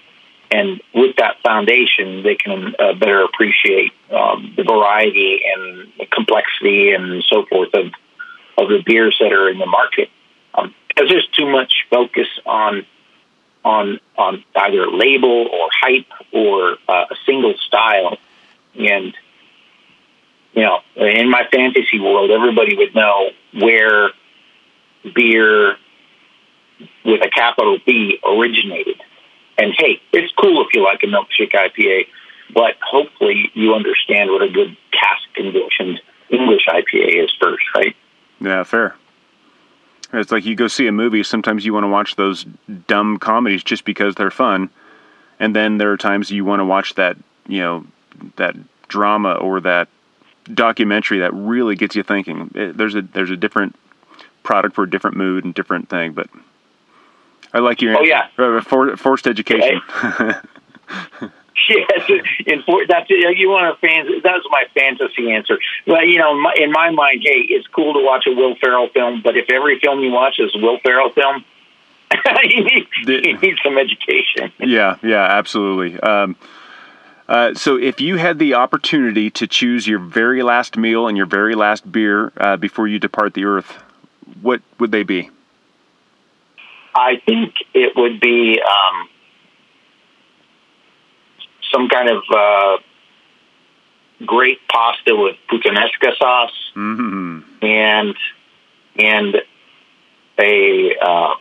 and 0.51 0.81
with 0.93 1.15
that 1.17 1.37
foundation, 1.43 2.21
they 2.21 2.35
can 2.35 2.75
uh, 2.77 2.93
better 2.93 3.23
appreciate 3.23 3.91
um, 4.11 4.53
the 4.55 4.63
variety 4.63 5.41
and 5.51 5.91
the 5.97 6.05
complexity 6.05 6.91
and 6.91 7.23
so 7.23 7.45
forth 7.45 7.73
of 7.73 7.87
of 8.57 8.69
the 8.69 8.83
beers 8.85 9.17
that 9.19 9.31
are 9.31 9.49
in 9.49 9.57
the 9.57 9.65
market. 9.65 10.09
Um, 10.53 10.75
because 10.87 11.09
there's 11.09 11.27
too 11.35 11.49
much 11.49 11.85
focus 11.89 12.27
on 12.45 12.85
on 13.63 13.99
on 14.17 14.43
either 14.55 14.89
label 14.89 15.47
or 15.47 15.69
hype 15.71 16.07
or 16.31 16.77
uh, 16.87 17.05
a 17.09 17.15
single 17.25 17.55
style. 17.67 18.17
And 18.75 19.13
you 20.53 20.63
know 20.63 20.79
in 20.95 21.29
my 21.29 21.47
fantasy 21.51 21.99
world 21.99 22.31
everybody 22.31 22.75
would 22.75 22.95
know 22.95 23.29
where 23.53 24.11
beer 25.15 25.77
with 27.05 27.21
a 27.21 27.29
capital 27.29 27.77
B 27.85 28.19
originated. 28.25 29.01
And 29.57 29.73
hey 29.77 30.01
it's 30.11 30.33
cool 30.33 30.61
if 30.65 30.73
you 30.73 30.83
like 30.83 31.01
a 31.03 31.07
milkshake 31.07 31.53
IPA 31.53 32.07
but 32.53 32.75
hopefully 32.81 33.51
you 33.53 33.73
understand 33.73 34.29
what 34.29 34.41
a 34.41 34.49
good 34.49 34.75
cask 34.91 35.23
conditioned 35.33 36.01
English 36.29 36.65
IPA 36.67 37.23
is 37.23 37.31
first 37.39 37.63
right? 37.75 37.95
Yeah, 38.41 38.63
fair. 38.63 38.95
It's 40.13 40.31
like 40.31 40.45
you 40.45 40.55
go 40.55 40.67
see 40.67 40.87
a 40.87 40.91
movie. 40.91 41.23
Sometimes 41.23 41.65
you 41.65 41.73
want 41.73 41.85
to 41.85 41.89
watch 41.89 42.15
those 42.15 42.45
dumb 42.87 43.17
comedies 43.17 43.63
just 43.63 43.83
because 43.83 44.15
they're 44.15 44.31
fun, 44.31 44.69
and 45.39 45.55
then 45.55 45.77
there 45.77 45.91
are 45.91 45.97
times 45.97 46.29
you 46.29 46.45
want 46.45 46.59
to 46.59 46.65
watch 46.65 46.95
that, 46.95 47.17
you 47.47 47.59
know, 47.59 47.85
that 48.35 48.55
drama 48.87 49.33
or 49.33 49.59
that 49.61 49.87
documentary 50.53 51.19
that 51.19 51.33
really 51.33 51.75
gets 51.75 51.95
you 51.95 52.03
thinking. 52.03 52.51
It, 52.53 52.77
there's 52.77 52.95
a 52.95 53.01
there's 53.01 53.31
a 53.31 53.37
different 53.37 53.75
product 54.43 54.75
for 54.75 54.83
a 54.83 54.89
different 54.89 55.17
mood 55.17 55.45
and 55.45 55.53
different 55.53 55.89
thing. 55.89 56.13
But 56.13 56.29
I 57.53 57.59
like 57.59 57.81
your 57.81 57.97
oh 57.97 58.03
yeah 58.03 58.27
uh, 58.37 58.61
for, 58.61 58.95
forced 58.97 59.27
education. 59.27 59.81
Yes, 61.69 62.09
in 62.45 62.63
for, 62.63 62.85
that's 62.87 63.09
you 63.09 63.49
want 63.49 63.75
a 63.75 63.79
fan. 63.79 64.07
That's 64.23 64.43
my 64.49 64.63
fantasy 64.73 65.31
answer. 65.31 65.59
Well, 65.85 66.03
you 66.03 66.19
know, 66.19 66.31
in 66.55 66.71
my 66.71 66.89
mind, 66.89 67.21
hey, 67.23 67.45
it's 67.47 67.67
cool 67.67 67.93
to 67.93 68.03
watch 68.03 68.25
a 68.27 68.31
Will 68.31 68.55
Ferrell 68.55 68.89
film, 68.89 69.21
but 69.23 69.37
if 69.37 69.49
every 69.49 69.79
film 69.79 70.01
you 70.01 70.11
watch 70.11 70.39
is 70.39 70.53
a 70.55 70.59
Will 70.59 70.79
Ferrell 70.79 71.11
film, 71.11 71.45
you, 72.43 72.63
need, 72.63 72.87
the, 73.05 73.13
you 73.27 73.37
need 73.37 73.57
some 73.63 73.77
education. 73.77 74.51
Yeah, 74.59 74.97
yeah, 75.03 75.23
absolutely. 75.23 75.99
Um, 75.99 76.35
uh, 77.27 77.53
so, 77.53 77.77
if 77.77 78.01
you 78.01 78.17
had 78.17 78.39
the 78.39 78.55
opportunity 78.55 79.29
to 79.31 79.47
choose 79.47 79.87
your 79.87 79.99
very 79.99 80.43
last 80.43 80.75
meal 80.75 81.07
and 81.07 81.15
your 81.15 81.25
very 81.25 81.55
last 81.55 81.89
beer 81.89 82.33
uh, 82.37 82.57
before 82.57 82.87
you 82.87 82.99
depart 82.99 83.33
the 83.33 83.45
earth, 83.45 83.77
what 84.41 84.61
would 84.79 84.91
they 84.91 85.03
be? 85.03 85.29
I 86.95 87.21
think 87.25 87.53
it 87.73 87.93
would 87.95 88.19
be 88.19 88.61
um, 88.61 89.09
some 91.73 91.89
kind 91.89 92.09
of 92.09 92.23
uh, 92.33 92.77
great 94.25 94.59
pasta 94.67 95.15
with 95.15 95.35
puttanesca 95.49 96.15
sauce 96.17 96.71
mm-hmm. 96.75 97.39
and 97.61 98.15
and 98.95 99.35
a, 100.39 100.95
uh, 101.01 101.35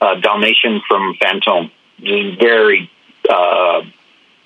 a 0.00 0.20
Dalmatian 0.20 0.80
from 0.88 1.14
Fantôme. 1.14 1.70
Very 1.98 2.90
uh, 3.28 3.82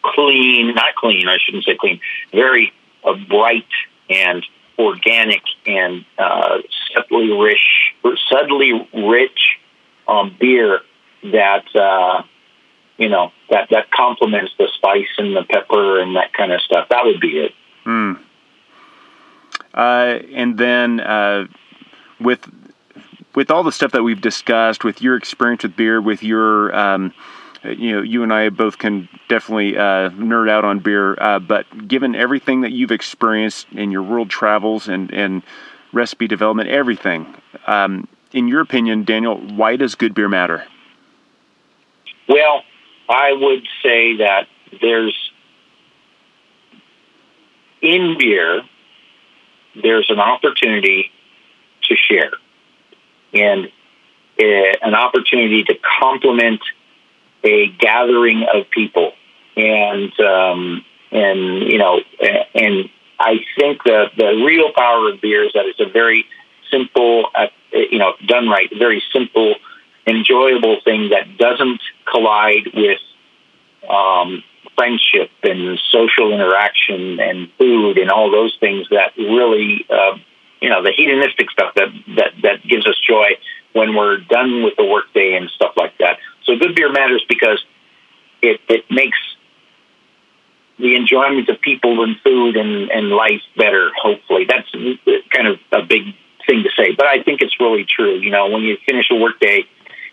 clean, 0.03 0.74
not 0.74 0.95
clean, 0.97 1.28
I 1.28 1.38
shouldn't 1.38 1.64
say 1.64 1.76
clean, 1.76 2.01
very 2.32 2.72
uh, 3.05 3.14
bright 3.28 3.66
and 4.09 4.45
organic 4.78 5.43
and 5.66 6.05
uh, 6.18 6.59
subtly 6.95 7.30
rich, 7.30 7.95
subtly 8.30 8.88
rich 8.95 9.59
um, 10.09 10.34
beer 10.38 10.80
that 11.22 11.64
uh, 11.74 12.22
you 13.01 13.09
know 13.09 13.32
that 13.48 13.68
that 13.70 13.90
complements 13.90 14.53
the 14.59 14.68
spice 14.76 15.09
and 15.18 15.34
the 15.34 15.42
pepper 15.42 16.01
and 16.01 16.14
that 16.14 16.32
kind 16.34 16.53
of 16.53 16.61
stuff. 16.61 16.88
That 16.90 17.05
would 17.05 17.18
be 17.18 17.38
it. 17.38 17.53
Mm. 17.84 18.20
Uh, 19.72 20.18
and 20.32 20.59
then 20.59 21.01
uh, 21.01 21.46
with 22.20 22.46
with 23.34 23.51
all 23.51 23.62
the 23.62 23.72
stuff 23.72 23.92
that 23.92 24.03
we've 24.03 24.20
discussed, 24.20 24.84
with 24.84 25.01
your 25.01 25.16
experience 25.16 25.62
with 25.62 25.74
beer, 25.76 26.01
with 26.01 26.22
your 26.22 26.76
um, 26.76 27.14
you 27.64 27.92
know, 27.92 28.03
you 28.03 28.22
and 28.22 28.32
I 28.32 28.51
both 28.51 28.78
can 28.78 29.09
definitely 29.28 29.76
uh, 29.76 30.11
nerd 30.11 30.51
out 30.51 30.64
on 30.64 30.80
beer. 30.80 31.20
Uh, 31.20 31.38
but 31.38 31.88
given 31.88 32.14
everything 32.14 32.62
that 32.62 32.72
you've 32.72 32.90
experienced 32.90 33.66
in 33.72 33.90
your 33.90 34.03
world 34.03 34.28
travels 34.28 34.88
and 34.88 35.11
and 35.11 35.42
recipe 35.92 36.28
development, 36.28 36.68
everything, 36.68 37.34
um, 37.66 38.07
in 38.32 38.46
your 38.46 38.61
opinion, 38.61 39.05
Daniel, 39.05 39.38
why 39.38 39.76
does 39.76 39.94
good 39.94 40.14
beer 40.14 40.28
matter? 40.28 40.64
Well, 42.28 42.62
I 43.11 43.33
would 43.33 43.67
say 43.83 44.19
that 44.19 44.47
there's 44.81 45.33
in 47.83 48.17
beer, 48.19 48.63
there's 49.83 50.09
an 50.11 50.21
opportunity 50.21 51.11
to 51.89 51.97
share 51.97 52.33
and 53.35 53.67
uh, 54.39 54.73
an 54.83 54.95
opportunity 54.95 55.65
to 55.65 55.75
complement 56.01 56.61
a 57.43 57.69
gathering 57.79 58.47
of 58.53 58.71
people. 58.71 59.13
And, 59.57 60.13
um, 60.21 60.85
and, 61.11 61.71
you 61.71 61.79
know, 61.79 62.01
and 62.55 62.91
I 63.19 63.41
think 63.59 63.83
that 63.85 64.13
the 64.17 64.45
real 64.45 64.73
power 64.73 65.11
of 65.11 65.21
beer 65.21 65.45
is 65.45 65.53
that 65.55 65.67
it's 65.67 65.81
a 65.81 65.91
very 65.91 66.27
simple, 66.71 67.27
uh, 67.35 67.49
you 67.73 67.99
know, 67.99 68.15
done 68.27 68.49
right, 68.49 68.71
very 68.79 69.03
simple 69.13 69.57
enjoyable 70.07 70.80
thing 70.84 71.11
that 71.11 71.38
doesn't 71.38 71.80
collide 72.11 72.68
with 72.74 72.98
um, 73.88 74.42
friendship 74.76 75.30
and 75.42 75.78
social 75.90 76.32
interaction 76.32 77.20
and 77.20 77.51
food 77.59 77.98
and 77.98 78.11
all 78.11 78.30
those 78.30 78.57
things 78.61 78.86
that 78.90 79.12
really, 79.16 79.86
uh, 79.90 80.16
you 80.61 80.68
know, 80.68 80.82
the 80.82 80.92
hedonistic 80.92 81.51
stuff 81.51 81.74
that, 81.74 81.88
that, 82.16 82.32
that 82.42 82.66
gives 82.66 82.86
us 82.86 82.96
joy 83.07 83.30
when 83.72 83.94
we're 83.94 84.18
done 84.18 84.62
with 84.62 84.74
the 84.76 84.84
workday 84.84 85.34
and 85.34 85.51
stuff 85.51 85.72
like 85.76 85.96
that. 85.98 86.18
So 86.44 86.57
good 86.57 86.74
beer 86.74 86.90
matters 86.90 87.24
because 87.28 87.62
it, 88.42 88.61
it 88.68 88.84
makes 88.90 89.18
the 90.78 90.96
enjoyment 90.96 91.48
of 91.48 91.61
people 91.61 92.03
and 92.03 92.16
food 92.24 92.57
and, 92.57 92.90
and 92.90 93.11
life 93.11 93.42
better, 93.57 93.90
hopefully. 94.01 94.46
That's 94.48 94.70
kind 95.30 95.46
of 95.46 95.59
a 95.72 95.82
big 95.82 96.14
thing 96.46 96.62
to 96.62 96.70
say, 96.76 96.94
but 96.96 97.07
I 97.07 97.22
think 97.22 97.42
it's 97.42 97.61
really 97.61 97.84
true. 97.84 98.14
You 98.18 98.30
know, 98.30 98.48
when 98.48 98.62
you 98.62 98.78
finish 98.86 99.07
a 99.11 99.14
workday, 99.14 99.64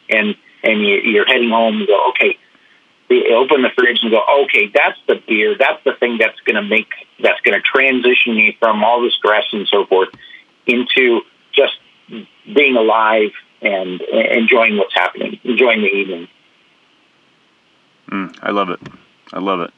and 0.10 0.36
and 0.64 0.82
you, 0.82 0.96
you're 1.04 1.26
heading 1.26 1.50
home, 1.50 1.80
you 1.80 1.88
go, 1.88 2.10
okay, 2.10 2.38
you 3.10 3.36
open 3.36 3.62
the 3.62 3.70
fridge 3.70 4.00
and 4.02 4.12
go, 4.12 4.22
okay, 4.44 4.72
that's 4.74 4.98
the 5.08 5.22
beer, 5.28 5.56
that's 5.58 5.84
the 5.84 5.94
thing 5.94 6.18
that's 6.18 6.40
going 6.42 6.56
to 6.56 6.64
make, 6.64 6.90
that's 7.22 7.40
going 7.42 7.54
to 7.54 7.62
transition 7.62 8.36
me 8.36 8.58
from 8.60 8.84
all 8.84 9.02
the 9.02 9.12
stress 9.12 9.46
and 9.54 9.68
so 9.68 9.86
forth 9.86 10.10
into 10.66 11.22
just 11.54 11.74
being 12.54 12.76
alive 12.76 13.32
and 13.62 14.02
enjoying 14.02 14.78
what's 14.78 14.94
happening, 14.94 15.40
enjoying 15.44 15.82
the 15.82 15.88
evening. 15.88 16.28
Mm, 18.10 18.38
I 18.42 18.52
love 18.52 18.70
it. 18.70 18.80
I 19.32 19.40
love 19.40 19.62
it. 19.62 19.74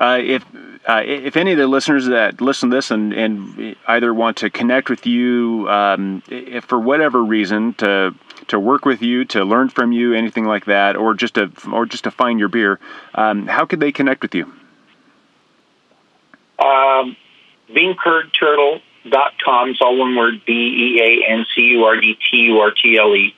uh, 0.00 0.18
if 0.20 0.44
uh, 0.88 1.02
if 1.04 1.36
any 1.36 1.52
of 1.52 1.58
the 1.58 1.66
listeners 1.66 2.06
that 2.06 2.40
listen 2.40 2.70
to 2.70 2.76
this 2.76 2.90
and, 2.90 3.12
and 3.12 3.76
either 3.86 4.14
want 4.14 4.38
to 4.38 4.48
connect 4.48 4.88
with 4.88 5.06
you, 5.06 5.68
um, 5.68 6.22
for 6.62 6.78
whatever 6.78 7.22
reason 7.22 7.74
to 7.74 8.14
to 8.48 8.58
work 8.58 8.84
with 8.84 9.02
you, 9.02 9.24
to 9.26 9.44
learn 9.44 9.68
from 9.68 9.92
you, 9.92 10.12
anything 10.12 10.44
like 10.44 10.66
that, 10.66 10.96
or 10.96 11.14
just 11.14 11.34
to 11.34 11.50
or 11.72 11.86
just 11.86 12.04
to 12.04 12.10
find 12.10 12.38
your 12.38 12.48
beer, 12.48 12.78
um, 13.14 13.46
how 13.46 13.64
could 13.64 13.80
they 13.80 13.92
connect 13.92 14.22
with 14.22 14.34
you? 14.34 14.44
Um, 16.58 17.16
beancurdturtle.com. 17.70 19.70
It's 19.70 19.80
all 19.80 19.96
one 19.96 20.16
word: 20.16 20.42
B 20.46 20.52
E 20.52 21.00
A 21.00 21.32
N 21.32 21.46
C 21.54 21.62
U 21.62 21.84
R 21.84 22.00
D 22.00 22.18
T 22.30 22.36
U 22.38 22.58
R 22.58 22.70
T 22.70 22.98
L 22.98 23.14
E. 23.14 23.34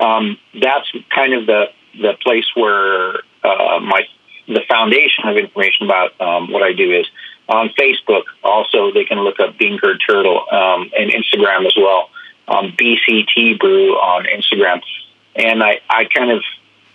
Um, 0.00 0.38
that's 0.60 0.90
kind 1.14 1.34
of 1.34 1.46
the 1.46 1.66
the 2.00 2.14
place 2.22 2.46
where 2.54 3.20
uh, 3.44 3.80
my 3.80 4.02
the 4.46 4.62
foundation 4.68 5.26
of 5.26 5.36
information 5.36 5.86
about 5.86 6.20
um, 6.20 6.50
what 6.50 6.62
I 6.62 6.72
do 6.72 6.92
is 6.92 7.06
on 7.48 7.70
Facebook. 7.78 8.24
Also, 8.42 8.92
they 8.92 9.04
can 9.04 9.18
look 9.18 9.40
up 9.40 9.58
Bean 9.58 9.78
Curd 9.78 10.02
Turtle 10.06 10.44
um, 10.50 10.90
and 10.96 11.10
Instagram 11.10 11.66
as 11.66 11.74
well. 11.76 12.10
Um, 12.46 12.74
BCT 12.78 13.58
Brew 13.58 13.94
on 13.94 14.26
Instagram, 14.26 14.82
and 15.34 15.62
I, 15.62 15.80
I 15.88 16.04
kind 16.04 16.30
of 16.30 16.42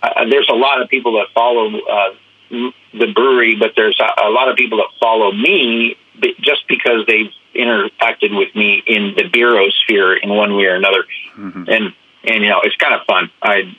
uh, 0.02 0.24
there's 0.30 0.48
a 0.48 0.54
lot 0.54 0.80
of 0.80 0.88
people 0.88 1.14
that 1.14 1.26
follow 1.34 1.76
uh, 1.76 2.14
the 2.50 3.12
brewery, 3.14 3.56
but 3.56 3.72
there's 3.76 3.98
a, 4.00 4.28
a 4.28 4.30
lot 4.30 4.48
of 4.48 4.56
people 4.56 4.78
that 4.78 4.88
follow 5.00 5.32
me 5.32 5.96
just 6.40 6.66
because 6.68 7.06
they've 7.06 7.30
interacted 7.54 8.36
with 8.36 8.54
me 8.54 8.82
in 8.86 9.14
the 9.16 9.28
bureau 9.28 9.68
sphere 9.82 10.16
in 10.16 10.30
one 10.30 10.54
way 10.56 10.64
or 10.64 10.74
another, 10.74 11.04
mm-hmm. 11.36 11.64
and 11.68 11.92
and 12.24 12.44
you 12.44 12.48
know 12.48 12.60
it's 12.62 12.76
kind 12.76 12.94
of 12.94 13.06
fun. 13.06 13.30
I 13.42 13.76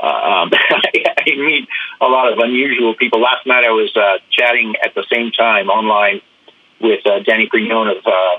uh, 0.00 0.06
um, 0.06 0.50
I 0.52 1.24
meet 1.26 1.68
a 2.00 2.06
lot 2.06 2.32
of 2.32 2.38
unusual 2.38 2.94
people. 2.94 3.20
Last 3.20 3.46
night 3.46 3.64
I 3.64 3.70
was 3.70 3.94
uh, 3.96 4.18
chatting 4.30 4.74
at 4.84 4.94
the 4.94 5.04
same 5.10 5.30
time 5.32 5.68
online 5.68 6.20
with 6.80 7.06
uh, 7.06 7.20
Dany 7.20 7.48
Prignon 7.48 7.88
of 7.88 8.06
uh, 8.06 8.38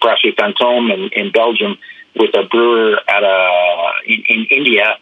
Brasserie 0.00 0.34
Fantôme 0.34 0.92
in, 0.92 1.10
in 1.12 1.32
Belgium, 1.32 1.76
with 2.14 2.34
a 2.34 2.44
brewer 2.44 2.98
at 3.08 3.22
a 3.22 3.90
in, 4.06 4.22
in 4.28 4.46
India, 4.50 4.98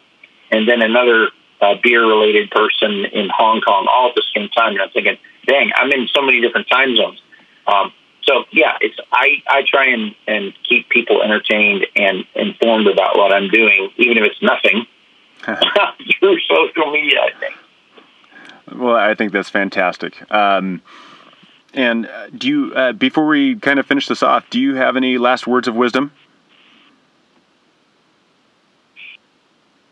and 0.50 0.68
then 0.68 0.82
another 0.82 1.30
uh, 1.60 1.74
beer-related 1.82 2.50
person 2.50 3.04
in 3.06 3.28
Hong 3.34 3.60
Kong, 3.60 3.86
all 3.90 4.08
at 4.10 4.14
the 4.14 4.22
same 4.34 4.48
time. 4.48 4.72
And 4.72 4.82
I'm 4.82 4.90
thinking, 4.90 5.16
dang, 5.46 5.70
I'm 5.76 5.90
in 5.92 6.08
so 6.12 6.22
many 6.22 6.40
different 6.40 6.68
time 6.68 6.96
zones. 6.96 7.20
Um, 7.66 7.92
so 8.22 8.44
yeah, 8.52 8.76
it's 8.80 8.98
I, 9.12 9.42
I 9.46 9.62
try 9.66 9.86
and, 9.86 10.14
and 10.26 10.52
keep 10.68 10.88
people 10.88 11.22
entertained 11.22 11.86
and 11.96 12.24
informed 12.34 12.86
about 12.86 13.16
what 13.16 13.32
I'm 13.32 13.48
doing, 13.48 13.90
even 13.96 14.18
if 14.18 14.24
it's 14.24 14.42
nothing 14.42 14.86
through 16.18 16.38
social 16.40 16.90
media. 16.90 17.20
I 17.20 17.38
think. 17.38 17.54
Well, 18.74 18.96
I 18.96 19.14
think 19.14 19.32
that's 19.32 19.50
fantastic. 19.50 20.30
Um, 20.32 20.82
and 21.74 22.06
uh, 22.06 22.28
do 22.30 22.48
you, 22.48 22.74
uh, 22.74 22.92
before 22.92 23.26
we 23.26 23.56
kind 23.56 23.78
of 23.78 23.86
finish 23.86 24.08
this 24.08 24.22
off, 24.22 24.48
do 24.50 24.60
you 24.60 24.74
have 24.74 24.96
any 24.96 25.18
last 25.18 25.46
words 25.46 25.68
of 25.68 25.74
wisdom? 25.74 26.12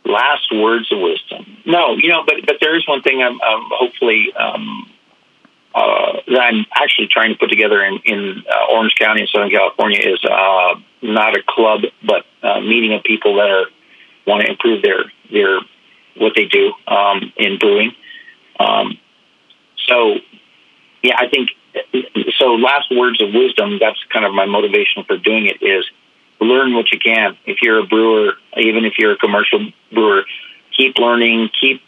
Last 0.04 0.52
words 0.52 0.90
of 0.92 0.98
wisdom. 1.00 1.46
No, 1.64 1.96
you 1.96 2.08
know, 2.08 2.22
but 2.26 2.36
but 2.46 2.56
there 2.60 2.76
is 2.76 2.86
one 2.86 3.02
thing 3.02 3.22
I'm, 3.22 3.40
I'm 3.42 3.62
hopefully 3.70 4.32
um, 4.34 4.90
uh, 5.74 6.12
that 6.26 6.40
I'm 6.40 6.66
actually 6.74 7.08
trying 7.08 7.32
to 7.32 7.38
put 7.38 7.48
together 7.48 7.82
in, 7.82 7.98
in 8.04 8.44
uh, 8.48 8.72
Orange 8.74 8.94
County 8.98 9.22
in 9.22 9.26
Southern 9.28 9.50
California 9.50 10.00
is 10.00 10.22
uh, 10.24 10.74
not 11.02 11.36
a 11.36 11.42
club, 11.46 11.82
but 12.04 12.24
a 12.42 12.60
meeting 12.60 12.92
of 12.92 13.04
people 13.04 13.36
that 13.36 13.48
are 13.48 13.66
want 14.26 14.42
to 14.42 14.50
improve 14.50 14.82
their 14.82 15.04
their 15.30 15.60
what 16.16 16.32
they 16.36 16.44
do 16.44 16.72
um, 16.86 17.32
in 17.36 17.58
brewing. 17.58 17.92
Um, 18.60 18.98
so, 19.88 20.16
yeah, 21.02 21.16
I 21.18 21.28
think 21.28 21.50
so. 22.38 22.54
Last 22.54 22.90
words 22.90 23.22
of 23.22 23.32
wisdom. 23.32 23.78
That's 23.80 23.98
kind 24.12 24.24
of 24.24 24.34
my 24.34 24.46
motivation 24.46 25.04
for 25.04 25.16
doing 25.16 25.46
it. 25.46 25.62
Is 25.62 25.84
learn 26.40 26.74
what 26.74 26.92
you 26.92 26.98
can. 26.98 27.36
If 27.46 27.58
you're 27.62 27.78
a 27.78 27.86
brewer, 27.86 28.34
even 28.56 28.84
if 28.84 28.94
you're 28.98 29.12
a 29.12 29.18
commercial 29.18 29.72
brewer, 29.92 30.24
keep 30.76 30.98
learning. 30.98 31.50
Keep 31.60 31.82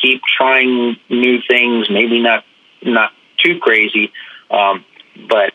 keep 0.00 0.22
trying 0.24 0.96
new 1.08 1.40
things. 1.48 1.88
Maybe 1.90 2.20
not 2.20 2.44
not 2.82 3.12
too 3.38 3.58
crazy, 3.58 4.12
um, 4.50 4.84
but 5.28 5.52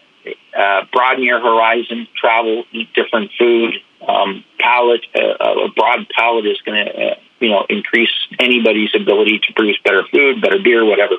uh, 0.57 0.82
broaden 0.91 1.23
your 1.23 1.39
horizon. 1.39 2.07
Travel, 2.19 2.65
eat 2.71 2.93
different 2.93 3.32
food. 3.38 3.76
Um, 4.07 4.43
palate, 4.59 5.05
uh, 5.15 5.65
a 5.65 5.69
broad 5.76 6.07
palate 6.15 6.45
is 6.45 6.61
going 6.61 6.86
to 6.86 6.91
uh, 6.91 7.15
you 7.39 7.49
know 7.49 7.65
increase 7.69 8.11
anybody's 8.39 8.93
ability 8.95 9.39
to 9.39 9.53
produce 9.53 9.78
better 9.84 10.03
food, 10.11 10.41
better 10.41 10.59
beer, 10.59 10.86
whatever. 10.86 11.15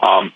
Um, 0.00 0.32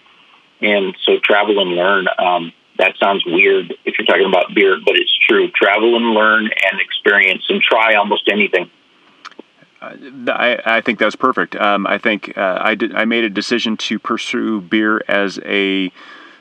and 0.61 0.96
so 1.05 1.18
travel 1.22 1.61
and 1.61 1.70
learn. 1.70 2.07
Um, 2.18 2.52
that 2.78 2.94
sounds 2.98 3.24
weird 3.24 3.72
if 3.84 3.94
you're 3.98 4.07
talking 4.07 4.26
about 4.26 4.55
beer, 4.55 4.78
but 4.84 4.96
it's 4.96 5.16
true. 5.28 5.50
Travel 5.50 5.96
and 5.96 6.11
learn 6.11 6.44
and 6.44 6.80
experience 6.80 7.44
and 7.48 7.62
try 7.62 7.94
almost 7.94 8.28
anything. 8.28 8.70
Uh, 9.80 9.96
I, 10.32 10.61
I, 10.64 10.80
think 10.80 10.98
that's 10.98 11.16
perfect. 11.16 11.57
Um, 11.57 11.86
I 11.86 11.98
think 11.98 12.36
uh, 12.36 12.59
I 12.61 12.74
did. 12.74 12.94
I 12.94 13.05
made 13.05 13.24
a 13.24 13.30
decision 13.30 13.76
to 13.78 13.98
pursue 13.98 14.61
beer 14.61 15.02
as 15.09 15.38
a 15.44 15.92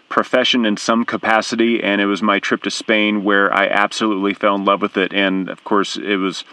profession 0.09 0.65
in 0.65 0.77
some 0.77 1.05
capacity, 1.05 1.83
and 1.83 1.99
it 1.99 2.05
was 2.05 2.21
my 2.21 2.39
trip 2.39 2.63
to 2.63 2.71
Spain 2.71 3.23
where 3.23 3.53
I 3.53 3.67
absolutely 3.67 4.33
fell 4.33 4.55
in 4.55 4.65
love 4.65 4.81
with 4.81 4.97
it. 4.97 5.13
And 5.13 5.49
of 5.49 5.63
course, 5.63 5.97
it 5.97 6.17
was. 6.17 6.43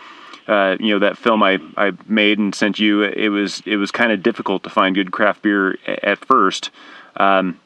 Uh, 0.48 0.76
you 0.80 0.88
know 0.92 0.98
that 0.98 1.16
film 1.16 1.44
I, 1.44 1.60
I 1.76 1.92
made 2.06 2.40
and 2.40 2.52
sent 2.52 2.80
you. 2.80 3.02
It 3.02 3.28
was 3.28 3.62
it 3.66 3.76
was 3.76 3.92
kind 3.92 4.10
of 4.10 4.20
difficult 4.20 4.64
to 4.64 4.70
find 4.70 4.96
good 4.96 5.12
craft 5.12 5.42
beer 5.42 5.78
at 6.02 6.24
first, 6.24 6.70
um, 7.16 7.60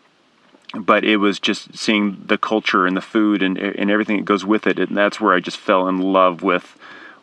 but 0.74 1.04
it 1.04 1.18
was 1.18 1.38
just 1.38 1.76
seeing 1.76 2.22
the 2.26 2.38
culture 2.38 2.86
and 2.86 2.96
the 2.96 3.00
food 3.00 3.42
and 3.42 3.56
and 3.58 3.90
everything 3.90 4.16
that 4.16 4.24
goes 4.24 4.44
with 4.44 4.66
it, 4.66 4.78
and 4.78 4.96
that's 4.96 5.20
where 5.20 5.34
I 5.34 5.40
just 5.40 5.56
fell 5.56 5.88
in 5.88 5.98
love 5.98 6.42
with 6.42 6.76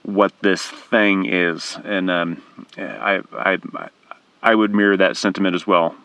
what 0.03 0.33
this 0.41 0.65
thing 0.65 1.25
is. 1.25 1.77
And 1.83 2.09
um, 2.09 2.41
I 2.77 3.21
I 3.33 3.57
I 4.41 4.55
would 4.55 4.73
mirror 4.73 4.97
that 4.97 5.17
sentiment 5.17 5.55
as 5.55 5.67
well 5.67 5.95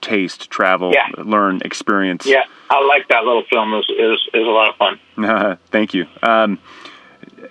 taste, 0.00 0.50
travel, 0.50 0.92
yeah. 0.92 1.08
learn, 1.22 1.60
experience. 1.64 2.26
Yeah, 2.26 2.44
I 2.70 2.84
like 2.84 3.08
that 3.08 3.24
little 3.24 3.44
film. 3.44 3.72
It 3.72 3.76
was, 3.76 3.86
it 3.90 4.02
was, 4.02 4.28
it 4.32 4.38
was 4.38 4.46
a 4.46 4.50
lot 4.50 4.70
of 4.70 4.76
fun. 4.76 5.00
Uh, 5.24 5.56
thank 5.70 5.94
you. 5.94 6.06
Um, 6.22 6.58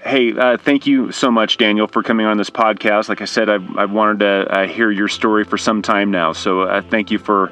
hey, 0.04 0.34
uh, 0.34 0.58
thank 0.58 0.88
you 0.88 1.12
so 1.12 1.32
much, 1.32 1.58
Daniel, 1.58 1.88
for 1.88 2.04
coming 2.04 2.26
on 2.26 2.38
this 2.38 2.50
podcast. 2.50 3.10
Like 3.10 3.22
I 3.22 3.26
said, 3.26 3.50
I've, 3.50 3.78
I've 3.78 3.92
wanted 3.92 4.20
to 4.20 4.60
uh, 4.60 4.68
hear 4.68 4.92
your 4.92 5.08
story 5.08 5.44
for 5.44 5.58
some 5.58 5.82
time 5.82 6.12
now. 6.12 6.34
So 6.34 6.62
uh, 6.62 6.82
thank 6.82 7.12
you 7.12 7.20
for 7.20 7.52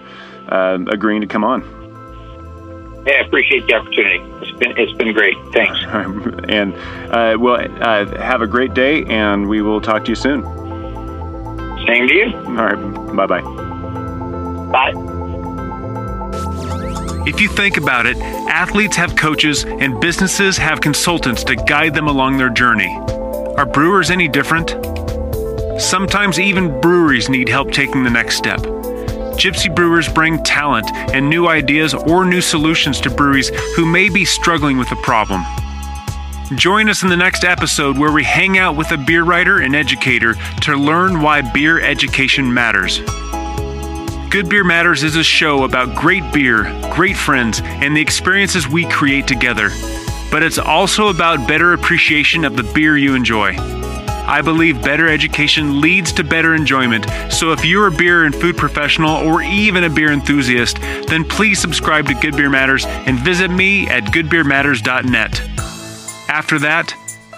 um, 0.50 0.88
agreeing 0.88 1.22
to 1.22 1.28
come 1.28 1.44
on. 1.44 1.62
Yeah, 3.06 3.14
I 3.14 3.26
appreciate 3.26 3.66
the 3.68 3.76
opportunity. 3.76 4.20
It's 4.42 4.58
been 4.60 4.78
it's 4.78 4.94
been 4.94 5.14
great. 5.14 5.38
Thanks. 5.54 5.80
and 6.50 6.74
uh, 7.14 7.38
well, 7.40 7.56
uh, 7.82 8.06
have 8.22 8.42
a 8.42 8.48
great 8.48 8.74
day, 8.74 9.06
and 9.06 9.48
we 9.48 9.62
will 9.62 9.80
talk 9.80 10.04
to 10.06 10.10
you 10.10 10.16
soon. 10.16 10.44
Same 11.88 12.08
to 12.08 12.14
you. 12.14 12.36
All 12.36 12.66
right. 12.66 13.16
Bye 13.16 13.26
bye. 13.26 13.42
Bye. 14.72 15.18
If 17.26 17.42
you 17.42 17.50
think 17.50 17.78
about 17.78 18.06
it, 18.06 18.18
athletes 18.18 18.96
have 18.98 19.16
coaches 19.16 19.66
and 19.66 20.00
businesses 20.00 20.58
have 20.58 20.82
consultants 20.82 21.44
to 21.46 21.56
guide 21.56 21.94
them 21.94 22.08
along 22.08 22.38
their 22.38 22.50
journey. 22.50 22.94
Are 23.58 23.66
brewers 23.66 24.10
any 24.10 24.28
different? 24.28 24.72
Sometimes 25.80 26.40
even 26.40 26.80
breweries 26.82 27.30
need 27.30 27.50
help 27.50 27.72
taking 27.72 28.04
the 28.04 28.10
next 28.10 28.36
step. 28.36 28.66
Gypsy 29.38 29.74
Brewers 29.74 30.12
bring 30.12 30.44
talent 30.44 30.90
and 31.14 31.30
new 31.30 31.48
ideas 31.48 31.94
or 31.94 32.26
new 32.26 32.42
solutions 32.42 33.00
to 33.02 33.12
breweries 33.12 33.50
who 33.76 33.86
may 33.86 34.10
be 34.10 34.26
struggling 34.26 34.78
with 34.78 34.92
a 34.92 34.96
problem. 34.98 35.44
Join 36.56 36.90
us 36.90 37.04
in 37.04 37.10
the 37.10 37.18
next 37.18 37.44
episode 37.44 38.00
where 38.00 38.12
we 38.12 38.24
hang 38.24 38.58
out 38.58 38.76
with 38.76 38.92
a 38.92 38.98
beer 38.98 39.24
writer 39.24 39.60
and 39.60 39.76
educator 39.76 40.34
to 40.62 40.76
learn 40.76 41.22
why 41.22 41.42
beer 41.42 41.80
education 41.80 42.52
matters. 42.52 43.00
Good 44.32 44.50
Beer 44.50 44.64
Matters 44.64 45.04
is 45.04 45.16
a 45.16 45.24
show 45.24 45.66
about 45.66 45.96
great 45.96 46.34
beer, 46.34 46.64
great 46.92 47.16
friends, 47.16 47.62
and 47.64 47.96
the 47.96 48.02
experiences 48.02 48.68
we 48.68 48.86
create 48.90 49.28
together. 49.28 49.70
But 50.32 50.42
it's 50.42 50.58
also 50.58 51.10
about 51.10 51.48
better 51.48 51.74
appreciation 51.74 52.44
of 52.44 52.56
the 52.56 52.64
beer 52.64 52.98
you 52.98 53.14
enjoy. 53.14 53.56
I 54.28 54.42
believe 54.42 54.84
better 54.84 55.08
education 55.08 55.80
leads 55.80 56.12
to 56.14 56.24
better 56.24 56.54
enjoyment. 56.54 57.06
So 57.32 57.54
if 57.54 57.64
you're 57.64 57.88
a 57.88 57.92
beer 57.92 58.26
and 58.26 58.36
food 58.36 58.58
professional 58.58 59.16
or 59.26 59.42
even 59.42 59.86
a 59.86 59.90
beer 59.90 60.12
enthusiast, 60.12 60.80
then 61.08 61.24
please 61.24 61.60
subscribe 61.60 62.08
to 62.08 62.14
Good 62.14 62.36
Beer 62.36 62.50
Matters 62.50 62.86
and 62.86 63.18
visit 63.20 63.50
me 63.50 63.88
at 63.88 64.04
goodbeermatters.net. 64.06 65.42
After 66.30 66.60
that, 66.60 66.94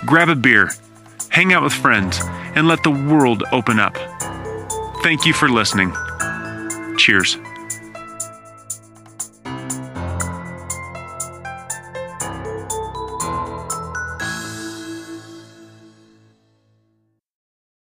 grab 0.06 0.30
a 0.30 0.36
beer, 0.36 0.72
hang 1.30 1.54
out 1.54 1.64
with 1.64 1.74
friends, 1.74 2.20
and 2.56 2.68
let 2.68 2.82
the 2.84 2.92
world 2.92 3.44
open 3.52 3.80
up. 3.80 3.96
Thank 5.04 5.26
you 5.26 5.34
for 5.34 5.48
listening. 5.48 5.94
Cheers. 6.98 7.38